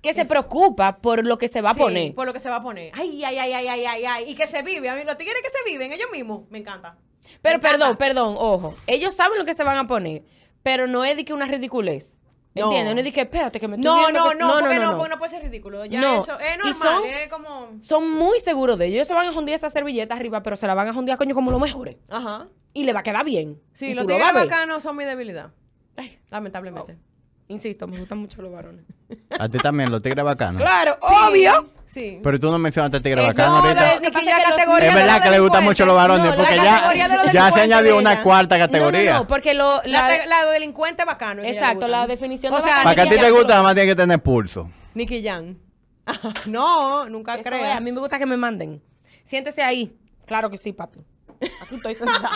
[0.00, 2.14] Que se preocupa por lo que se va a Sí, poner.
[2.14, 2.92] Por lo que se va a poner.
[2.94, 4.30] Ay, ay, ay, ay, ay, ay, ay.
[4.30, 4.88] Y que se vive.
[4.88, 6.96] A mí, los tigres que se viven, ellos mismos, me encanta.
[7.40, 7.78] Pero Me encanta.
[7.78, 8.74] perdón, perdón, ojo.
[8.86, 10.22] Ellos saben lo que se van a poner,
[10.62, 12.20] pero no es de que una ridiculez.
[12.54, 12.64] No.
[12.66, 12.94] ¿Entiendes?
[12.94, 15.08] No es de que espérate que me estoy No, no, que- no, porque no, porque
[15.10, 15.84] no puede ser ridículo.
[15.86, 16.20] Ya No.
[16.22, 17.68] eso es normal, son- es como.
[17.80, 18.94] Son muy seguros de ellos.
[18.96, 21.34] Ellos se van a jondear esa servilleta arriba, pero se la van a jondear, coño,
[21.34, 21.96] como los mejores.
[22.10, 22.48] Ajá.
[22.74, 23.60] Y le va a quedar bien.
[23.72, 25.52] Sí, los lo tigres bacanos son mi debilidad.
[25.96, 26.98] Ay, Lamentablemente.
[27.52, 28.84] Insisto, me gustan mucho los varones.
[29.38, 30.60] A ti también, los tigres bacanos.
[30.60, 31.70] Claro, Sí, obvio.
[31.84, 32.18] Sí.
[32.22, 34.00] Pero tú no mencionaste tigre Eso, bacano no, ahorita.
[34.00, 36.92] de- que ya es categoría verdad que le gustan mucho los varones, No, porque ya,
[37.32, 39.12] ya se añadió una cuarta categoría.
[39.12, 41.42] no, no, porque lo, La, la, la de delincuente bacano.
[41.42, 43.74] Exacto, la definición O sea, Para que a ti te tú guste, lo- nada más
[43.74, 44.70] tiene que tener pulso.
[44.94, 45.56] Nicky Jam.
[46.46, 48.82] no, nunca es, a mí me gusta que me manden.
[49.22, 49.96] Siéntese ahí.
[50.26, 51.00] Claro que sí, papi.
[51.60, 52.30] Aquí estoy sentada.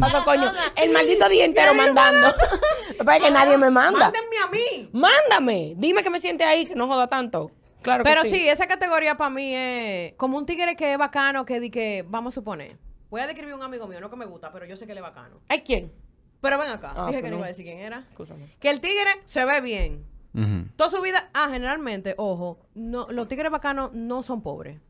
[0.00, 0.50] Paso, coño.
[0.76, 2.28] El maldito día entero mandando.
[2.98, 3.98] Lo que nadie me manda.
[4.10, 4.90] Mándenme a mí.
[4.92, 5.74] Mándame.
[5.76, 7.50] Dime que me siente ahí, que no joda tanto.
[7.82, 8.30] Claro que Pero sí.
[8.30, 8.48] sí.
[8.48, 12.34] esa categoría para mí es como un tigre que es bacano, que di que, vamos
[12.34, 12.76] a suponer,
[13.10, 14.98] voy a describir un amigo mío, no que me gusta, pero yo sé que él
[14.98, 15.40] es bacano.
[15.48, 15.92] ¿Hay quién?
[16.40, 17.36] Pero ven acá, Ah, dije que pues no no.
[17.38, 18.04] iba a decir quién era.
[18.10, 18.52] Escúchame.
[18.58, 20.04] Que el tigre se ve bien.
[20.34, 20.68] Ujú.
[20.76, 24.80] Toda su vida, ah, generalmente, ojo, no, los tigres bacanos no son pobres.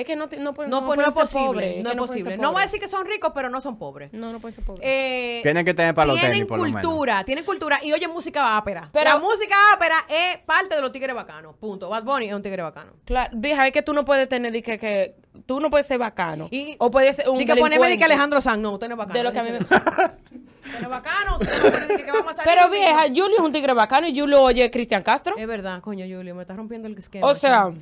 [0.00, 2.36] Es que no, no, No, no no es posible, no es posible.
[2.38, 4.12] No voy a decir que son ricos, pero no son pobres.
[4.12, 4.82] No, no pueden ser pobres.
[4.84, 6.80] Eh, Tienen que tener para los tienen tenis, por lo menos.
[6.82, 8.88] cultura, tienen cultura y oyen música ápera.
[8.92, 11.54] Pero- la música ápera es parte de los tigres bacanos.
[11.56, 11.88] Punto.
[11.90, 12.92] Bad Bunny es un tigre bacano.
[13.04, 15.98] Claro, vieja, es que tú no puedes tener de que, que tú no puedes ser
[15.98, 16.48] bacano.
[16.50, 18.04] Y- o puedes ser un Di que poneme di que.
[18.04, 19.18] Alejandro Sanz, no, usted no es bacano.
[19.18, 19.58] De lo que a mí me...
[20.72, 23.72] Pero bacano, o sea, que- que vamos a salir Pero vieja, Julio es un tigre
[23.74, 25.34] bacano y Julio oye Cristian Castro.
[25.36, 27.26] Es verdad, coño, Julio, me estás rompiendo el esquema.
[27.26, 27.72] O sea,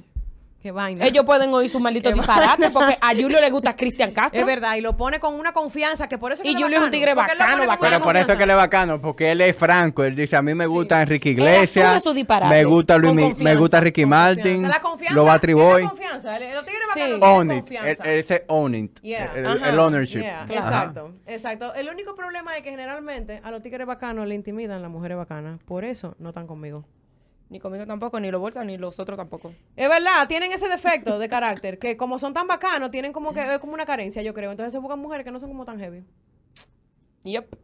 [0.60, 1.05] Qué vaina.
[1.06, 4.40] ellos pueden oír su maldito Qué disparate porque a Julio le gusta Cristian Castro.
[4.40, 6.85] Es verdad, y lo pone con una confianza que por eso Y que Julio es
[6.85, 9.56] un tigre lo bacano, Pero por eso es que él es bacano, porque él es
[9.56, 10.02] franco.
[10.02, 13.44] Él dice, a mí me gusta Enrique Iglesias, asume su disparate, me gusta Luis, Mi-
[13.44, 14.68] me gusta Ricky Con Martin, confianza.
[14.68, 15.82] La confianza, los Battery tiene Boy.
[15.85, 16.36] confianza.
[16.36, 17.01] El- Los tigres Sí.
[17.20, 17.59] Own it.
[17.60, 18.05] confianza.
[18.05, 19.01] El- Ese own it.
[19.02, 19.32] Yeah.
[19.36, 20.20] El, el ownership.
[20.20, 20.66] Yeah, Claro.
[20.66, 21.74] Exacto, exacto.
[21.74, 25.60] El único problema es que generalmente a los tigres bacanos le intimidan las mujeres bacanas.
[25.64, 26.85] Por eso no están conmigo.
[27.50, 29.54] Ni conmigo tampoco, ni los bolsas, ni los otros tampoco.
[29.74, 33.40] Es verdad, tienen ese defecto de carácter, que como son tan bacanos, tienen como que
[33.40, 34.50] es como una carencia, yo creo.
[34.50, 36.04] Entonces se buscan mujeres que no son como tan heavy.
[37.24, 37.56] Yep.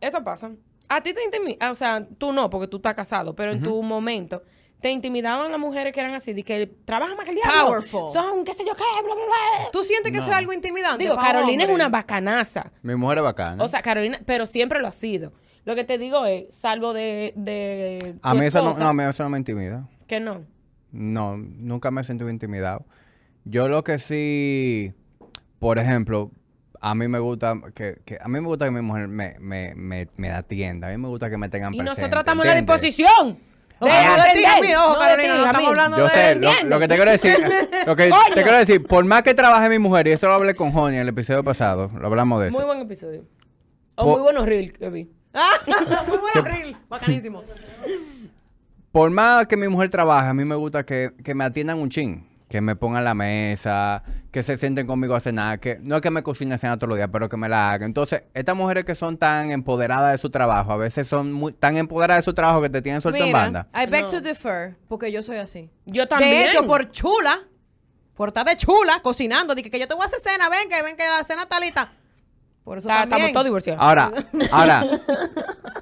[0.00, 0.52] Eso pasa.
[0.88, 3.82] A ti te intimidaban, o sea, tú no, porque tú estás casado, pero en tu
[3.82, 4.42] momento
[4.80, 7.66] te intimidaban las mujeres que eran así, de que trabajan más que el diablo.
[7.66, 8.12] Powerful.
[8.12, 9.70] Son qué sé yo qué, bla, bla, bla.
[9.72, 10.32] ¿Tú sientes que eso No.
[10.32, 11.02] es algo intimidante?
[11.02, 12.70] Digo, Carolina es una bacanaza.
[12.82, 13.64] Mi mujer es bacana.
[13.64, 15.32] O sea, Carolina, pero siempre lo ha sido.
[15.66, 18.92] Lo que te digo es, salvo de, de a mí eso no, esposa, no, a
[18.94, 19.86] mí eso no me intimida.
[20.06, 20.44] que no.
[20.92, 22.86] No, nunca me he sentido intimidado.
[23.44, 24.94] Yo lo que sí,
[25.58, 26.30] por ejemplo,
[26.80, 29.74] a mí me gusta que, que- a mí me gusta que mi mujer me, me,
[29.74, 30.86] me, me atienda.
[30.88, 32.00] A mí me gusta que me tengan Y presente.
[32.00, 32.82] nosotros estamos en la ¿entiendes?
[32.82, 33.38] disposición.
[33.78, 36.10] De a ojo, No de Carolina, ti, no a estamos hablando Yo de...
[36.10, 36.64] sé, lo, ¿entiendes?
[36.70, 37.36] lo que te quiero decir,
[37.86, 40.54] lo que te quiero decir, por más que trabaje mi mujer, y esto lo hablé
[40.54, 42.56] con Johnny en el episodio pasado, lo hablamos de eso.
[42.56, 43.26] Muy buen episodio.
[43.96, 45.10] O Po- muy buenos reels que vi.
[46.08, 47.44] Muy buena reel, bacanísimo.
[48.92, 51.90] Por más que mi mujer trabaje, a mí me gusta que, que me atiendan un
[51.90, 52.26] chin.
[52.48, 56.12] Que me pongan la mesa, que se sienten conmigo a cenar, que no es que
[56.12, 57.86] me cocine cena todos los días, pero que me la hagan.
[57.88, 61.76] Entonces, estas mujeres que son tan empoderadas de su trabajo, a veces son muy, tan
[61.76, 63.66] empoderadas de su trabajo que te tienen suelto en banda.
[63.74, 64.10] I beg No.
[64.10, 65.68] to defer, porque yo soy así.
[65.86, 66.30] Yo también.
[66.30, 67.40] De hecho, por chula,
[68.14, 70.80] por estar de chula, cocinando, dije que yo te voy a hacer cena, ven que
[70.84, 71.92] ven que la cena está lista.
[72.66, 73.80] Por eso Ta- estamos todos divorciados.
[73.80, 74.10] Ahora,
[74.50, 74.84] ahora,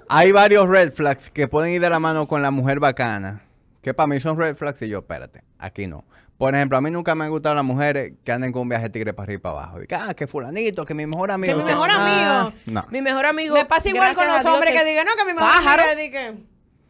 [0.09, 3.41] hay varios red flags que pueden ir de la mano con la mujer bacana.
[3.81, 6.05] Que para mí son red flags y yo, espérate, aquí no.
[6.37, 8.91] Por ejemplo, a mí nunca me han gustado las mujeres que anden con un viaje
[8.91, 9.83] tigre para arriba y para abajo.
[9.83, 11.57] Y que, ah, que fulanito, que mi mejor amigo.
[11.57, 12.57] mi mejor Ah, amigo.
[12.67, 12.87] No.
[12.91, 13.55] Mi mejor amigo.
[13.55, 15.83] Me pasa igual con los hombres que digan, no, que mi mejor pájaro.
[15.97, 16.35] que...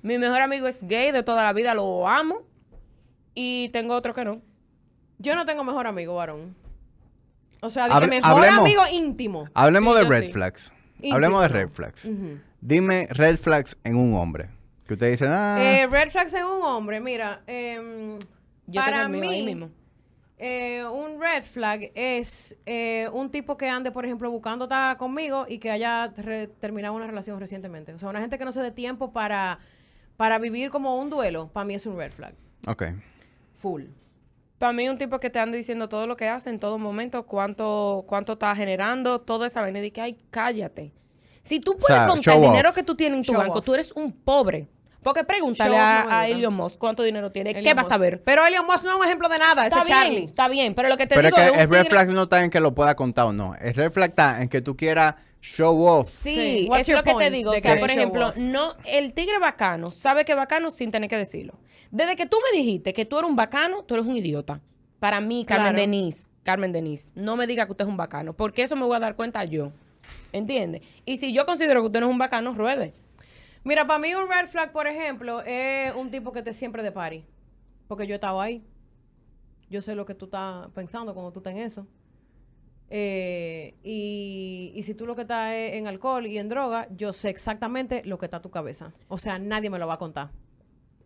[0.02, 2.42] Mi mejor amigo es gay de toda la vida, lo amo.
[3.34, 4.40] Y tengo otro que no.
[5.18, 6.56] Yo no tengo mejor amigo, varón.
[7.64, 8.60] O sea, de que mejor hablemos.
[8.60, 9.48] amigo íntimo.
[9.54, 10.32] Hablemos Sí, de red sí.
[10.32, 10.72] flags.
[10.96, 12.02] Íntimo, Hablemos de red flags.
[12.60, 14.48] Dime red flags en un hombre.
[14.86, 18.18] Que usted dice, ah, Eh, red flags en un hombre, mira, em,
[18.66, 19.70] Yo para ahí mí, mismo.
[20.38, 25.46] eh, un red flag es eh, un tipo que ande, por ejemplo, buscando estar conmigo
[25.48, 26.12] y que haya
[26.60, 27.92] terminado una relación recientemente.
[27.94, 29.58] O sea, una gente que no se dé tiempo para,
[30.18, 32.34] para vivir como un duelo, para mí es un red flag.
[32.66, 32.82] ok.
[33.56, 33.84] Full.
[34.58, 37.24] Para mí, un tipo que te ande diciendo todo lo que hace en todo momento,
[37.26, 39.78] cuánto, cuánto está generando, toda esa vaina.
[39.80, 40.92] Y de que, ay, cállate.
[41.42, 42.74] Si tú puedes sea, contar el dinero off.
[42.74, 43.64] que tú tienes en tu Show banco, off.
[43.64, 44.68] tú eres un pobre.
[45.02, 46.28] Porque pregúntale a, a.
[46.28, 47.52] Elon Musk cuánto dinero tiene.
[47.52, 48.22] ¿Qué vas a ver?
[48.24, 50.10] Pero Elon Musk no es un ejemplo de nada, ese Está Charlie.
[50.16, 50.74] bien, está bien.
[50.74, 52.42] Pero lo que te Pero es digo que es el red tigre- flag no está
[52.42, 53.54] en que lo pueda contar o no.
[53.60, 56.08] El red flag está en que tú quieras show off.
[56.08, 57.50] Sí, es lo que te digo.
[57.50, 58.36] O sea, por ejemplo, off?
[58.36, 61.58] no, el tigre bacano sabe que es bacano sin tener que decirlo.
[61.90, 64.60] Desde que tú me dijiste que tú eres un bacano, tú eres un idiota.
[64.98, 65.78] Para mí, Carmen Claro.
[65.78, 68.96] Denise, Carmen Denise, no me diga que usted es un bacano, porque eso me voy
[68.96, 69.70] a dar cuenta yo.
[70.32, 70.82] ¿Entiendes?
[71.04, 72.94] Y si yo considero que usted no es un bacano, ruede.
[73.64, 76.92] Mira, para mí un red flag, por ejemplo, es un tipo que te siempre de
[76.92, 77.24] party.
[77.86, 78.62] Porque yo he estado ahí.
[79.70, 81.86] Yo sé lo que tú estás pensando cuando tú estás en eso.
[82.90, 87.12] Eh, y, y si tú lo que estás es en alcohol y en droga, yo
[87.12, 88.92] sé exactamente lo que está en tu cabeza.
[89.08, 90.30] O sea, nadie me lo va a contar.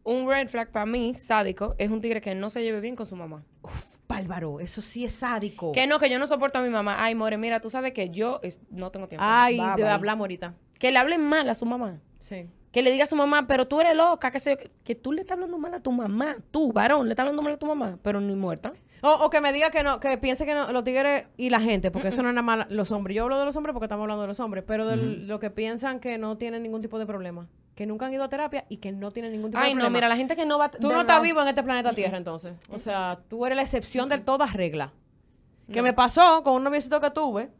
[0.04, 3.06] Un red flag para mí, sádico, es un tigre que no se lleve bien con
[3.06, 3.44] su mamá.
[3.62, 5.72] Uf, bárbaro, eso sí es sádico.
[5.72, 6.96] Que no, que yo no soporto a mi mamá.
[7.02, 9.24] Ay, more, mira, tú sabes que yo es- no tengo tiempo.
[9.26, 9.88] Ay, Bye, de bye.
[9.92, 10.54] hablamos ahorita.
[10.78, 12.00] Que le hablen mal a su mamá.
[12.18, 12.48] Sí.
[12.72, 15.12] Que le diga a su mamá, pero tú eres loca, que, sé yo, que tú
[15.12, 16.36] le estás hablando mal a tu mamá.
[16.50, 18.72] Tú, varón, le estás hablando mal a tu mamá, pero ni muerta.
[19.02, 21.60] O, o que me diga que no, que piense que no, los tigres y la
[21.60, 23.16] gente, porque eso no es nada más los hombres.
[23.16, 25.50] Yo hablo de los hombres porque estamos hablando de los hombres, pero de lo que
[25.50, 28.78] piensan que no tienen ningún tipo de problema, que nunca han ido a terapia y
[28.78, 29.96] que no tienen ningún tipo Ay, de no, problema.
[29.98, 30.68] mira, la gente que no va...
[30.70, 32.54] Tú no estás vivo en este planeta Tierra, entonces.
[32.70, 34.90] O sea, tú eres la excepción de todas reglas.
[35.70, 37.50] Que me pasó con un noviecito que tuve.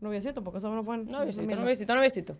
[0.00, 1.06] Noviecito, porque eso no pueden.
[1.06, 1.60] Noviecito, mira.
[1.60, 2.36] noviecito, noviecito.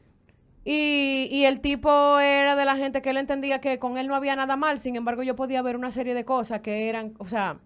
[0.65, 4.15] Y, y el tipo era de la gente que él entendía que con él no
[4.15, 4.81] había nada mal.
[4.81, 7.59] Sin embargo, yo podía ver una serie de cosas que eran, o sea,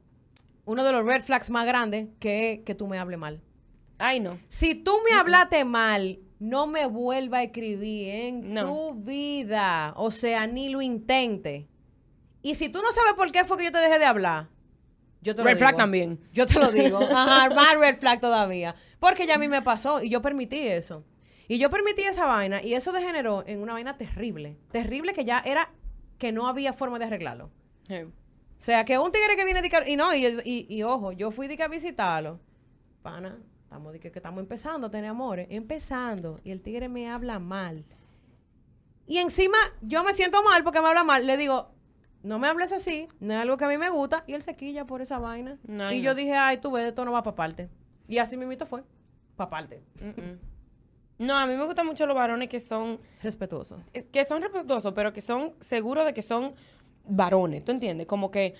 [0.64, 3.40] uno de los red flags más grandes que es que tú me hables mal.
[3.98, 4.38] Ay, no.
[4.48, 8.66] Si tú me hablaste mal, no me vuelva a escribir en No.
[8.66, 9.92] tu vida.
[9.96, 11.68] O sea, ni lo intente.
[12.42, 14.48] Y si tú no sabes por qué fue que yo te dejé de hablar,
[15.20, 15.68] yo te lo Red digo.
[15.68, 16.18] flag también.
[16.32, 16.98] Yo te lo digo.
[17.12, 18.74] Ajá, más red flag todavía.
[18.98, 21.04] Porque ya a mí me pasó y yo permití eso.
[21.46, 24.56] Y yo permití esa vaina y eso degeneró en una vaina terrible.
[24.72, 25.70] Terrible que ya era
[26.18, 27.50] que no había forma de arreglarlo.
[27.86, 27.96] Sí.
[28.62, 31.10] O sea, que un tigre que viene de que- y no, y, y- y ojo,
[31.10, 32.38] yo fui de que a visitarlo.
[33.02, 37.10] Pana, estamos de que, que estamos empezando a tener amores, empezando, y el tigre me
[37.10, 37.84] habla mal.
[39.08, 41.72] Y encima yo me siento mal porque me habla mal, le digo,
[42.22, 44.54] no me hables así, no es algo que a mí me gusta, y él se
[44.54, 45.58] quilla por esa vaina.
[45.64, 46.04] No, y no.
[46.04, 47.68] yo dije, ay, tú ves, esto no va para parte.
[48.06, 48.84] Y así mismito fue,
[49.34, 49.82] para parte.
[51.18, 53.82] No, a mí me gustan mucho los varones que son Respetuoso.
[53.92, 56.54] es- que son respetuosos, pero que son seguros de que son
[57.06, 58.06] varones, ¿tú entiendes?
[58.06, 58.54] Como que,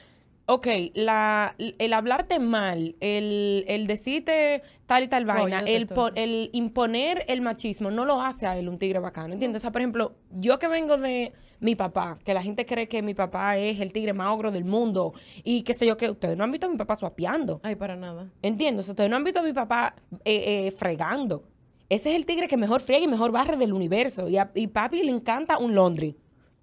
[0.46, 6.06] ok, la, el hablarte mal, el, el decirte tal y tal vaina, el, detesto po-
[6.08, 6.16] eso.
[6.16, 9.60] el imponer el machismo no lo hace a él un tigre bacano, ¿entiendes?
[9.60, 13.02] O sea, por ejemplo, yo que vengo de mi papá, que la gente cree que
[13.02, 15.12] mi papá es el tigre más ogro del mundo
[15.44, 17.60] y qué sé yo, que ustedes no han visto a mi papá suapeando.
[17.62, 18.28] Ay, para nada.
[18.42, 18.88] ¿Entiendes?
[18.88, 19.94] Ustedes no han visto a mi papá
[20.24, 21.44] eh, eh, fregando.
[21.88, 24.28] Ese es el tigre que mejor friega y mejor barre del universo.
[24.28, 26.16] Y a y papi le encanta un laundry.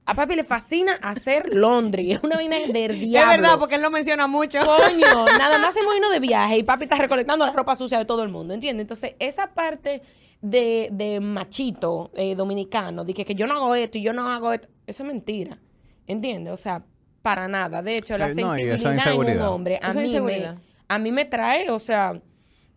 [0.09, 2.13] A papi le fascina hacer laundry.
[2.13, 3.31] Es una vaina del diablo.
[3.31, 4.59] Es verdad, porque él lo menciona mucho.
[4.59, 8.05] Coño, nada más hemos ido de viaje y papi está recolectando la ropa sucia de
[8.05, 8.85] todo el mundo, ¿entiendes?
[8.85, 10.01] Entonces, esa parte
[10.41, 14.27] de, de machito eh, dominicano, de que, que yo no hago esto y yo no
[14.31, 15.59] hago esto, eso es mentira,
[16.07, 16.53] ¿entiendes?
[16.53, 16.83] O sea,
[17.21, 17.81] para nada.
[17.83, 20.55] De hecho, la Eh, no, sensibilidad en un hombre a mí, me,
[20.87, 22.19] a mí me trae, o sea,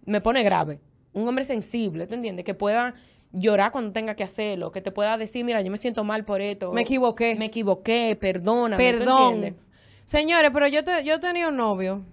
[0.05, 0.81] me pone grave.
[1.15, 2.45] Un hombre sensible, ¿tú entiendes?
[2.45, 2.95] Que pueda
[3.33, 6.41] llorar cuando tenga que hacerlo, que te pueda decir, mira, yo me siento mal por
[6.41, 6.73] esto.
[6.73, 7.35] Me equivoqué.
[7.37, 8.93] Me equivoqué, perdóname.
[8.93, 9.57] ¿tú Perdón.
[10.05, 12.05] Señores, pero yo, te, yo tenía un novio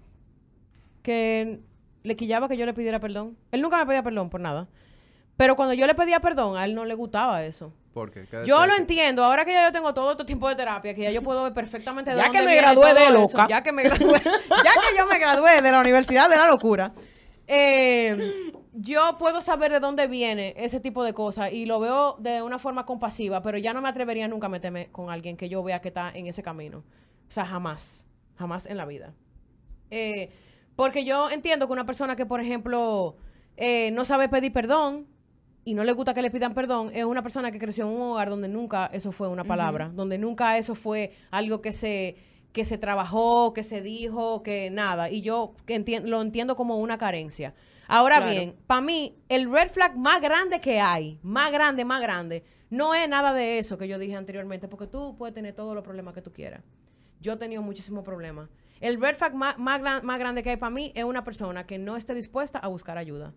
[1.01, 1.59] que
[2.03, 3.37] le quillaba que yo le pidiera perdón.
[3.51, 4.67] Él nunca me pedía perdón por nada.
[5.37, 7.73] Pero cuando yo le pedía perdón, a él no le gustaba eso.
[7.93, 8.25] ¿Por qué?
[8.29, 11.01] ¿Qué Yo lo entiendo, ahora que ya yo tengo todo este tiempo de terapia, que
[11.01, 13.13] ya yo puedo ver perfectamente de Ya dónde que me viene gradué todo de eso,
[13.37, 13.47] loca.
[13.49, 14.19] ya que me gradué,
[14.63, 16.91] ya que yo me gradué de la Universidad de la Locura,
[17.47, 22.41] eh, yo puedo saber de dónde viene ese tipo de cosas y lo veo de
[22.41, 25.63] una forma compasiva, pero ya no me atrevería nunca a meterme con alguien que yo
[25.63, 26.79] vea que está en ese camino.
[27.27, 28.05] O sea, jamás,
[28.35, 29.13] jamás en la vida.
[29.91, 30.29] Eh,
[30.75, 33.17] porque yo entiendo que una persona que, por ejemplo,
[33.57, 35.07] eh, no sabe pedir perdón
[35.65, 38.01] y no le gusta que le pidan perdón, es una persona que creció en un
[38.11, 42.15] hogar donde nunca eso fue una palabra, donde nunca eso fue algo que se,
[42.53, 45.09] que se trabajó, que se dijo, que nada.
[45.09, 47.53] Y yo enti- lo entiendo como una carencia.
[47.89, 48.31] Ahora Claro.
[48.31, 52.93] bien, para mí, el red flag más grande que hay, más grande, más grande, no
[52.93, 56.13] es nada de eso que yo dije anteriormente, porque tú puedes tener todos los problemas
[56.13, 56.61] que tú quieras.
[57.19, 58.47] Yo he tenido muchísimos problemas.
[58.79, 61.65] El red flag más, más, gran- más grande que hay para mí es una persona
[61.65, 63.33] que no esté dispuesta a buscar ayuda.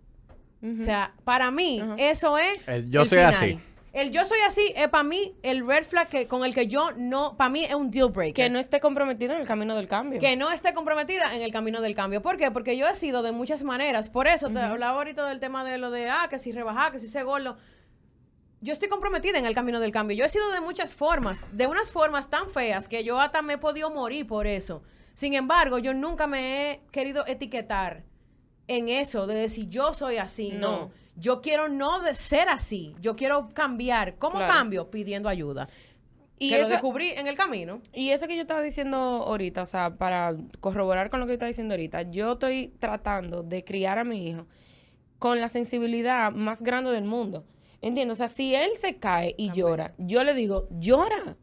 [0.63, 2.69] O sea, para mí, eso es.
[2.69, 3.59] El yo soy así.
[3.93, 6.93] El yo soy así es para mí el red flag que, con el que yo
[6.97, 7.37] no.
[7.37, 8.33] Para mí es un deal breaker.
[8.33, 10.19] Que no esté comprometido en el camino del cambio.
[10.19, 12.23] Que no esté comprometida en el camino del cambio.
[12.23, 12.51] ¿Por qué?
[12.51, 14.09] Porque yo he sido de muchas maneras.
[14.09, 16.99] Por eso te hablaba ahorita del tema de lo de, ah, que si rebajar, que
[16.99, 17.59] si ser gordo.
[18.63, 20.17] Yo estoy comprometida en el camino del cambio.
[20.17, 23.55] Yo he sido de muchas formas, de unas formas tan feas que yo hasta me
[23.55, 24.83] he podido morir por eso.
[25.13, 28.05] Sin embargo, yo nunca me he querido etiquetar
[28.69, 30.53] en eso de decir yo soy así.
[30.53, 30.71] No.
[30.71, 31.02] No.
[31.17, 32.95] Yo quiero no de ser así.
[33.01, 34.17] Yo quiero cambiar.
[34.17, 34.53] ¿Cómo Claro.
[34.53, 34.91] cambio?
[34.91, 35.69] Pidiendo ayuda.
[36.39, 37.81] Y que lo descubrí en el camino.
[37.93, 41.35] Y eso que yo estaba diciendo ahorita, o sea, para corroborar con lo que yo
[41.35, 44.47] estaba diciendo ahorita, yo estoy tratando de criar a mi hijo
[45.19, 47.45] con la sensibilidad más grande del mundo.
[47.81, 48.17] ¿Entiendes?
[48.17, 51.37] O sea, si él se cae y llora, yo le digo, llora.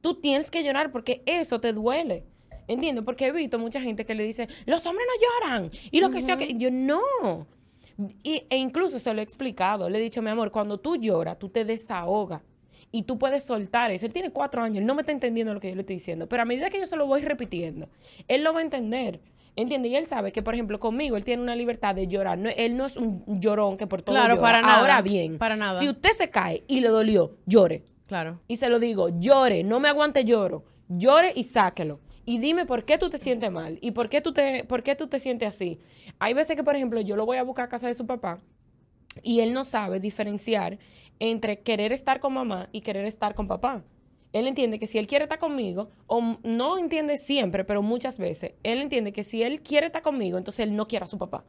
[0.00, 2.24] Tú tienes que llorar porque eso te duele.
[2.66, 3.04] ¿Entiendes?
[3.04, 5.70] Porque he visto mucha gente que le dice, los hombres no lloran.
[5.90, 6.54] Y lo que sea que...
[6.56, 7.46] Yo, no.
[8.22, 9.88] Y- e incluso se lo he explicado.
[9.88, 12.42] Le he dicho, mi amor, cuando tú lloras, tú te desahogas.
[12.92, 14.04] Y tú puedes soltar eso.
[14.06, 16.28] Él tiene cuatro años, él no me está entendiendo lo que yo le estoy diciendo.
[16.28, 17.88] Pero a medida que yo se lo voy repitiendo,
[18.26, 19.20] él lo va a entender.
[19.56, 19.90] ¿Entiendes?
[19.92, 22.38] Y él sabe que, por ejemplo, conmigo él tiene una libertad de llorar.
[22.38, 24.40] No- él no es un llorón que por todo Claro, llora.
[24.42, 25.80] para nada, Ahora bien, para nada.
[25.80, 27.82] si usted se cae y le dolió, llore.
[28.06, 28.40] Claro.
[28.48, 30.64] Y se lo digo, llore, no me aguante lloro.
[30.88, 32.00] Llore y sáquelo.
[32.30, 34.94] Y dime por qué tú te sientes mal y por qué tú te, por qué
[34.94, 35.80] tú te sientes así.
[36.20, 38.38] Hay veces que, por ejemplo, yo lo voy a buscar a casa de su papá
[39.24, 40.78] y él no sabe diferenciar
[41.18, 43.82] entre querer estar con mamá y querer estar con papá.
[44.32, 48.52] Él entiende que si él quiere estar conmigo, o no entiende siempre, pero muchas veces,
[48.62, 51.44] él entiende que si él quiere estar conmigo, entonces él no quiere a su papá.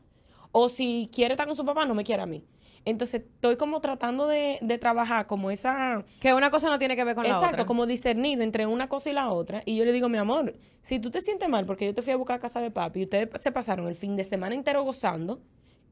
[0.52, 2.44] O si quiere estar con su papá, no me quiere a mí.
[2.86, 7.04] Entonces estoy como tratando de, de trabajar como esa Que una cosa no tiene que
[7.04, 7.66] ver con la Exacto, otra.
[7.66, 9.62] como discernir entre una cosa y la otra.
[9.66, 12.14] Y yo le digo, mi amor, si tú te sientes mal porque yo te fui
[12.14, 14.84] a buscar a casa de papi y ustedes se pasaron el fin de semana entero
[14.84, 15.42] gozando,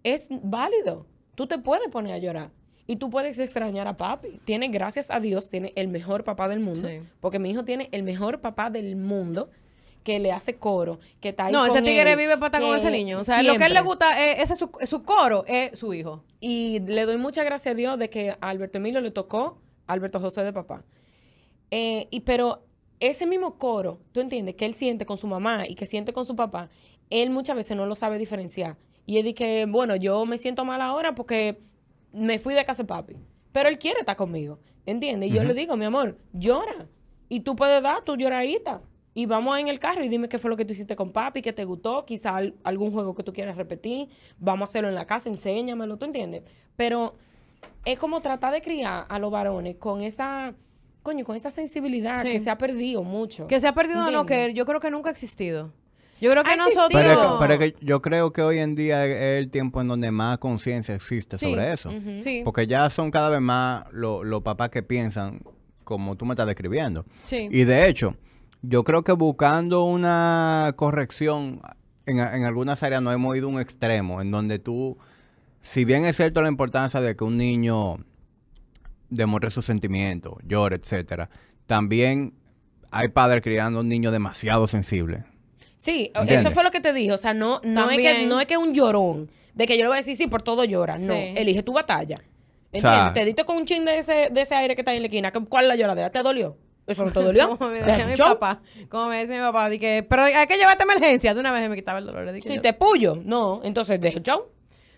[0.04, 1.06] es válido.
[1.36, 2.52] Tú te puedes poner a llorar.
[2.88, 4.40] Y tú puedes extrañar a papi.
[4.46, 6.88] Tiene, gracias a Dios, tiene el mejor papá del mundo.
[6.88, 7.02] Sí.
[7.22, 9.52] Porque mi hijo tiene el mejor papá del mundo.
[10.04, 12.76] Que le hace coro, que está ahí No, ese tigre él, vive para estar con
[12.76, 13.20] ese niño.
[13.20, 15.78] O sea, lo que a él le gusta, es, ese es su, su coro, es
[15.78, 16.24] su hijo.
[16.40, 19.94] Y le doy muchas gracias a Dios de que a Alberto Emilio le tocó a
[19.94, 20.84] Alberto José de papá.
[21.72, 22.64] Eh, y pero
[23.00, 26.26] ese mismo coro, tú entiendes, que él siente con su mamá y que siente con
[26.26, 26.70] su papá,
[27.10, 28.78] él muchas veces no lo sabe diferenciar.
[29.06, 31.60] Y él dice que, bueno, yo me siento mal ahora porque
[32.12, 33.16] me fui de casa de papi.
[33.52, 35.32] Pero él quiere estar conmigo, ¿entiendes?
[35.32, 36.88] Y yo le digo, mi amor, llora.
[37.28, 38.82] Y tú puedes dar tu lloradita.
[39.14, 41.42] Y vamos en el carro y dime qué fue lo que tú hiciste con papi,
[41.42, 44.08] que te gustó, quizá al- algún juego que tú quieras repetir.
[44.38, 46.44] Vamos a hacerlo en la casa, enséñamelo, ¿tú entiendes?
[46.76, 47.16] Pero
[47.86, 50.54] es como tratar de criar a los varones con esa,
[51.04, 52.32] coño, con esa sensibilidad Sí.
[52.32, 53.48] que se ha perdido mucho.
[53.48, 54.48] Que se ha perdido o no, ¿Entiendes?
[54.50, 55.74] que yo creo que nunca ha existido.
[56.22, 56.90] Yo creo que nosotros...
[56.92, 59.80] Pero, es que- Digo- pero que yo creo que hoy en día es el tiempo
[59.82, 61.50] en donde más conciencia existe Sí.
[61.50, 61.92] sobre eso.
[62.20, 65.42] Sí, Porque ya son cada vez más lo- los papás que piensan
[65.86, 67.06] como tú me estás describiendo.
[67.24, 67.48] sí.
[67.52, 68.16] Y de hecho,
[68.62, 71.62] yo creo que buscando una corrección,
[72.06, 74.98] en, en algunas áreas no hemos ido a un extremo, en donde tú,
[75.62, 77.98] si bien es cierto la importancia de que un niño
[79.10, 81.30] demuestre sus sentimientos, llore, etcétera,
[81.66, 82.34] también
[82.92, 85.24] hay padres criando un niño demasiado sensible.
[85.78, 86.42] Sí, ¿Entiendes?
[86.42, 87.14] eso fue lo que te dije.
[87.14, 89.88] O sea, no, no, es que, no es que un llorón, de que yo le
[89.88, 90.98] voy a decir, sí, por todo llora.
[90.98, 92.18] No, elige tu batalla.
[92.72, 92.82] ¿Entiendes?
[93.02, 95.04] sea- te diste con un chin de ese, de ese aire que está ahí en
[95.04, 95.32] la esquina.
[95.32, 96.12] ¿Qué- ¿Cuál es la lloradera?
[96.12, 96.58] ¿Te dolió?
[96.90, 97.50] ¿Eso no te dolió?
[97.58, 98.62] Como me ¿Te decía mi papá.
[98.90, 99.70] Como me decía mi papá.
[99.70, 101.34] di que, pero hay que llevarte emergencia.
[101.34, 102.32] De una vez me quitaba el dolor.
[102.32, 103.62] di que Si yo- te puyo, no.
[103.64, 104.46] Entonces, deja el show.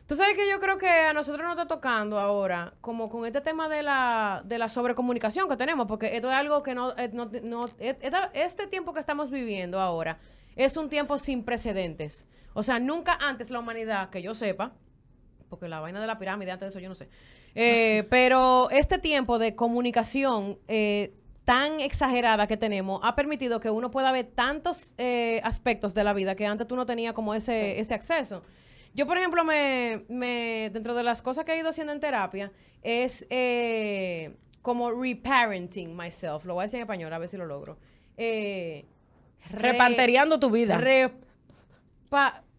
[0.08, 3.40] Tú sabes que yo creo que a nosotros nos está tocando ahora, como con este
[3.40, 7.10] tema de la, de la sobrecomunicación que tenemos, porque esto es algo que no, eh,
[7.14, 10.18] no- no- esta- este tiempo que estamos viviendo ahora
[10.58, 12.28] es un tiempo sin precedentes.
[12.54, 14.74] O sea, nunca antes la humanidad, que yo sepa,
[15.50, 17.08] porque la vaina de la pirámide, antes de eso yo no sé,
[17.56, 21.14] eh, pero este tiempo de comunicación eh,
[21.52, 26.14] tan exagerada que tenemos ha permitido que uno pueda ver tantos eh, aspectos de la
[26.14, 28.42] vida que antes tú no tenías como ese, ese acceso.
[28.94, 32.54] Yo, por ejemplo, me, me, dentro de las cosas que he ido haciendo en terapia,
[32.84, 36.46] es eh, como reparenting myself.
[36.46, 37.78] Lo voy a decir en español, a ver si lo logro.
[38.16, 38.86] Eh,
[39.50, 40.78] re- Repantereando tu vida.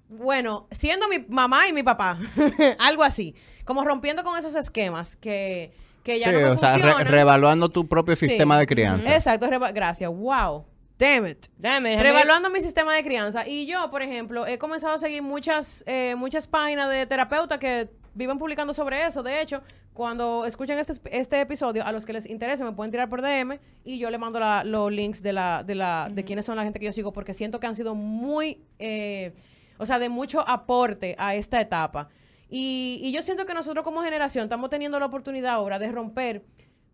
[0.08, 2.18] bueno, siendo mi mamá y mi papá,
[2.78, 6.74] algo así, como rompiendo con esos esquemas que, que ya Sí, no me o sea,
[6.76, 7.06] re- funcionan.
[7.06, 8.28] reevaluando tu propio Sí.
[8.28, 9.14] sistema de crianza.
[9.14, 10.10] Exacto, gracias.
[10.10, 10.64] Wow.
[10.98, 11.46] Damn it.
[11.58, 13.46] Déjame, déjame- Revaluando mi sistema de crianza.
[13.48, 17.88] Y yo, por ejemplo, he comenzado a seguir muchas, eh, muchas páginas de terapeutas que
[18.14, 19.22] viven publicando sobre eso.
[19.22, 19.62] De hecho,
[19.94, 23.58] cuando escuchen este, este episodio, a los que les interese me pueden tirar por DM
[23.84, 26.62] y yo le mando la- los links de la, de la, de quiénes son la
[26.62, 29.32] gente que yo sigo, porque siento que han sido muy, eh,
[29.78, 32.08] o sea, de mucho aporte a esta etapa.
[32.54, 36.44] Y, y yo siento que nosotros como generación estamos teniendo la oportunidad ahora de romper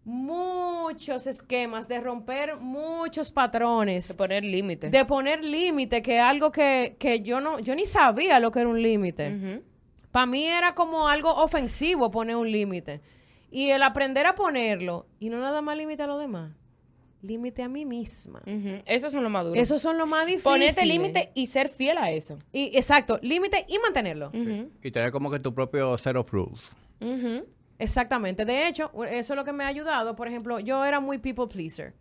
[0.04, 4.92] muchos esquemas, de romper muchos patrones de poner límites.
[4.92, 8.60] de poner límite, que es algo que, que yo no, yo ni sabía lo que
[8.60, 9.62] era un límite.
[10.12, 13.00] Para mí era como algo ofensivo poner un límite.
[13.50, 16.52] Y el aprender a ponerlo, y no nada más límite a los demás,
[17.22, 18.40] límite a mí misma.
[18.46, 18.82] Ujú.
[18.86, 19.60] Eso es lo más duro.
[19.60, 20.44] Esos son lo más difíciles.
[20.44, 22.38] Ponerte límite y ser fiel a eso.
[22.52, 24.28] Y, exacto, límite y mantenerlo.
[24.28, 24.70] Ujú.
[24.82, 26.60] Y tener como que tu propio set of rules.
[27.78, 28.44] Exactamente.
[28.44, 30.16] De hecho, eso es lo que me ha ayudado.
[30.16, 31.94] Por ejemplo, yo era muy people pleaser.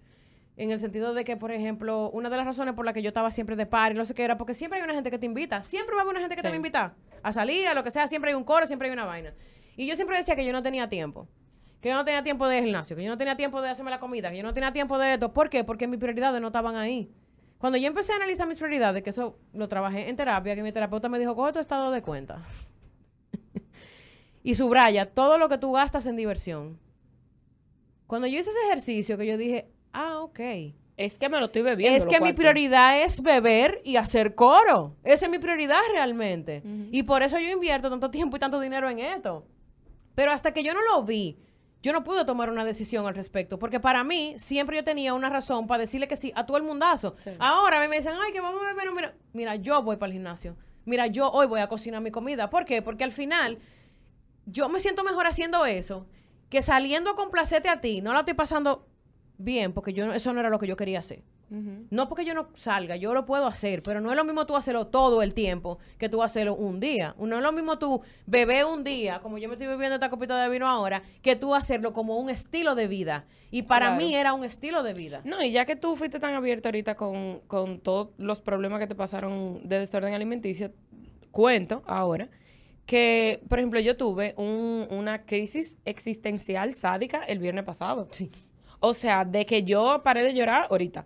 [0.56, 3.10] En el sentido de que, por ejemplo, una de las razones por la que yo
[3.10, 5.20] estaba siempre de par y no sé qué era, porque siempre hay una gente que
[5.20, 5.62] te invita.
[5.62, 6.58] Siempre va a haber una gente que te va a Sí.
[6.58, 8.08] invitar a salir, a lo que sea.
[8.08, 9.36] Siempre hay un coro, siempre hay una vaina.
[9.76, 11.28] Y yo siempre decía que yo no tenía tiempo.
[11.88, 14.00] Que yo no tenía tiempo de gimnasio, que yo no tenía tiempo de hacerme la
[14.02, 15.32] comida, que yo no tenía tiempo de esto.
[15.32, 15.64] ¿Por qué?
[15.64, 17.10] Porque mis prioridades no estaban ahí.
[17.60, 20.74] Cuando yo empecé a analizar mis prioridades, que eso lo trabajé en terapia, que mi
[20.74, 22.44] terapeuta me dijo, coge tu estado de cuenta.
[24.44, 26.78] y subraya todo lo que tú gastas en diversión.
[28.06, 30.42] Cuando yo hice ese ejercicio, que yo dije, ah, ok.
[30.98, 31.98] Es que me lo estoy bebiendo.
[31.98, 34.98] Es que mi prioridad es beber y hacer coro.
[35.06, 36.64] Esa es mi prioridad realmente.
[36.92, 39.48] Y por eso yo invierto tanto tiempo y tanto dinero en esto.
[40.16, 41.38] Pero hasta que yo no lo vi,
[41.84, 43.60] yo no pude tomar una decisión al respecto.
[43.60, 46.64] Porque para mí, siempre yo tenía una razón para decirle que sí a todo el
[46.64, 47.16] mundazo.
[47.24, 47.32] Sí.
[47.40, 48.92] Ahora a me dicen, ay, que vamos a beber.
[48.94, 50.56] Mira, mira, yo voy para el gimnasio.
[50.86, 52.50] Mira, yo hoy voy a cocinar mi comida.
[52.50, 52.82] ¿Por qué?
[52.82, 53.60] Porque al final,
[54.46, 56.08] yo me siento mejor haciendo eso
[56.50, 58.02] que saliendo con placete a ti.
[58.02, 58.88] No la estoy pasando
[59.38, 61.24] bien, porque yo no- eso no era lo que yo quería hacer.
[61.50, 64.56] No porque yo no salga, yo lo puedo hacer, pero no es lo mismo tú
[64.58, 67.16] hacerlo todo el tiempo que tú hacerlo un día.
[67.18, 70.42] No es lo mismo tú beber un día, como yo me estoy bebiendo esta copita
[70.44, 73.26] de vino ahora, que tú hacerlo como un estilo de vida.
[73.50, 74.02] Y para Claro.
[74.02, 75.22] mí era un estilo de vida.
[75.24, 78.88] No, y ya que tú fuiste tan abierto ahorita con, con todos los problemas que
[78.88, 80.74] te pasaron de desorden alimenticio,
[81.32, 82.30] cuento ahora
[82.86, 88.08] que, por ejemplo, yo tuve un- una crisis existencial sádica el viernes pasado.
[88.12, 88.30] Sí.
[88.80, 91.06] O sea, de que yo paré de llorar ahorita.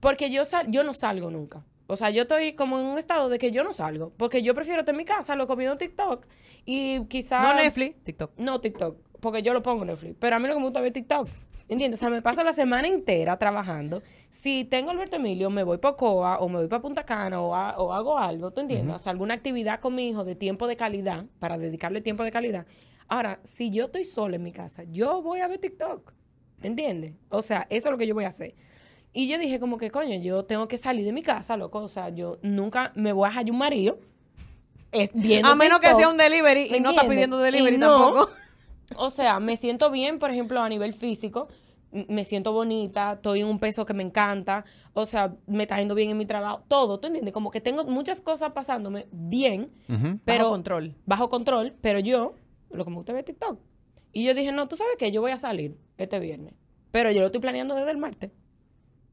[0.00, 1.64] Porque yo, sal, yo no salgo nunca.
[1.86, 4.12] O sea, yo estoy como en un estado de que yo no salgo.
[4.16, 6.26] Porque yo prefiero estar en mi casa, lo comiendo TikTok.
[6.64, 7.42] Y quizás...
[7.42, 8.32] No Netflix, TikTok.
[8.38, 8.96] No TikTok.
[9.20, 10.16] Porque yo lo pongo en Netflix.
[10.18, 11.28] Pero a mí lo que me gusta es ver TikTok.
[11.68, 11.98] ¿Entiendes?
[11.98, 14.02] O sea, me paso la semana entera trabajando.
[14.28, 17.54] Si tengo Alberto Emilio, me voy para Coa o me voy para Punta Cana o,
[17.54, 18.96] ha- o hago algo, ¿tú entiendes?
[18.96, 22.32] O sea, alguna actividad con mi hijo de tiempo de calidad, para dedicarle tiempo de
[22.32, 22.66] calidad.
[23.06, 26.12] Ahora, si yo estoy sola en mi casa, yo voy a ver TikTok.
[26.62, 27.14] ¿Entiendes?
[27.28, 28.54] O sea, eso es lo que yo voy a hacer.
[29.12, 31.80] Y yo dije como que, coño, yo tengo que salir de mi casa, loco.
[31.80, 33.98] O sea, yo nunca me voy a hallar un marido.
[34.92, 38.12] Es viendo A menos que sea un delivery y ¿Me no está pidiendo delivery no,
[38.12, 38.30] tampoco.
[38.96, 41.48] O sea, me siento bien, por ejemplo, a nivel físico.
[41.92, 44.64] Me siento bonita, estoy en un peso que me encanta.
[44.92, 46.62] O sea, me está yendo bien en mi trabajo.
[46.68, 47.34] Todo, ¿tú entiendes?
[47.34, 49.70] Como que tengo muchas cosas pasándome bien,
[50.24, 50.94] pero Bajo control.
[51.06, 51.74] bajo control.
[51.80, 52.34] Pero yo,
[52.70, 53.58] lo que me gusta es ver TikTok.
[54.12, 56.54] Y yo dije, no, tú sabes qué, yo voy a salir este viernes.
[56.92, 58.30] Pero yo lo estoy planeando desde el martes.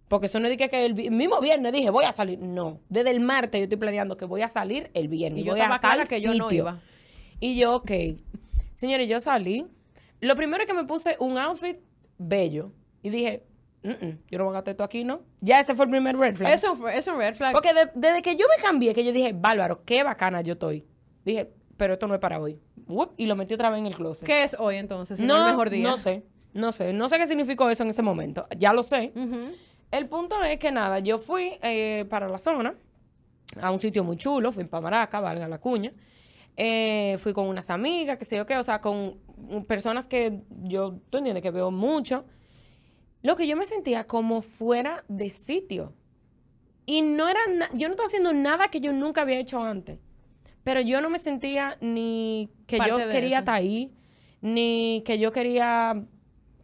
[0.08, 2.40] Porque eso no dije que el mismo viernes dije, voy a salir.
[2.40, 5.42] No, desde el martes yo estoy planeando que voy a salir el viernes.
[5.42, 6.64] Y yo voy a estaba clara tal que yo no sitio.
[6.64, 6.80] iba.
[7.40, 7.92] Y yo, ok.
[8.76, 9.66] Señores, yo salí.
[10.22, 11.78] Lo primero es que me puse un outfit
[12.18, 12.72] bello.
[13.04, 13.44] Y dije,
[13.84, 15.22] "Mm, mm, yo no voy a gastar esto aquí, ¿no?
[15.42, 16.54] Ya ese fue el primer red flag.
[16.54, 17.52] Es un, es un red flag.
[17.54, 20.86] Porque de- desde que yo me cambié, que yo dije, bárbaro, qué bacana yo estoy.
[21.26, 22.60] Dije, pero esto no es para hoy.
[22.88, 24.26] Uop, y lo metí otra vez en el closet.
[24.26, 25.20] ¿Qué es hoy entonces?
[25.20, 25.90] No, el mejor día.
[25.90, 26.24] No sé,
[26.54, 26.94] no sé.
[26.94, 28.48] No sé qué significó eso en ese momento.
[28.58, 29.12] Ya lo sé.
[29.16, 29.52] Ujú.
[29.92, 32.76] El punto es que nada, yo fui eh, para la zona,
[33.62, 35.94] a un sitio muy chulo, fui para Maraca, valga la cuña.
[36.58, 39.20] Eh, fui con unas amigas, que sé yo qué, o sea, con
[39.68, 42.26] personas que yo, tú entiendes, que veo mucho.
[43.22, 45.94] Lo que yo me sentía como fuera de sitio.
[46.86, 47.40] Y no era,
[47.74, 50.00] yo no estaba haciendo nada que yo nunca había hecho antes.
[50.64, 53.40] Pero yo no me sentía ni que Parte yo quería eso.
[53.40, 53.94] estar ahí,
[54.42, 56.04] ni que yo quería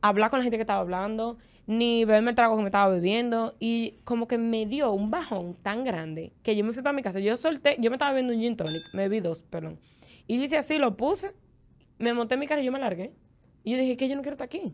[0.01, 3.55] hablar con la gente que estaba hablando, ni beberme el trago que me estaba bebiendo.
[3.59, 7.01] Y como que me dio un bajón tan grande que yo me fui para mi
[7.03, 7.19] casa.
[7.19, 9.79] Yo solté, yo me estaba bebiendo un gin tonic, me bebí dos, perdón.
[10.27, 11.31] Y yo hice así, lo puse,
[11.99, 13.13] me monté en mi carro y yo me largué.
[13.63, 14.73] Y yo dije que yo no quiero estar aquí.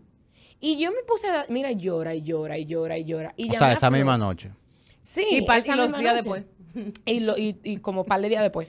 [0.60, 3.34] Y yo me puse a, mira, llora y llora y llora y llora.
[3.38, 4.52] Y O sea, esa misma noche.
[5.00, 6.16] Sí, Y, pa- esa y los días noche.
[6.16, 6.44] después.
[7.06, 8.68] Y, lo- y, y como par de días después.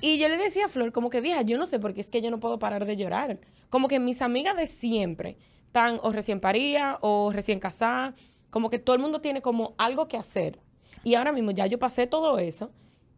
[0.00, 2.10] Y yo le decía a Flor, como que vieja, yo no sé por qué es
[2.10, 3.38] que yo no puedo parar de llorar.
[3.70, 5.36] Como que mis amigas de siempre
[5.72, 8.14] están o recién paría o recién casadas.
[8.50, 10.60] Como que todo el mundo tiene como algo que hacer.
[11.02, 12.70] Y ahora mismo ya yo pasé todo eso.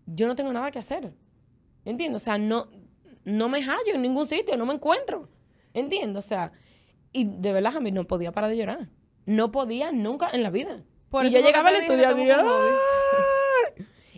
[0.07, 1.13] Yo no tengo nada que hacer.
[1.85, 2.23] ¿Entiendes?
[2.23, 2.69] O sea, no,
[3.25, 5.29] no me hallo en ningún sitio, no me encuentro.
[5.73, 6.25] ¿Entiendes?
[6.25, 6.53] O sea,
[7.13, 8.89] y de verdad a mí no podía parar de llorar.
[9.27, 10.85] No podía nunca en la vida.
[11.11, 12.09] Por y yo llegaba al estudio.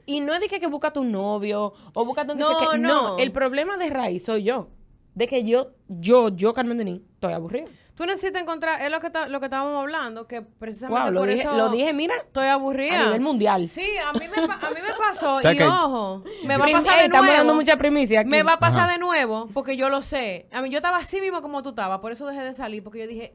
[0.05, 2.77] Y no es de que, que busca tu novio o busca tu no.
[2.77, 4.69] No, el problema de raíz soy yo.
[5.15, 7.67] De que yo, yo, yo, Carmen Denis, estoy aburrida.
[7.97, 11.21] Tú necesitas encontrar, es lo que, ta- lo que estábamos hablando, que precisamente Wow, lo
[11.21, 13.01] por dije, eso lo dije, mira, estoy aburrida.
[13.01, 13.67] a nivel mundial.
[13.67, 16.71] Sí, a mí me, pa- a mí me pasó, ¿Sabes y ojo, me va a
[16.73, 17.25] pasar de nuevo.
[17.25, 18.29] Estamos dando mucha primicia aquí.
[18.29, 18.93] Me va a pasar Ajá.
[18.93, 20.47] de nuevo, porque yo lo sé.
[20.53, 22.99] A mí yo estaba así mismo como tú estabas, por eso dejé de salir, porque
[23.01, 23.35] yo dije,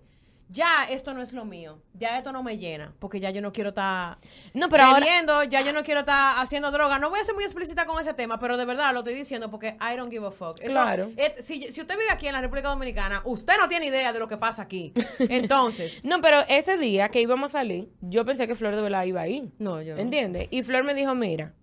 [0.52, 3.52] ya esto no es lo mío, ya esto no me llena, porque ya yo no
[3.54, 4.18] quiero estar
[4.54, 5.06] No, pero ahora...
[5.50, 7.00] ya yo no quiero estar haciendo droga.
[7.00, 9.50] No voy a ser muy explícita con ese tema, pero de verdad lo estoy diciendo
[9.50, 10.60] porque I don't give a fuck.
[10.60, 11.12] Eso- Claro.
[11.16, 14.20] es- si, si usted vive aquí en la República Dominicana, usted no tiene idea de
[14.20, 14.94] lo que pasa aquí.
[15.20, 19.06] Entonces, No, pero ese día que íbamos a salir, yo pensé que Flor de verdad
[19.06, 19.52] iba a ir.
[19.60, 20.02] no, yo no.
[20.02, 20.48] ¿Entiendes?
[20.52, 21.54] Y Flor me dijo, mira,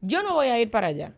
[0.00, 1.12] yo no voy a ir para allá.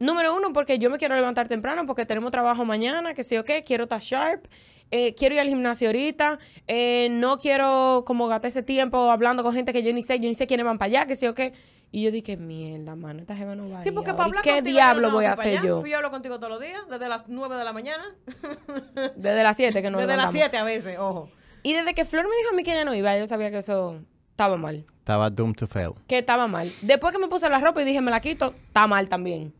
[0.00, 3.44] Número uno, porque yo me quiero levantar temprano, porque tenemos trabajo mañana, que sé yo
[3.44, 4.46] qué, quiero estar sharp,
[4.90, 9.52] eh, quiero ir al gimnasio ahorita, eh, no quiero como gastar ese tiempo hablando con
[9.52, 11.34] gente que yo ni sé, yo ni sé quiénes van para allá, que sé yo
[11.34, 11.52] qué.
[11.92, 14.42] Y yo dije, mierda, mano, esta jeva no va a Sí, porque para ¿Y hablar
[14.42, 15.84] ¿Qué contigo diablo no voy a hacer yo?
[15.84, 18.04] Yo hablo contigo todos los días, desde las 9 de la mañana.
[19.16, 20.50] Desde las 7 que no desde las levantamos.
[20.50, 21.28] 7 a veces, ojo.
[21.62, 23.58] Y desde que Flor me dijo a mí que ella no iba, yo sabía que
[23.58, 24.00] eso
[24.30, 24.86] estaba mal.
[24.98, 25.92] Estaba doomed to fail.
[26.06, 26.70] Que estaba mal.
[26.80, 29.52] Después que me puse la ropa y dije, me la quito, está mal también.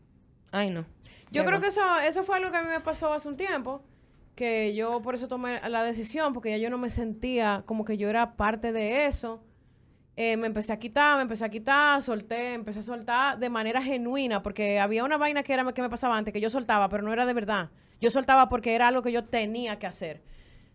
[0.52, 0.82] Ay, no.
[1.30, 3.36] Yo Pero- creo que eso, eso fue algo que a mí me pasó hace un
[3.36, 3.82] tiempo,
[4.34, 7.96] que yo por eso tomé la decisión, porque ya yo no me sentía como que
[7.96, 9.42] yo era parte de eso.
[10.16, 13.80] Eh, me empecé a quitar, me empecé a quitar, solté, empecé a soltar de manera
[13.80, 17.02] genuina, porque había una vaina que era que me pasaba antes, que yo soltaba, pero
[17.02, 17.70] no era de verdad.
[18.00, 20.22] Yo soltaba porque era algo que yo tenía que hacer.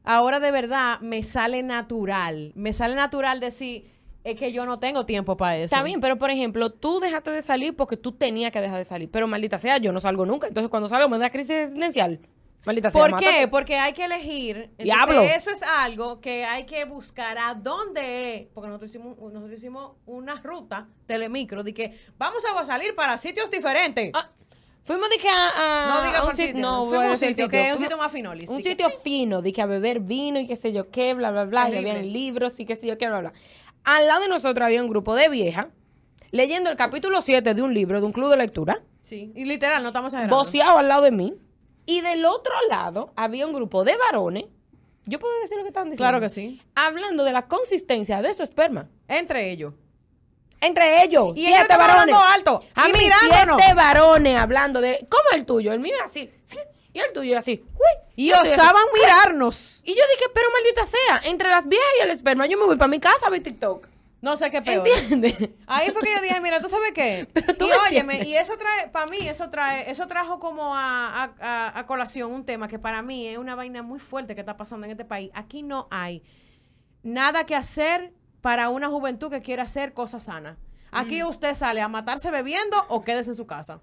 [0.03, 3.91] Ahora de verdad me sale natural, me sale natural decir,
[4.25, 5.65] es que yo no tengo tiempo para eso.
[5.65, 8.85] Está bien, pero por ejemplo, tú dejaste de salir porque tú tenías que dejar de
[8.85, 9.09] salir.
[9.09, 10.47] Pero maldita sea, yo no salgo nunca.
[10.47, 12.19] Entonces cuando salgo me da crisis existencial.
[12.65, 12.99] Maldita sea.
[13.07, 13.47] ¿Por qué?
[13.47, 14.71] Porque hay que elegir.
[14.79, 18.47] Entonces, eso es algo que hay que buscar a dónde es.
[18.53, 23.51] Porque nosotros hicimos, nosotros hicimos una ruta telemicro de que vamos a salir para sitios
[23.51, 24.09] diferentes.
[24.15, 24.31] Ah,
[24.81, 26.61] fuimos de que a, a- no diga a un por sit- sitio.
[26.63, 28.49] no, Fuimos a un sitio que es un sitio más finolis.
[28.49, 31.45] Un sitio fino, de que a beber vino y qué sé yo qué, bla, bla,
[31.45, 33.33] bla, y habían libros y qué sé yo qué, bla, bla.
[33.85, 35.67] Al lado de nosotros había un grupo de viejas
[36.31, 39.31] leyendo el capítulo 7 de un libro de un club de lectura, Sí.
[39.35, 40.35] Y literal, no estamos exagerando.
[40.35, 41.35] boceado al lado de mí.
[41.85, 44.45] Y del otro lado había un grupo de varones.
[45.05, 46.09] ¿Yo puedo decir lo que estaban diciendo?
[46.09, 46.59] Claro que sí.
[46.73, 48.89] Hablando de la consistencia de su esperma.
[49.07, 49.75] Entre ellos.
[50.59, 52.15] Entre ellos, Y ellos siete estaban varones.
[52.33, 55.05] alto, A y mí, siete varones hablando de.
[55.07, 55.71] ¿Cómo el tuyo?
[55.73, 56.31] El mío es así.
[56.95, 57.63] Y el tuyo así.
[57.73, 58.49] Uy, Y así.
[58.53, 59.81] osaban mirarnos.
[59.83, 62.77] Y yo dije, pero maldita sea, entre las viejas y el esperma, yo me voy
[62.77, 63.87] para mi casa a ver TikTok.
[64.21, 64.87] No sé qué peor.
[64.87, 65.49] ¿Entiendes?
[65.67, 67.27] Ahí fue que yo dije, mira, ¿tú sabes qué?
[67.33, 68.27] Pero tú y me óyeme, entiendes.
[68.27, 72.45] y eso trae, para mí, eso trae, eso trajo como a, a- a- colación un
[72.45, 75.29] tema que para mí es una vaina muy fuerte que está pasando en este país.
[75.35, 76.23] Aquí no hay
[77.03, 80.57] nada que hacer para una juventud que quiere hacer cosas sanas.
[80.91, 83.81] Aquí usted sale a matarse bebiendo o quédese en su casa.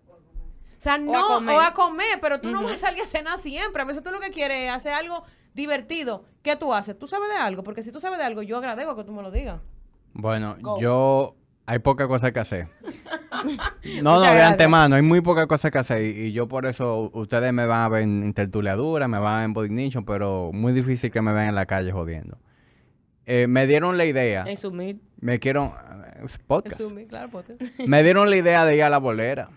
[0.82, 1.54] O sea, no, comer.
[1.54, 3.80] o a comer, pero tú no vas a salir a cenar siempre.
[3.82, 5.22] A veces tú lo que quieres es hacer algo
[5.54, 6.24] divertido.
[6.42, 6.98] ¿Qué tú haces?
[6.98, 7.62] ¿Tú sabes de algo?
[7.62, 9.60] Porque si tú sabes de algo, yo agradezco que tú me lo digas.
[10.12, 10.80] Bueno, Go.
[10.80, 11.36] yo...
[11.66, 12.66] Hay poca cosa que hacer.
[12.82, 16.02] no, Muchas no, de antemano, hay muy poca cosa que hacer.
[16.02, 19.36] Y, y yo por eso, ustedes me van a ver en tertuliadura, me van a
[19.36, 22.36] ver en Body Ignition, pero muy difícil que me vean en la calle jodiendo.
[23.26, 24.96] Eh, me dieron la idea, En su mid.
[25.20, 25.72] me quiero...
[26.16, 26.80] eh, Podcast.
[26.80, 27.56] El Zumi, claro, pote.
[27.86, 29.48] Me dieron la idea de ir a la bolera.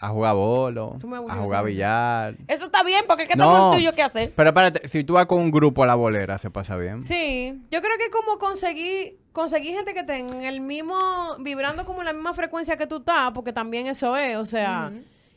[0.00, 0.96] A jugar bolo,
[1.28, 2.36] a jugar billar.
[2.46, 3.44] Eso está bien, porque ¿qué No.
[3.52, 4.32] tengo el tuyo que hacer?
[4.36, 7.02] Pero espérate, si tú vas con un grupo a la bolera, ¿se pasa bien?
[7.02, 10.94] Sí, yo creo que como conseguí, conseguí gente que esté en el mismo,
[11.40, 14.92] vibrando como la misma frecuencia que tú estás, porque también eso es, o sea,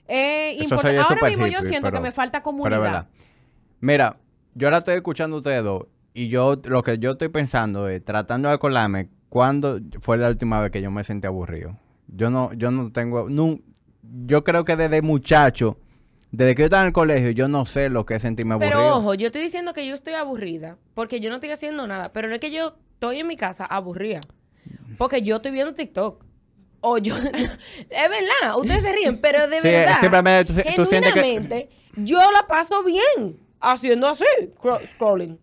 [0.07, 0.99] es importante.
[0.99, 2.81] Ahora mismo yo siento pero- que me falta Pero es comunidad.
[2.81, 3.07] verdad.
[3.79, 4.17] Mira,
[4.53, 8.03] yo ahora estoy escuchando a ustedes dos y yo lo que yo estoy pensando es
[8.05, 11.77] tratando de acordarme cuándo fue la última vez que yo me sentí aburrido.
[12.07, 13.57] Yo no, yo no tengo, no,
[14.03, 15.77] yo creo que desde muchacho,
[16.31, 18.77] desde que yo estaba en el colegio, yo no sé lo que es sentirme aburrido.
[18.77, 22.11] Pero ojo, yo estoy diciendo que yo estoy aburrida, porque yo no estoy haciendo nada,
[22.13, 24.21] pero no es que yo estoy en mi casa aburrida,
[24.97, 26.23] porque yo estoy viendo TikTok.
[26.83, 27.29] O yo, es
[27.89, 32.17] verdad, ustedes se ríen, pero de Sí, verdad, simplemente tú- tú sientes que- genuinamente, yo
[32.31, 34.25] la paso bien haciendo así,
[34.59, 35.37] cro- scrolling.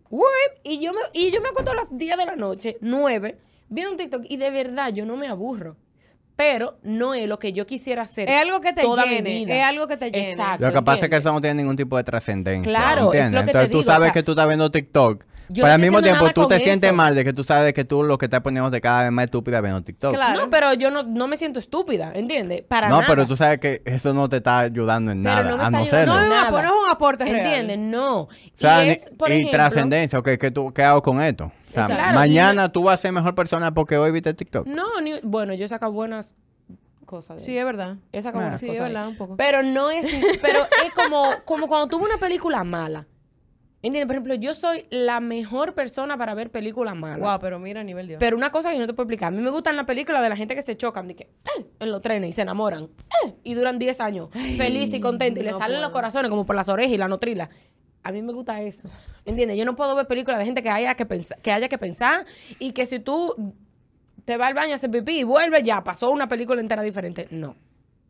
[0.65, 3.93] Y yo me, y yo me acuesto a las 10 de la noche, 9, viendo
[3.93, 5.77] un TikTok, y de verdad yo no me aburro.
[6.39, 8.31] Pero no es lo que yo quisiera hacer.
[8.31, 9.57] Es algo que te toda mi vida.
[9.57, 10.31] es algo que te llene.
[10.31, 10.65] Exacto.
[10.65, 12.73] Lo que pasa es que eso no tiene ningún tipo de trascendencia.
[12.73, 13.33] Claro, es ¿entiendes?
[13.33, 15.25] lo que te Entonces tú digo, sabes o sea, que tú estás viendo TikTok.
[15.49, 18.03] Yo pero al mismo tiempo tú te sientes mal de que tú sabes que tú
[18.03, 20.15] lo que estás poniendo de cada vez más estúpida viendo TikTok.
[20.15, 20.41] Claro.
[20.41, 22.63] No, pero yo no, no me siento estúpida, ¿entiendes?
[22.63, 23.07] Para no, nada.
[23.09, 25.51] pero tú sabes que eso no te está ayudando en Pero nada.
[25.51, 26.15] no me a no ayudando serlo.
[26.15, 26.51] No es, un nada.
[26.51, 27.25] no es un aporte.
[27.25, 27.79] ¿Entiendes?
[27.79, 28.21] No.
[28.23, 31.23] O sea, y ni- es, por y ejemplo, trascendencia, ok, ¿qué, tú, ¿qué hago con
[31.23, 31.53] esto?
[31.71, 31.87] O sea.
[31.87, 34.67] Claro, mañana tú vas a ser mejor persona porque hoy viste TikTok.
[34.67, 36.35] No, ni, bueno, yo saco buenas
[37.07, 37.39] cosas.
[37.39, 37.97] de Sí, es verdad.
[38.13, 38.59] He sacado Ah.
[38.59, 39.37] Sí, cosas es de- verdad, un poco.
[39.37, 40.07] Pero no es,
[40.43, 43.07] pero es como, como cuando tuve una película mala.
[43.81, 44.07] ¿Entiendes?
[44.07, 47.21] Por ejemplo, yo soy la mejor persona para ver películas malas.
[47.21, 48.19] Wow, pero mira a nivel Dios.
[48.19, 49.29] Pero una cosa que no te puedo explicar.
[49.29, 51.25] A mí me gustan las películas de la gente que se chocan de que,
[51.57, 52.85] "Eh", en los trenes y se enamoran.
[53.25, 55.39] "Eh", y duran 10 años feliz y contento.
[55.41, 57.49] Y le salen los corazones como por las orejas y la notrila.
[58.03, 58.89] A mí me gusta eso.
[59.25, 59.57] ¿Entiendes?
[59.57, 62.25] Yo no puedo ver películas de gente que haya que, pensar, que haya que pensar
[62.59, 63.55] y que si tú
[64.25, 67.29] te vas al baño a hacer pipí y vuelves, ya pasó una película entera diferente.
[67.31, 67.55] No.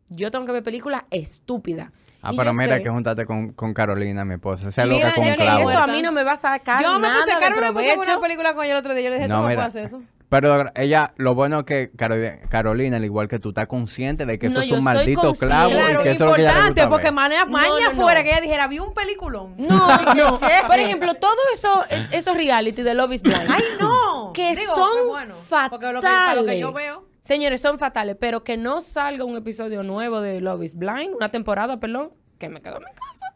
[0.09, 1.91] Yo tengo que ver películas estúpidas.
[2.21, 4.67] Ah, Y pero mira sé- que juntate con, con Carolina, mi esposa.
[4.67, 5.69] Mira, loca con yo clavo.
[5.69, 7.49] Eso a mí no me va a sacar yo me nada puse, me puso a
[7.71, 8.01] ver provecho.
[8.11, 9.03] una película con ella el otro día.
[9.05, 10.01] Yo le dije, tú no, puedes hacer eso.
[10.27, 12.15] Pero ella, lo bueno es que Caro-
[12.49, 15.21] Carolina, al igual que tú, está consciente de que eso No, es yo un maldito
[15.21, 15.47] consciente.
[15.55, 17.91] clavo Claro, y que eso es lo que ella importante, porque maña, No, no, no.
[18.01, 19.55] fuera que ella dijera, vi un peliculón.
[19.57, 20.39] No, no.
[20.67, 23.49] Por ejemplo, todo eso, eh, esos reality de Love is Blind.
[23.49, 24.31] ¡Ay, no!
[24.33, 25.69] que Digo, son qué bueno, fatales.
[25.71, 27.08] Porque lo que, para lo que yo veo.
[27.21, 31.29] Señores, son fatales, pero que no salga un episodio nuevo de Love is Blind, una
[31.29, 33.33] temporada, perdón, que me quedo en mi casa.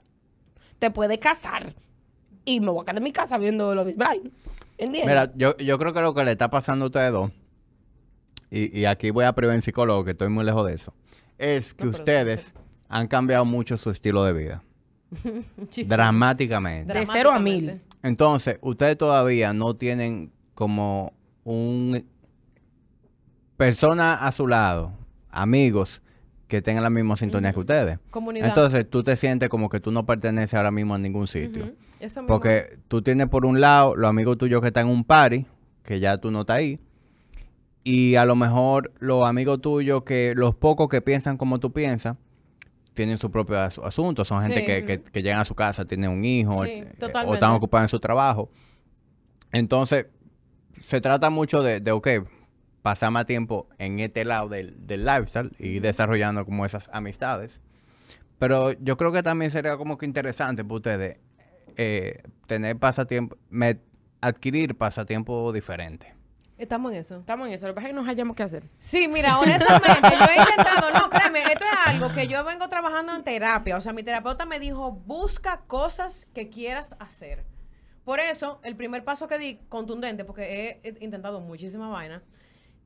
[0.79, 1.73] Te puede casar.
[2.45, 4.31] Y me voy a quedar en mi casa viendo Love is Blind.
[4.77, 5.05] ¿Entiendes?
[5.05, 7.31] Mira, yo, yo creo que lo que le está pasando a ustedes dos,
[8.49, 10.93] y, y aquí voy a privar en psicólogo, que estoy muy lejos de eso,
[11.37, 12.53] es que No, ustedes
[12.89, 14.63] han cambiado mucho su estilo de vida.
[15.87, 16.93] Dramáticamente.
[16.93, 17.81] De cero a mil.
[18.01, 22.05] Entonces, ustedes todavía no tienen como un
[23.57, 24.93] persona a su lado,
[25.29, 26.01] amigos
[26.47, 27.99] que tengan la misma sintonía que ustedes.
[28.11, 28.49] Comunidad.
[28.49, 31.63] Entonces, tú te sientes como que tú no perteneces ahora mismo a ningún sitio.
[31.65, 31.75] Ujú.
[31.99, 32.27] Eso mismo.
[32.35, 35.45] Porque tú tienes por un lado los amigos tuyos que están en un party,
[35.83, 36.79] que ya tú no estás ahí.
[37.83, 42.17] Y a lo mejor los amigos tuyos que, los pocos que piensan como tú piensas,
[42.93, 44.23] tienen su propio as- asunto.
[44.23, 44.65] Son gente Sí.
[44.65, 46.93] que, que- que llegan a su casa, tienen un hijo, Sí, eh,
[47.25, 48.51] o están ocupados en su trabajo.
[49.51, 50.05] Entonces,
[50.85, 52.07] se trata mucho de, de ok,
[52.83, 57.59] pasar más tiempo en este lado del, del lifestyle y desarrollando como esas amistades.
[58.37, 61.17] Pero yo creo que también sería como que interesante para ustedes
[61.77, 63.79] eh, tener pasatiempo, me-
[64.21, 66.13] adquirir pasatiempo diferente.
[66.57, 67.17] Estamos en eso.
[67.19, 67.67] Estamos en eso.
[67.67, 68.69] Lo que pasa es que nos hallamos que hacer.
[68.77, 73.15] Sí, mira, honestamente, yo he intentado, no, créeme, esto es algo que yo vengo trabajando
[73.15, 73.75] en terapia.
[73.77, 77.43] O sea, mi terapeuta me dijo, busca cosas que quieras hacer.
[78.05, 82.21] Por eso, el primer paso que di, contundente, porque he, he intentado muchísima vaina,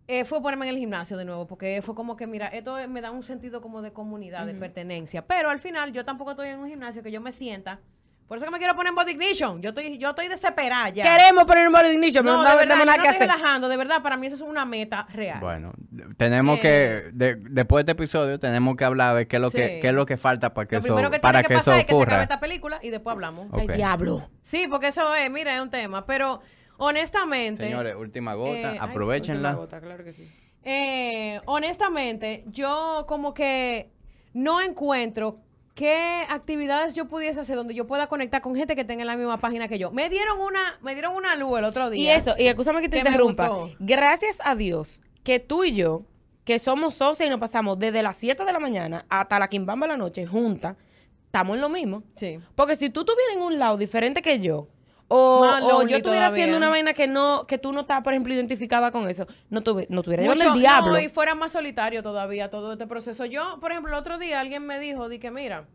[0.08, 3.02] eh, fue ponerme en el gimnasio de nuevo, porque fue como que, mira, esto me
[3.02, 5.26] da un sentido como de comunidad, de pertenencia.
[5.26, 7.80] Pero al final, yo tampoco estoy en un gimnasio que yo me sienta.
[8.28, 9.62] Por eso que me quiero poner en body ignition.
[9.62, 11.04] Yo estoy, yo estoy desesperada ya.
[11.18, 13.70] Queremos poner un body ignition, No, no, de verdad, yo no estoy relajando.
[13.70, 15.40] De verdad, para mí eso es una meta real.
[15.40, 15.72] Bueno,
[16.18, 16.62] tenemos Eh.
[16.62, 19.88] que, de- después de este episodio, tenemos que hablar de qué es lo, que, qué
[19.88, 21.66] es lo que falta para que Lo eso, primero que para tiene que, que eso
[21.72, 22.24] pasar es que se acabe ocurra.
[22.24, 23.48] esta película y después hablamos.
[23.50, 23.60] Ok.
[23.62, 24.30] Ay, diablo.
[24.42, 26.06] Sí, porque eso es, mira, es un tema.
[26.06, 26.42] Pero
[26.78, 29.49] honestamente, Señores, última gota, Eh, ay, aprovechenla.
[29.49, 30.28] Última gota, claro que sí.
[30.64, 33.90] eh, honestamente, yo como que
[34.34, 35.40] no encuentro
[35.76, 39.16] qué actividades yo pudiese hacer donde yo pueda conectar con gente que tenga en la
[39.16, 39.91] misma página que yo.
[39.91, 42.16] Me dieron una, me dieron una luz el otro Y día.
[42.16, 43.49] eso, y escúchame que te que interrumpa.
[43.80, 46.04] Gracias a Dios que tú y yo,
[46.45, 49.86] que somos socios y nos pasamos desde las 7 de la mañana hasta la quimbamba
[49.86, 50.78] de la noche juntas,
[51.26, 52.04] estamos en lo mismo.
[52.16, 52.40] Sí.
[52.56, 54.68] Porque si tú estuvieras en un lado diferente que yo,
[55.10, 58.92] o, yo estuviera haciendo una vaina que no, que tú no estás, por ejemplo, identificada
[58.92, 60.92] con eso, no, tuve, no estuviera llevando el diablo.
[60.92, 63.26] No, y fuera más solitario todavía todo este proceso.
[63.26, 65.68] Yo, por ejemplo, el otro día alguien me dijo, di que mira,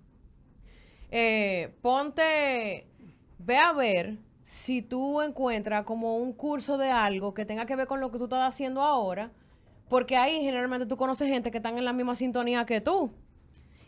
[1.10, 2.88] eh, ponte,
[3.38, 7.86] ve a ver si tú encuentras como un curso de algo que tenga que ver
[7.86, 9.30] con lo que tú estás haciendo ahora,
[9.88, 13.12] porque ahí generalmente tú conoces gente que están en la misma sintonía que tú.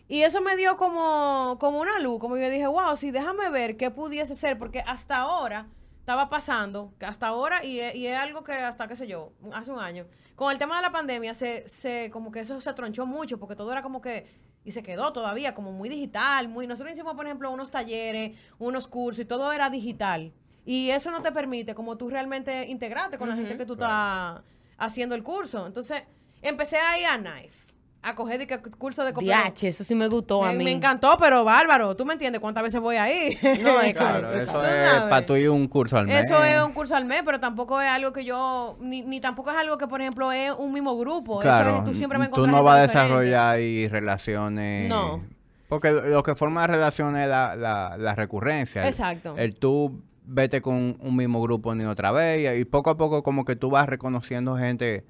[0.07, 3.77] Y eso me dio como, como una luz, como yo dije, wow, sí, déjame ver
[3.77, 5.67] qué pudiese ser, porque hasta ahora
[5.99, 9.33] estaba pasando, que hasta ahora, y es, y es algo que hasta, qué sé yo,
[9.55, 10.07] hace un año,
[10.37, 13.57] con el tema de la pandemia, se, se como que eso se tronchó mucho, porque
[13.57, 14.27] todo era como que,
[14.65, 18.87] y se quedó todavía como muy digital, muy, nosotros hicimos, por ejemplo, unos talleres, unos
[18.87, 20.35] cursos, y todo era digital.
[20.67, 24.43] Y eso no te permite como tú realmente integrarte con la gente que tú estás
[24.79, 25.67] haciendo el curso.
[25.67, 26.03] Entonces,
[26.43, 27.64] empecé a ir a Knife,
[28.05, 29.45] a coger de que curso de copia.
[29.51, 30.65] DH, eso sí me gustó a Me, mí.
[30.65, 31.97] me encantó, pero bárbaro.
[31.97, 33.39] ¿Tú me entiendes cuántas veces voy ahí?
[33.63, 36.25] No, es Claro, Tú eso es para tú ir un curso al mes.
[36.27, 39.51] Eso es un curso al mes, pero tampoco es algo que yo, ni, ni tampoco
[39.51, 41.41] es algo que, por ejemplo, es un mismo grupo.
[41.41, 44.89] Claro, Eso es, tú siempre me tú no vas a desarrollar ahí relaciones.
[44.89, 45.23] No.
[45.69, 48.83] Porque lo que forma relaciones es la, la, la recurrencia.
[48.83, 49.35] el- Exacto.
[49.37, 53.23] El, tú vete con un mismo grupo ni otra vez y, y poco a poco
[53.23, 55.05] como que tú vas reconociendo gente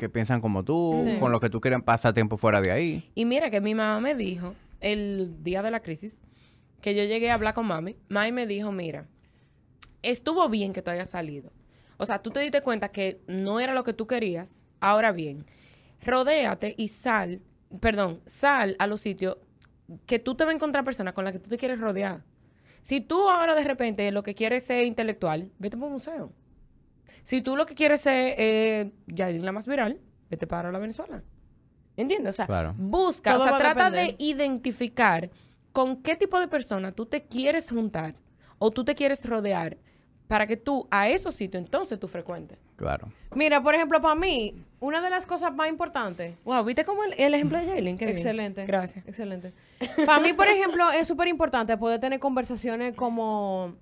[0.00, 1.18] que piensan como tú, Sí.
[1.20, 3.10] con lo que tú quieres pasar tiempo fuera de ahí.
[3.14, 6.20] Y mira que mi mamá me dijo el día de la crisis
[6.80, 7.96] que yo llegué a hablar con mami.
[8.08, 9.06] Mami me dijo, mira,
[10.02, 11.52] estuvo bien que tú hayas salido.
[11.98, 14.64] O sea, tú te diste cuenta que no era lo que tú querías.
[14.80, 15.44] Ahora bien,
[16.02, 17.42] rodéate y sal,
[17.80, 19.36] perdón, sal a los sitios
[20.06, 22.24] que tú te vas a encontrar personas con las que tú te quieres rodear.
[22.80, 26.32] Si tú ahora de repente lo que quieres ser intelectual, vete para un museo.
[27.22, 31.22] Si tú lo que quieres ser eh, Yailin la más viral, vete para la Venezuela.
[31.96, 32.34] ¿Entiendes?
[32.34, 32.74] O sea, Claro.
[32.78, 35.30] busca, Todo o sea, trata de identificar
[35.72, 38.14] con qué tipo de persona tú te quieres juntar
[38.58, 39.76] o tú te quieres rodear
[40.26, 42.56] para que tú a esos sitios entonces tú frecuentes.
[42.76, 43.12] Claro.
[43.34, 47.14] Mira, por ejemplo, para mí, una de las cosas más importantes Wow, ¿viste cómo el,
[47.18, 47.98] el ejemplo de bien.
[48.00, 48.64] Excelente.
[48.64, 49.06] Gracias.
[49.06, 49.52] Excelente.
[50.06, 53.74] Para mí, por ejemplo, es súper importante poder tener conversaciones como.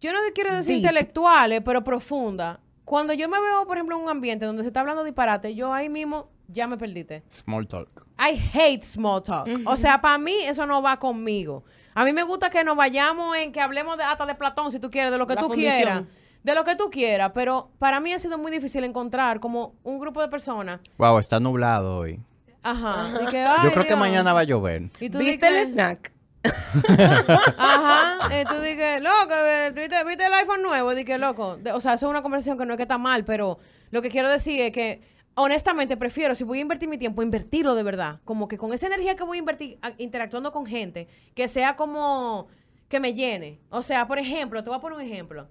[0.00, 0.78] Yo no quiero decir Deep.
[0.84, 2.58] intelectuales, pero profundas.
[2.84, 5.72] Cuando yo me veo, por ejemplo, en un ambiente donde se está hablando disparate, yo
[5.72, 7.22] ahí mismo ya me perdiste.
[7.44, 7.88] Small talk.
[8.18, 9.46] I hate small talk.
[9.66, 11.64] O sea, para mí eso no va conmigo.
[11.94, 14.80] A mí me gusta que nos vayamos en que hablemos de, hasta de Platón, si
[14.80, 15.74] tú quieres, de lo que La tú fundición.
[15.76, 16.02] quieras.
[16.42, 17.32] De lo que tú quieras.
[17.34, 20.80] Pero para mí ha sido muy difícil encontrar como un grupo de personas.
[20.98, 22.18] Wow, está nublado hoy.
[22.62, 23.12] Ajá.
[23.22, 23.98] y que, Yo "Ay, creo que Dios".
[23.98, 24.90] mañana va a llover.
[25.00, 26.12] Y tú ¿Viste el snack?
[26.42, 28.40] Ajá.
[28.40, 29.34] Y tú dices, loco,
[29.74, 30.94] ¿viste, viste el iPhone nuevo?
[30.94, 31.58] Dije, loco.
[31.74, 33.58] O sea, eso es una conversación que no es que está mal, pero
[33.90, 35.02] lo que quiero decir es que,
[35.34, 38.20] honestamente, prefiero, si voy a invertir mi tiempo, invertirlo de verdad.
[38.24, 42.48] Como que con esa energía que voy a invertir interactuando con gente, que sea como
[42.88, 43.60] que me llene.
[43.70, 45.48] O sea, por ejemplo, te voy a poner un ejemplo.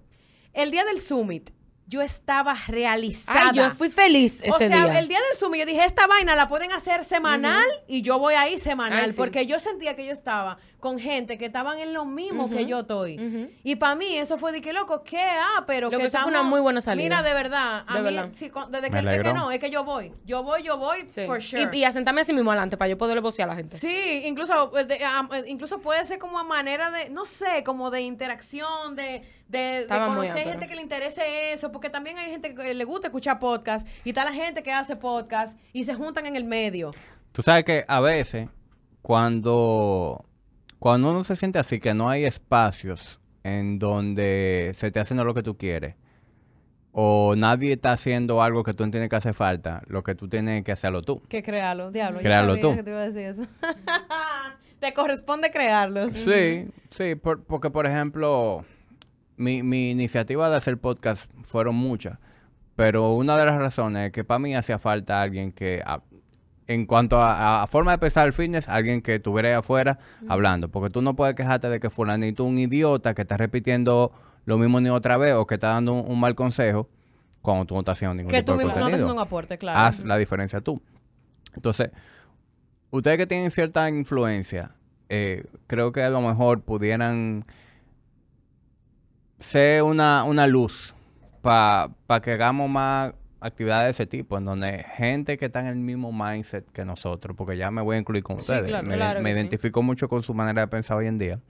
[0.52, 1.50] El día del Summit,
[1.90, 3.48] yo estaba realizada.
[3.50, 4.98] Ay, yo fui feliz ese O sea, día.
[5.00, 8.34] el día del Zoom, yo dije, esta vaina la pueden hacer semanal y yo voy
[8.34, 9.00] ahí semanal.
[9.06, 9.16] Ay, sí.
[9.16, 12.80] Porque yo sentía que yo estaba con gente que estaban en lo mismo que yo
[12.80, 13.18] estoy.
[13.18, 13.50] Ujú.
[13.64, 15.20] Y para mí eso fue de que, loco, ¿qué?
[15.20, 17.02] Ah, pero Lo que que eso fue estamos- una muy buena salida.
[17.04, 17.84] Mira, de verdad.
[17.86, 18.30] A De mí, verdad.
[18.32, 20.12] sí, con- desde que, es que no, es que yo voy.
[20.24, 21.26] Yo voy, yo voy, Sí.
[21.26, 21.68] for sure.
[21.72, 23.76] y, y a sentarme así mismo adelante para yo poderle vocear a la gente.
[23.76, 27.62] Sí, incluso, eh, de- am- eh, incluso puede ser como a manera de, no sé,
[27.64, 32.30] como de interacción, de, de, de conocer gente que le interese eso, porque también hay
[32.30, 35.94] gente que le gusta escuchar podcast y está la gente que hace podcast y se
[35.94, 36.92] juntan en el medio.
[37.32, 38.48] Tú sabes que a veces,
[39.02, 40.24] cuando,
[40.78, 45.24] cuando uno se siente así, que no hay espacios en donde se te hace no
[45.24, 45.96] lo que tú quieres,
[46.92, 50.64] o nadie está haciendo algo que tú entiendes que hace falta, lo que tú tienes
[50.64, 51.22] que hacerlo tú.
[51.28, 52.20] Que crearlo, diablo.
[52.20, 52.76] sabía tú.
[52.76, 53.42] que te iba a decir eso.
[54.80, 56.10] te corresponde crearlo.
[56.10, 58.64] Sí, sí, por- porque por ejemplo,
[59.40, 62.18] mi, mi iniciativa de hacer podcast fueron muchas,
[62.76, 66.02] pero una de las razones es que para mí hacía falta alguien que, a-
[66.66, 69.98] en cuanto a, a forma de pensar el fitness, alguien que estuviera ahí afuera
[70.28, 74.12] hablando, porque tú no puedes quejarte de que fulanito un idiota que está repitiendo
[74.44, 76.88] lo mismo ni otra vez o que está dando un, un mal consejo
[77.42, 79.58] cuando tú no estás haciendo ningún Que tipo tú de mismo no haciendo un aporte,
[79.58, 79.78] claro.
[79.80, 80.80] haz la diferencia tú.
[81.56, 81.90] Entonces,
[82.90, 84.72] ustedes que tienen cierta influencia,
[85.08, 87.44] eh, creo que a lo mejor pudieran
[89.40, 90.94] ser una, una luz
[91.42, 91.88] para
[92.22, 96.12] que hagamos más actividades de ese tipo, en donde gente que está en el mismo
[96.12, 99.20] mindset que nosotros, porque ya me voy a incluir con Sí, ustedes, claro, me, claro
[99.22, 99.36] me sí.
[99.36, 101.40] identifico mucho con su manera de pensar hoy en día.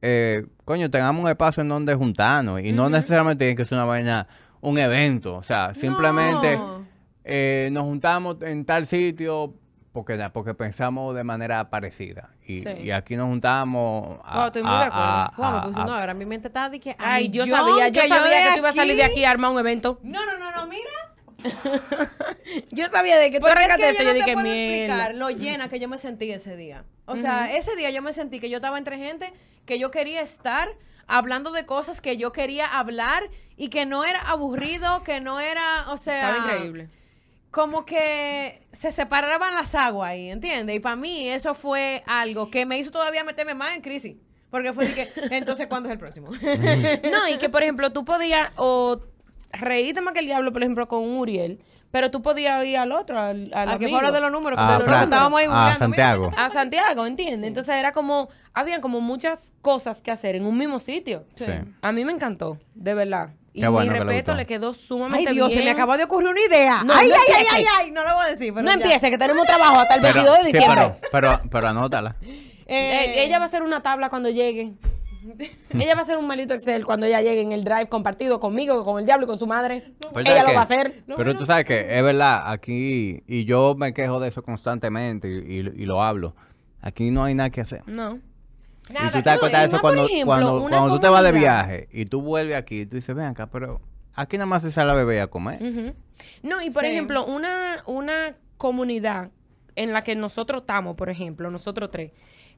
[0.00, 3.84] Eh, coño, tengamos un espacio en donde juntarnos y no necesariamente tiene que ser una
[3.84, 4.28] vaina,
[4.60, 6.86] un evento, o sea, simplemente No.
[7.24, 9.54] eh, nos juntamos en tal sitio
[10.04, 12.30] porque, porque pensamos de manera parecida.
[12.46, 12.68] Y, Sí.
[12.84, 15.04] y aquí nos juntamos a, Wow, estoy muy a- de acuerdo.
[15.04, 15.46] a- Wow,
[15.82, 16.90] a- no, ahora mi mente está de que.
[16.92, 19.24] a Ay, yo millón, sabía, yo sabía de que tú ibas a salir de aquí
[19.24, 19.98] a armar un evento.
[20.02, 20.90] No, no, no, no, mira.
[22.72, 24.02] Yo sabía de que tú Porque es arrancaste que eso.
[24.02, 24.74] yo Yo no te dije, puedo mierda.
[24.74, 26.84] explicar lo llena que yo me sentí ese día.
[27.06, 29.32] O sea, ese día yo me sentí que yo estaba entre gente
[29.64, 30.68] que yo quería estar
[31.06, 33.22] hablando de cosas que yo quería hablar
[33.56, 36.30] y que no era aburrido, que no era, o sea...
[36.30, 36.88] Estaba increíble.
[37.50, 40.76] Como que se separaban las aguas ahí, ¿entiendes?
[40.76, 44.16] Y para mí eso fue algo que me hizo todavía meterme más en crisis.
[44.50, 46.30] Porque fue de que, entonces, ¿cuándo es el próximo?
[46.30, 49.00] No, y que por ejemplo tú podías o
[49.52, 51.60] reírte más que el diablo, por ejemplo, con Uriel,
[51.90, 54.78] pero tú podías ir al otro, al, al Al que fue de los números, a,
[54.78, 56.30] porque estábamos ahí a googleando, Santiago.
[56.36, 57.44] a Santiago, ¿entiendes?
[57.44, 61.24] Entonces era como, habían como muchas cosas que hacer en un mismo sitio.
[61.34, 61.46] Sí.
[61.46, 61.52] Sí.
[61.80, 63.30] A mí me encantó, de verdad.
[63.58, 64.36] Y Qué bueno mi que le respeto gustó.
[64.36, 65.58] le quedó Ay, sumamente Dios, bien.
[65.60, 66.82] se me acabó de ocurrir una idea.
[66.84, 68.82] No, ay, no ay, ay, ay, ay, no lo voy a decir, pero No ya.
[68.84, 70.94] empiece, que tenemos trabajo hasta el Pero, 22 de sí, diciembre.
[71.10, 72.16] pero, pero, pero anótala.
[72.22, 74.74] Eh, Eh, ella va a hacer una tabla cuando llegue.
[75.78, 78.84] ella va a hacer un malito Excel cuando ella llegue en el drive compartido conmigo,
[78.84, 79.92] con el diablo y con su madre.
[80.14, 81.02] ¿Verdad ella lo que- va a hacer.
[81.16, 85.56] pero tú sabes que es verdad, aquí, y yo me quejo de eso constantemente y,
[85.60, 86.34] y- y lo hablo.
[86.80, 87.82] Aquí no hay nada que hacer.
[87.86, 88.20] No.
[88.88, 91.00] Y nada, tú te das cuenta de y eso cuando, ejemplo, cuando, una cuando tú
[91.00, 93.80] te vas de viaje y tú vuelves aquí, tú dices, ven acá, pero
[94.14, 95.94] aquí nada más se sale a beber y a comer.
[96.42, 96.90] No, y por Sí.
[96.90, 99.30] ejemplo, una, una comunidad
[99.76, 102.12] en la que nosotros estamos, por ejemplo, nosotros tres,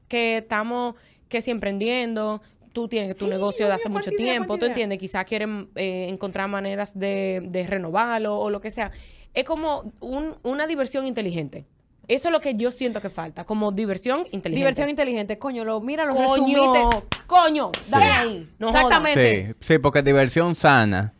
[0.07, 0.95] que estamos
[1.29, 2.41] que si emprendiendo,
[2.73, 6.47] tú tienes tu negocio de hace mucho idea, tiempo, tú entiendes, quizás quieren eh, encontrar
[6.49, 8.91] maneras de, de renovarlo o lo que sea.
[9.33, 11.65] Es como un- una diversión inteligente.
[12.13, 14.55] Eso es lo que yo siento que falta, como diversión inteligente.
[14.55, 15.39] Diversión inteligente.
[15.39, 16.87] Coño, lo, mira, lo Coño, resumiste.
[17.27, 18.11] coño, dale Sí.
[18.11, 18.49] ahí.
[18.59, 19.47] No Exactamente.
[19.61, 21.13] Sí, sí, porque diversión sana.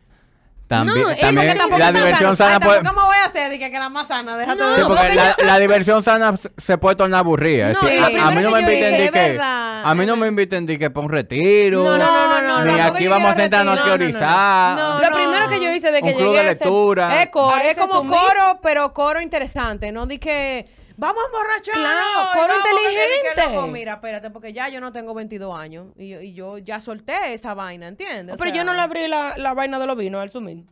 [0.68, 2.54] También, No, es también porque Tampoco la diversión sana.
[2.54, 2.82] sana puede...
[2.82, 5.36] me voy a hacer dije, que la más sana, déjate No, de Sí, porque la,
[5.44, 7.72] la diversión sana se- puede tornar aburrida.
[7.74, 10.64] No, a- a, mí no me inviten dije, de que a mí no me inviten
[10.64, 11.84] de que para un retiro.
[11.84, 13.96] No, no, no, no, ni aquí vamos a sentarnos a retiro.
[13.98, 14.14] No, no, no, no.
[14.14, 14.78] teorizar.
[14.78, 17.22] No, Lo primero que yo hice de que un club llegué de a ese- lectura.
[17.22, 18.12] Es coro, es como sumir.
[18.12, 19.92] coro, pero coro interesante.
[19.92, 20.66] No di que
[20.96, 21.74] vamos a emborrachar.
[21.74, 23.72] Claro, coro inteligente.
[23.72, 27.32] mira, espérate, porque ya yo no tengo 22 años y, yo- y yo ya solté
[27.34, 28.34] esa vaina, ¿entiendes?
[28.34, 30.64] O Pero sea, yo no le abrí la, la vaina de los vinos al sumir.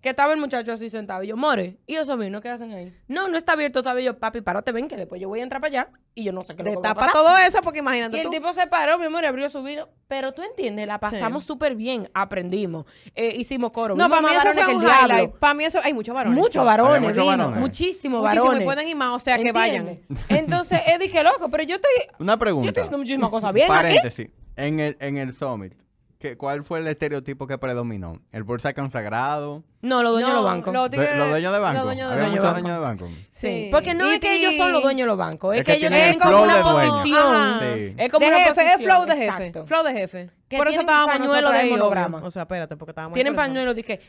[0.00, 1.24] Que estaba el muchacho así sentado.
[1.24, 2.94] Y yo, more, ¿y esos vinos qué hacen ahí?
[3.08, 4.04] No, no está abierto todavía.
[4.04, 6.44] Yo, papi, párate, ven, que después yo voy a entrar para allá y yo no
[6.44, 7.12] sé qué lo que va a pasar.
[7.12, 8.30] todo eso porque Y imagínate el tú.
[8.30, 9.88] tipo se paró, mi amor, y abrió su vino.
[10.06, 12.08] Pero tú entiendes, la pasamos súper bien.
[12.14, 12.86] Aprendimos.
[13.16, 13.96] Eh, hicimos coro.
[13.96, 15.14] No, vimos para mí más eso varones fue que un el diablo.
[15.14, 15.34] highlight.
[15.36, 16.38] Para mí eso, hay muchos varones.
[16.38, 17.58] Muchos varones, muchos vino, varones.
[17.58, 18.60] muchísimos Muchísimo, varones.
[18.62, 19.98] y pueden ir más, o sea, que ¿Entiendes?
[20.08, 20.18] vayan.
[20.28, 22.68] Entonces, él dije, loco, pero yo estoy, Una yo pregunta.
[22.68, 23.76] estoy haciendo muchísimas cosas bien aquí.
[23.76, 24.30] Paréntesis.
[24.54, 25.74] En el, en el Summit,
[26.18, 28.20] ¿qué, ¿cuál fue el estereotipo que predominó?
[28.32, 29.62] ¿El bolsa consagrado?
[29.80, 30.74] No, los dueños de los bancos.
[30.74, 31.74] los De- tigres- ¿Los dueños de banco?
[31.74, 33.08] Los dueños de Había muchos Dueños de dueños de banco.
[33.30, 33.68] Sí.
[33.70, 35.72] Porque no Y es que ellos son los dueños de los bancos, es, Es que,
[35.72, 37.60] que ellos tienen como flow una posición.
[37.60, 37.94] Sí.
[37.96, 39.24] Es como de una jefe, es flow de jefe.
[39.26, 39.66] exacto.
[39.66, 40.30] Flow de jefe.
[40.48, 42.20] Que Por eso estábamos pañuelo nosotros de monograma.
[42.24, 44.00] O sea, espérate, porque estábamos Tienen pañuelos, dije,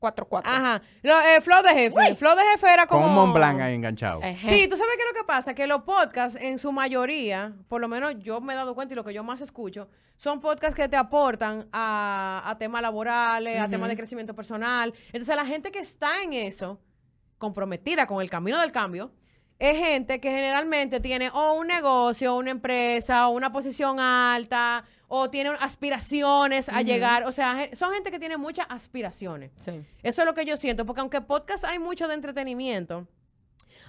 [0.00, 0.42] JQ44.
[0.44, 0.82] Ajá.
[1.02, 2.14] Lo- eh, flow de jefe.
[2.16, 3.08] Flow de jefe era Con como...
[3.10, 4.20] un Mont Blanc ahí enganchado.
[4.22, 4.48] Ejé.
[4.48, 7.80] Sí, tú sabes qué es lo que pasa, que los podcasts en su mayoría, por
[7.80, 10.74] lo menos yo me he dado cuenta y lo que yo más escucho, son podcasts
[10.76, 14.92] que te aportan a, a temas laborales, a temas de crecimiento personal.
[15.08, 16.80] Entonces la gente que está en eso,
[17.38, 19.12] comprometida con el camino del cambio,
[19.58, 25.30] es gente que generalmente tiene o un negocio, una empresa, o una posición alta, o
[25.30, 27.24] tiene aspiraciones a llegar.
[27.24, 29.50] O sea, son gente que tiene muchas aspiraciones.
[29.58, 29.84] Sí.
[30.02, 33.06] Eso es lo que yo siento, porque aunque podcast hay mucho de entretenimiento,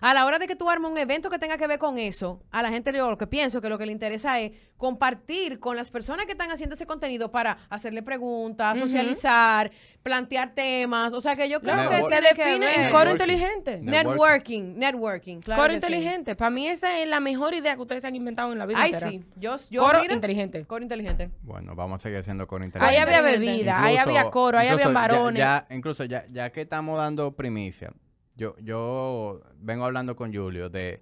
[0.01, 2.41] a la hora de que tú armes un evento que tenga que ver con eso,
[2.51, 5.75] a la gente yo lo que pienso que lo que le interesa es compartir con
[5.75, 9.71] las personas que están haciendo ese contenido para hacerle preguntas, socializar,
[10.03, 11.13] plantear temas.
[11.13, 11.97] O sea que yo creo que.
[12.03, 13.11] Se define en coro Networking.
[13.11, 13.79] inteligente.
[13.81, 15.77] Networking, networking, claro coro sí.
[15.77, 16.35] inteligente.
[16.35, 18.91] Para mí esa es la mejor idea que ustedes han inventado en la vida Ay,
[18.91, 19.09] entera.
[19.09, 19.23] sí.
[19.35, 20.65] Yo, yo Coro mira, inteligente.
[20.65, 21.31] Coro inteligente.
[21.41, 23.01] Bueno, vamos a seguir haciendo Ahí inteligente.
[23.01, 23.51] había inteligente.
[23.51, 25.39] bebida, ahí había coro, ahí había ya- varones.
[25.39, 27.91] Ya, incluso ya, ya que estamos dando primicia,
[28.37, 31.01] yo, yo vengo hablando con Julio de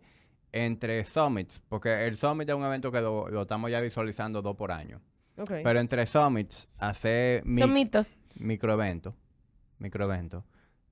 [0.51, 4.55] entre summits, porque el summit es un evento que lo, lo estamos ya visualizando dos
[4.55, 5.01] por año.
[5.37, 5.51] Ok.
[5.63, 8.15] Pero entre summits, hacer mi- Son mitos.
[8.39, 9.13] microeventos,
[9.79, 10.43] microeventos.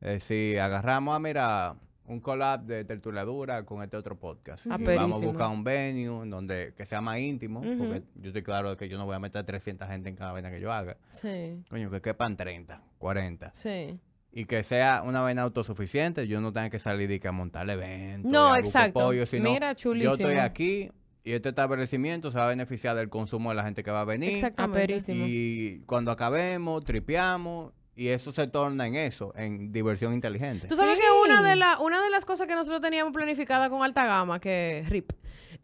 [0.01, 1.75] Es decir, agarramos a mira
[2.05, 4.67] un collab de tertuliadura con este otro podcast.
[4.69, 8.27] Ah, Y vamos a buscar un venue en donde que sea más íntimo, porque yo
[8.27, 10.59] estoy claro de que yo no voy a meter 300 gente en cada vaina que
[10.59, 10.97] yo haga.
[11.11, 13.51] Sí, Coño, que quepan 30, 40.
[13.53, 13.97] sí.
[14.35, 17.69] Y que sea una vaina autosuficiente, yo no tenga que salir y que a montar
[17.69, 18.31] eventos.
[18.31, 18.99] No, y a buscar exacto.
[19.01, 20.13] pollo, sino Mira, yo chulísimo.
[20.15, 20.89] estoy aquí
[21.23, 24.05] y este establecimiento se va a beneficiar del consumo de la gente que va a
[24.05, 24.31] venir.
[24.31, 25.03] Exactamente.
[25.13, 30.67] Y cuando acabemos, tripeamos y eso se torna en eso, en diversión inteligente.
[30.67, 31.01] Tú sabes Sí.
[31.01, 34.39] que una de, la, una de las cosas que nosotros teníamos planificada con Alta Gama,
[34.39, 35.11] que RIP,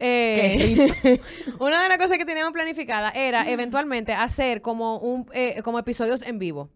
[0.00, 1.20] eh,
[1.58, 6.22] una de las cosas que teníamos planificada era eventualmente hacer como un eh, como episodios
[6.22, 6.70] en vivo.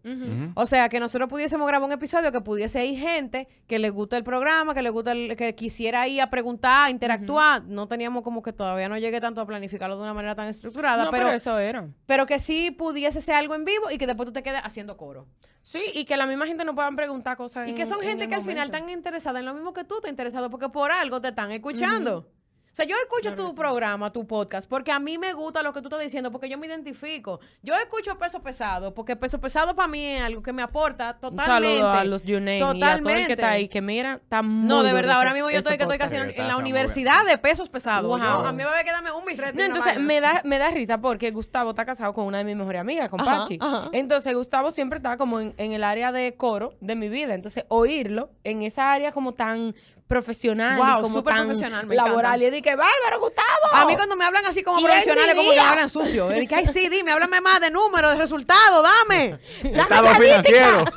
[0.55, 4.15] O sea, que nosotros pudiésemos grabar un episodio que pudiese ir gente que le gusta
[4.17, 7.63] el programa, que le gusta el, que quisiera ir a preguntar, a interactuar.
[7.65, 11.05] No teníamos como que todavía no llegué tanto a planificarlo de una manera tan estructurada,
[11.05, 11.87] No, pero, pero eso era.
[12.05, 14.97] pero que sí pudiese ser algo en vivo y que después tú te quedes haciendo
[14.97, 15.27] coro.
[15.63, 18.09] Sí, y que la misma gente no puedan preguntar cosas Y en- que son en
[18.09, 20.91] gente que al final están interesadas en lo mismo que tú te interesado porque por
[20.91, 22.29] algo te están escuchando.
[22.75, 23.55] Sea, yo escucho Claro tu sí.
[23.55, 26.57] programa, tu podcast, porque a mí me gusta lo que tú estás diciendo, porque yo
[26.57, 27.39] me identifico.
[27.63, 31.29] Yo escucho peso pesado, porque peso pesado para mí es algo que me aporta Un
[31.37, 31.45] totalmente.
[31.79, 33.33] saludo a los Yuname y a todo el que Totalmente.
[33.33, 35.97] está ahí, que mira, está muy No, de verdad, ahora mismo yo estoy que estoy
[35.97, 38.09] casi en, la universidad de pesos pesados.
[38.09, 38.19] Wow.
[38.19, 39.57] Yo- a mí me va a quedarme un birrete.
[39.57, 42.55] No, entonces me da, me da risa porque Gustavo está casado con una de mis
[42.55, 43.57] mejores amigas, con Ajá, Pachi.
[43.61, 43.89] ajá.
[43.93, 47.33] Entonces Gustavo siempre está como en, en el área de coro de mi vida.
[47.35, 49.73] Entonces oírlo en esa área como tan
[50.07, 52.41] profesional Wow, y como súper tan profesional, me laboral.
[52.41, 52.57] encanta.
[52.57, 53.47] Y dije, bárbaro, Gustavo.
[53.73, 56.31] A mí cuando me hablan así como ¿Quién profesionales, como que me hablan sucio.
[56.31, 59.39] Yo dije, ay, sí, dime, háblame más de números, de resultados, dame.
[59.63, 60.85] Estado financiero.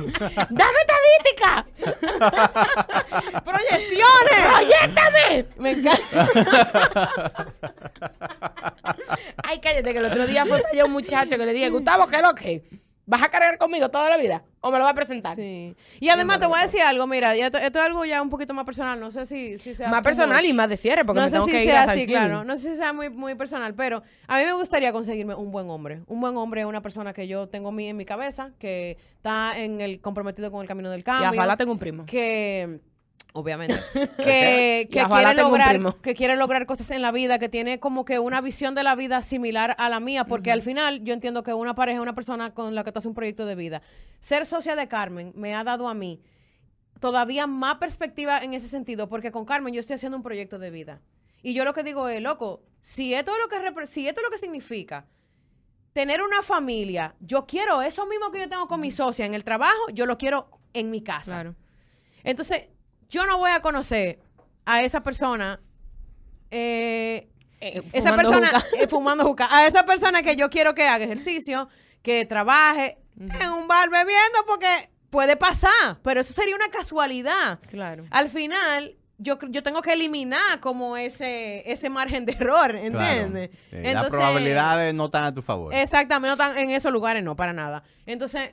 [0.51, 1.67] ¡Dame estadística!
[3.45, 4.47] ¡Proyecciones!
[4.55, 5.47] ¡Proyéctame!
[5.57, 7.09] Me encanta.
[9.45, 12.07] Ay, cállate, que el otro día fue para allá un muchacho que le dije, Gustavo,
[12.07, 12.63] ¿qué es lo que?
[13.11, 14.43] ¿Vas a cargar conmigo toda la vida?
[14.61, 15.35] ¿O me lo vas a presentar?
[15.35, 15.75] Sí.
[15.99, 18.29] Y además te voy a decir algo, mira, y esto, esto es algo ya un
[18.29, 21.21] poquito más personal, no sé si, si sea Más personal y más de cierre, porque
[21.21, 22.45] no me sé tengo si que ir sea a así, claro.
[22.45, 25.71] No sé si sea muy, muy personal, pero a mí me gustaría conseguirme un buen
[25.71, 26.03] hombre.
[26.07, 29.59] Un buen hombre es una persona que yo tengo mi- en mi cabeza, que está
[29.59, 31.31] en el comprometido con el camino del Y cambio.
[31.31, 32.05] ojalá tengo un primo.
[32.05, 32.81] que
[33.33, 33.77] obviamente.
[34.19, 38.41] Que, quiere lograr que quiere lograr cosas en la vida que tiene como que una
[38.41, 41.75] visión de la vida similar a la mía porque al final yo entiendo que una
[41.75, 43.83] pareja es una persona con la que tú haces un proyecto de vida.
[44.21, 46.21] Ser socia de Carmen me ha dado a mí
[47.01, 50.71] todavía más perspectiva en ese sentido porque con Carmen yo estoy haciendo un proyecto de
[50.71, 51.01] vida.
[51.43, 54.25] Y yo lo que digo es loco si esto es lo que si esto es
[54.25, 55.07] lo que significa
[55.93, 59.45] tener una familia yo quiero eso mismo que yo tengo con mi socia en el
[59.45, 61.33] trabajo yo lo quiero en mi casa.
[61.33, 61.55] Claro.
[62.25, 62.69] entonces,
[63.09, 64.19] yo no voy a conocer
[64.65, 65.61] a esa persona,
[66.51, 67.29] eh,
[67.61, 68.83] esa fumando persona juca.
[68.83, 71.69] eh, fumando juca, a esa persona que yo quiero que haga ejercicio,
[72.03, 74.69] que trabaje en un bar bebiendo, porque
[75.11, 77.59] puede pasar, pero eso sería una casualidad.
[77.69, 78.05] Claro.
[78.11, 83.51] Al final, yo, yo tengo que eliminar como ese, ese margen de error, ¿entiendes?
[83.71, 83.87] Claro.
[83.89, 85.75] Sí, Las probabilidades no están a tu favor.
[85.75, 87.83] Exactamente, no tan en esos lugares, no, para nada.
[88.07, 88.53] Entonces,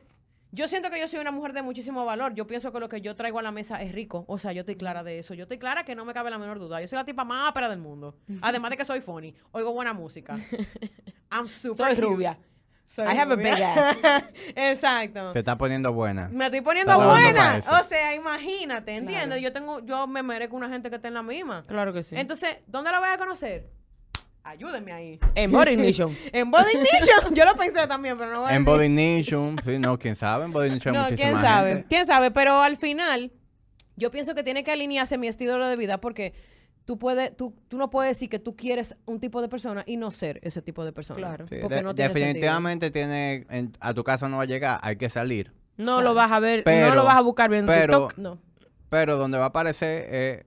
[0.56, 2.34] yo siento que yo soy una mujer de muchísimo valor.
[2.34, 4.24] Yo pienso que lo que yo traigo a la mesa es rico.
[4.28, 5.34] O sea, yo estoy clara de eso.
[5.34, 6.82] Yo estoy clara que no me cabe la menor duda.
[6.82, 8.18] Yo soy la tipa más ápera del mundo.
[8.42, 9.36] Además de que soy funny.
[9.52, 10.38] Oigo buena música.
[11.32, 12.08] I'm super Soy cute.
[12.08, 12.40] rubia.
[12.86, 13.98] Soy I have a big ass.
[14.56, 15.32] Exacto.
[15.34, 16.30] Te está poniendo buena.
[16.30, 17.34] Me estoy poniendo Está buena.
[17.34, 17.70] para eso.
[17.72, 19.26] O sea, imagínate, ¿entiendes?
[19.26, 19.42] Claro.
[19.42, 21.64] Yo tengo, yo me merezco una gente que esté en la misma.
[21.68, 22.16] Claro que sí.
[22.16, 23.70] Entonces, ¿dónde la voy a conocer?
[24.48, 25.20] Ayúdenme ahí.
[25.34, 26.16] en Body Ignition.
[26.32, 27.34] En Body Nation.
[27.34, 28.78] Yo lo pensé también, pero no voy a En decir.
[28.78, 31.88] Body Nation, sí, no, quién sabe, en Body Nation hay No, muchísima quién sabe, gente.
[31.90, 33.32] quién sabe, pero al final
[33.96, 36.34] yo pienso que tiene que alinearse mi estilo de vida porque
[36.86, 39.98] tú puedes, tú, tú no puedes decir que tú quieres un tipo de persona y
[39.98, 41.18] no ser ese tipo de persona.
[41.18, 41.48] Claro.
[41.48, 44.80] Sí, Porque de- no tiene definitivamente tiene, en- a tu casa no va a llegar,
[44.84, 45.52] hay que salir.
[45.78, 48.18] No lo vas a ver, no lo vas a buscar viendo pero- TikTok.
[48.20, 48.38] No.
[48.90, 50.46] Pero donde va a aparecer es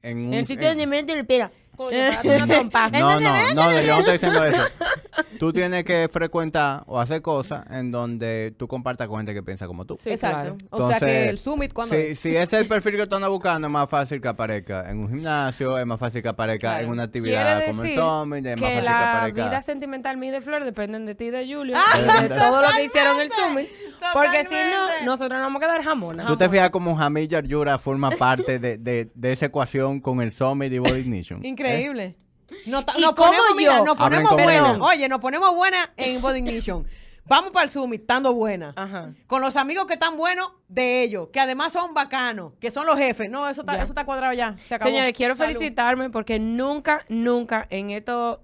[0.00, 0.32] en un...
[0.32, 1.52] En el sitio en- donde me el pera.
[1.76, 2.90] Coño, para darte una trompa.
[2.90, 4.62] No, no, no, yo no estoy diciendo eso.
[5.38, 9.66] Tú tienes que frecuentar o hacer cosas en donde tú compartas con gente que piensa
[9.66, 9.98] como tú.
[10.02, 10.56] Sí, Exacto.
[10.56, 10.84] claro.
[10.84, 13.30] O sea que el summit cuando Si, si ese es el perfil que tú andas
[13.30, 16.84] buscando, es más fácil que aparezca en un gimnasio, es más fácil que aparezca Claro.
[16.84, 19.48] en una actividad como el Summit, es más que fácil que la aparezca.
[19.48, 22.62] vida sentimental mía de Flor dependen de ti y de Julio, Ah, y de todo
[22.62, 23.68] lo que hicieron el Summit,
[24.12, 26.26] porque si no, nosotros nos vamos a quedar jamonas.
[26.26, 30.32] ¿Tú te fijas cómo Jamil Yarjura forma parte de, de, de esa ecuación con el
[30.32, 31.44] Summit y Body Ignition?
[31.44, 32.16] Increíble.
[32.66, 33.56] No, ta- ¿Y nos cómo ponemos, yo?
[33.56, 34.76] mira, nos ponemos ella.
[34.80, 36.86] Oye, nos ponemos buenas en Body Ignition.
[37.24, 38.74] Vamos para el Summit, estando buenas.
[38.76, 39.14] Ajá.
[39.28, 42.96] Con los amigos que están buenos de ellos, que además son bacanos, que son los
[42.96, 43.30] jefes.
[43.30, 43.82] No, eso está, Ya.
[43.82, 44.56] eso está cuadrado ya.
[44.64, 44.90] Se acabó.
[44.90, 45.54] Señores, quiero Salud.
[45.54, 48.42] felicitarme porque nunca, nunca en esto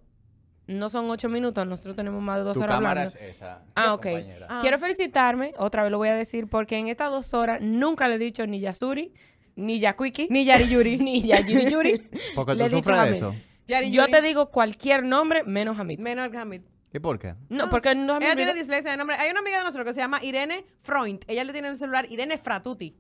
[0.69, 3.19] no son ocho minutos, nosotros tenemos más de dos Tu horas cámara hablando.
[3.21, 3.63] es esa.
[3.75, 4.07] Ah, ok.
[4.49, 4.59] Ah.
[4.61, 8.15] Quiero felicitarme, otra vez lo voy a decir, porque en estas dos horas nunca le
[8.15, 9.13] he dicho ni Yasuri,
[9.57, 10.99] ni Yakuiki, Ni Yari Yuri.
[11.03, 12.09] ni Yayuri Yuri.
[12.37, 13.15] Porque le he tú dicho de Hamid.
[13.15, 13.35] eso.
[13.69, 15.99] Yari Yo te digo cualquier nombre menos Hamid.
[16.01, 16.63] Menos Hamid.
[16.93, 17.35] ¿Y por qué?
[17.51, 19.17] No, porque no Ella tiene dislexia de nombre.
[19.17, 21.21] Hay una amiga de nosotros que se llama Irene Freund.
[21.29, 22.97] Ella le tiene en el celular Irene Fratuti.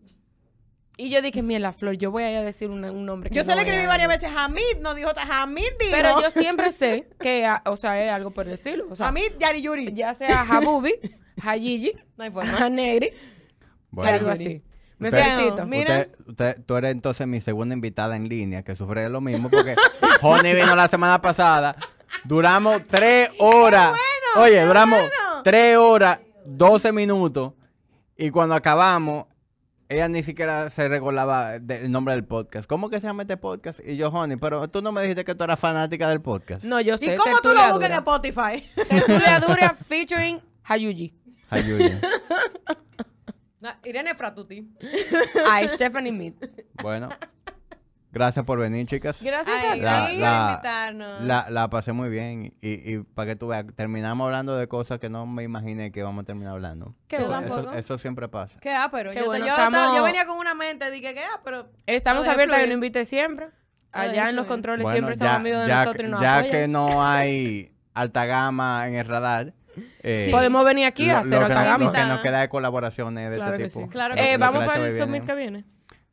[0.99, 3.37] Y yo dije, mira, Flor, yo voy a ir a decir una- un nombre que
[3.37, 5.93] Yo no se le escribí varias veces Hamid, no dijo Hamid, dijo.
[5.93, 8.87] Pero yo siempre sé que, o sea, es algo por el estilo.
[8.91, 9.93] O sea, Hamid Yari Yuri.
[9.95, 10.95] ya sea Habubi,
[11.43, 12.59] Hayiji, No hay forma.
[12.59, 13.11] Hanegri,
[13.91, 14.63] Bueno, algo así.
[14.99, 15.65] Me Usted- felicito.
[15.65, 15.99] Mi- Mira.
[15.99, 19.49] Usted, usted- tú eres entonces mi segunda invitada en línea que sufre de lo mismo
[19.51, 19.75] porque
[20.23, 21.77] Honey vino la semana pasada.
[22.25, 23.93] Duramos tres horas.
[24.37, 25.43] Oye, qué duramos bueno.
[25.45, 27.53] tres horas, doce minutos.
[28.17, 29.27] Y cuando acabamos,
[29.89, 32.69] ella ni siquiera se recordaba del nombre del podcast.
[32.69, 33.79] ¿Cómo que se llama este podcast?
[33.87, 36.65] Y yo, Honey, pero tú no me dijiste que tú eras fanática del podcast.
[36.65, 37.15] No, yo sé.
[37.15, 37.97] ¿Y cómo tú lo buscas en.
[37.99, 38.69] Spotify?
[38.89, 41.15] Tertulia Dura featuring Hayuji.
[41.51, 42.01] Ayuya.
[43.61, 44.69] No, Irene Fratuti.
[45.51, 46.35] A Stephanie Mead.
[46.83, 47.09] Bueno,
[48.13, 49.21] gracias por venir, chicas.
[49.23, 50.13] Gracias Ay, a ti.
[50.13, 51.21] por la- invitarnos.
[51.23, 54.99] La, la pasé muy bien y, y para que tú veas, terminamos hablando de cosas
[54.99, 56.95] que no me imaginé que vamos a terminar hablando.
[57.09, 57.73] Qué eso, eso, tampoco.
[57.73, 58.59] eso siempre pasa.
[58.61, 59.11] Qué ápero.
[59.13, 61.69] Qué Yo, bueno, yo, estamos- yo venía con una mente, dije que ah, pero.
[61.87, 63.49] Estamos abiertos, yo lo invité siempre.
[63.91, 66.53] Allá en los controles Bueno, siempre son amigos de ya nosotros y nos ya apoyan.
[66.57, 69.55] que no hay alta gama en el radar,
[70.03, 72.49] eh, Podemos venir aquí lo- a hacer lo, que, nos- lo que nos queda de
[72.49, 73.81] colaboraciones de Claro este tipo.
[73.83, 73.89] sí.
[73.89, 74.41] Claro Lo que Eh, sí.
[74.41, 75.65] vamos para el summit que viene.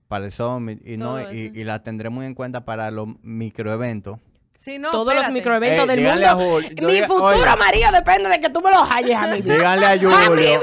[0.07, 4.19] Para el Summit y, no, y, y la tendremos en cuenta para los microeventos.
[4.79, 6.47] No, Todos los microeventos Eh, del mundo.
[6.81, 7.55] Mi diga- futuro oye.
[7.59, 9.41] marido depende de que tú me lo halles a mí.
[9.43, 10.59] Díganle a A Julio.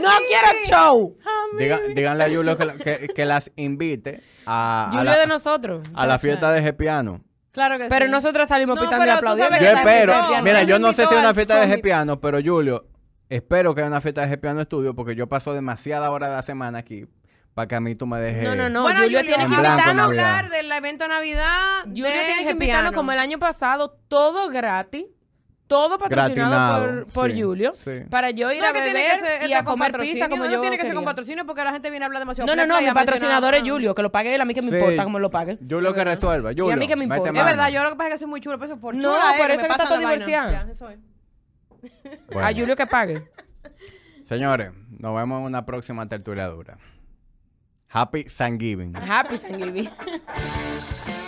[0.00, 1.16] no quiero show.
[1.58, 5.86] diga- díganle a Julio que, que- que las invite a, a Julio la, de nosotros.
[5.94, 7.20] a la fiesta de Gepiano.
[7.58, 8.10] Claro que Pero sí.
[8.12, 9.56] nosotros salimos No, pitando y aplaudiendo.
[9.58, 11.66] Yo espero, mira, yo no sé si es una fiesta de.
[11.66, 12.86] Gepiano, pero Julio,
[13.28, 16.42] espero que haya una fiesta de Gepiano estudio porque yo paso demasiada hora de la
[16.42, 17.06] semana aquí
[17.54, 18.44] para que a mí tú me dejes.
[18.44, 18.82] No, no, no.
[18.82, 21.82] bueno, Julio, Julio, tiene que invitarnos a hablar del evento de Navidad.
[21.86, 25.06] Julio de tiene que invitarnos como el año pasado, todo gratis,
[25.68, 28.00] todo patrocinado Gratinado, por, por sí, Julio, sí.
[28.10, 30.50] para yo ir No a tiene beber que ser y a comer pizza como no
[30.50, 32.46] yo tiene que ser con patrocinio porque la gente viene a hablar demasiado.
[32.46, 33.62] No, no, no, y mi patrocinador es.
[33.62, 34.76] Julio, que lo pague él, a mí que me Sí.
[34.76, 35.58] importa cómo lo pague.
[35.68, 36.50] Julio que resuelva.
[36.50, 37.28] Julio, a mí que me importa.
[37.28, 39.02] Es verdad, yo lo que pasa es que soy muy chulo, pero eso por No,
[39.14, 40.66] chula, por eso que está todo divorciado.
[42.32, 43.28] Bueno, A Julio que pague.
[44.26, 46.78] Señores, nos vemos en una próxima tertulia dura.
[47.90, 48.94] Happy Thanksgiving.
[48.96, 49.88] Happy Thanksgiving.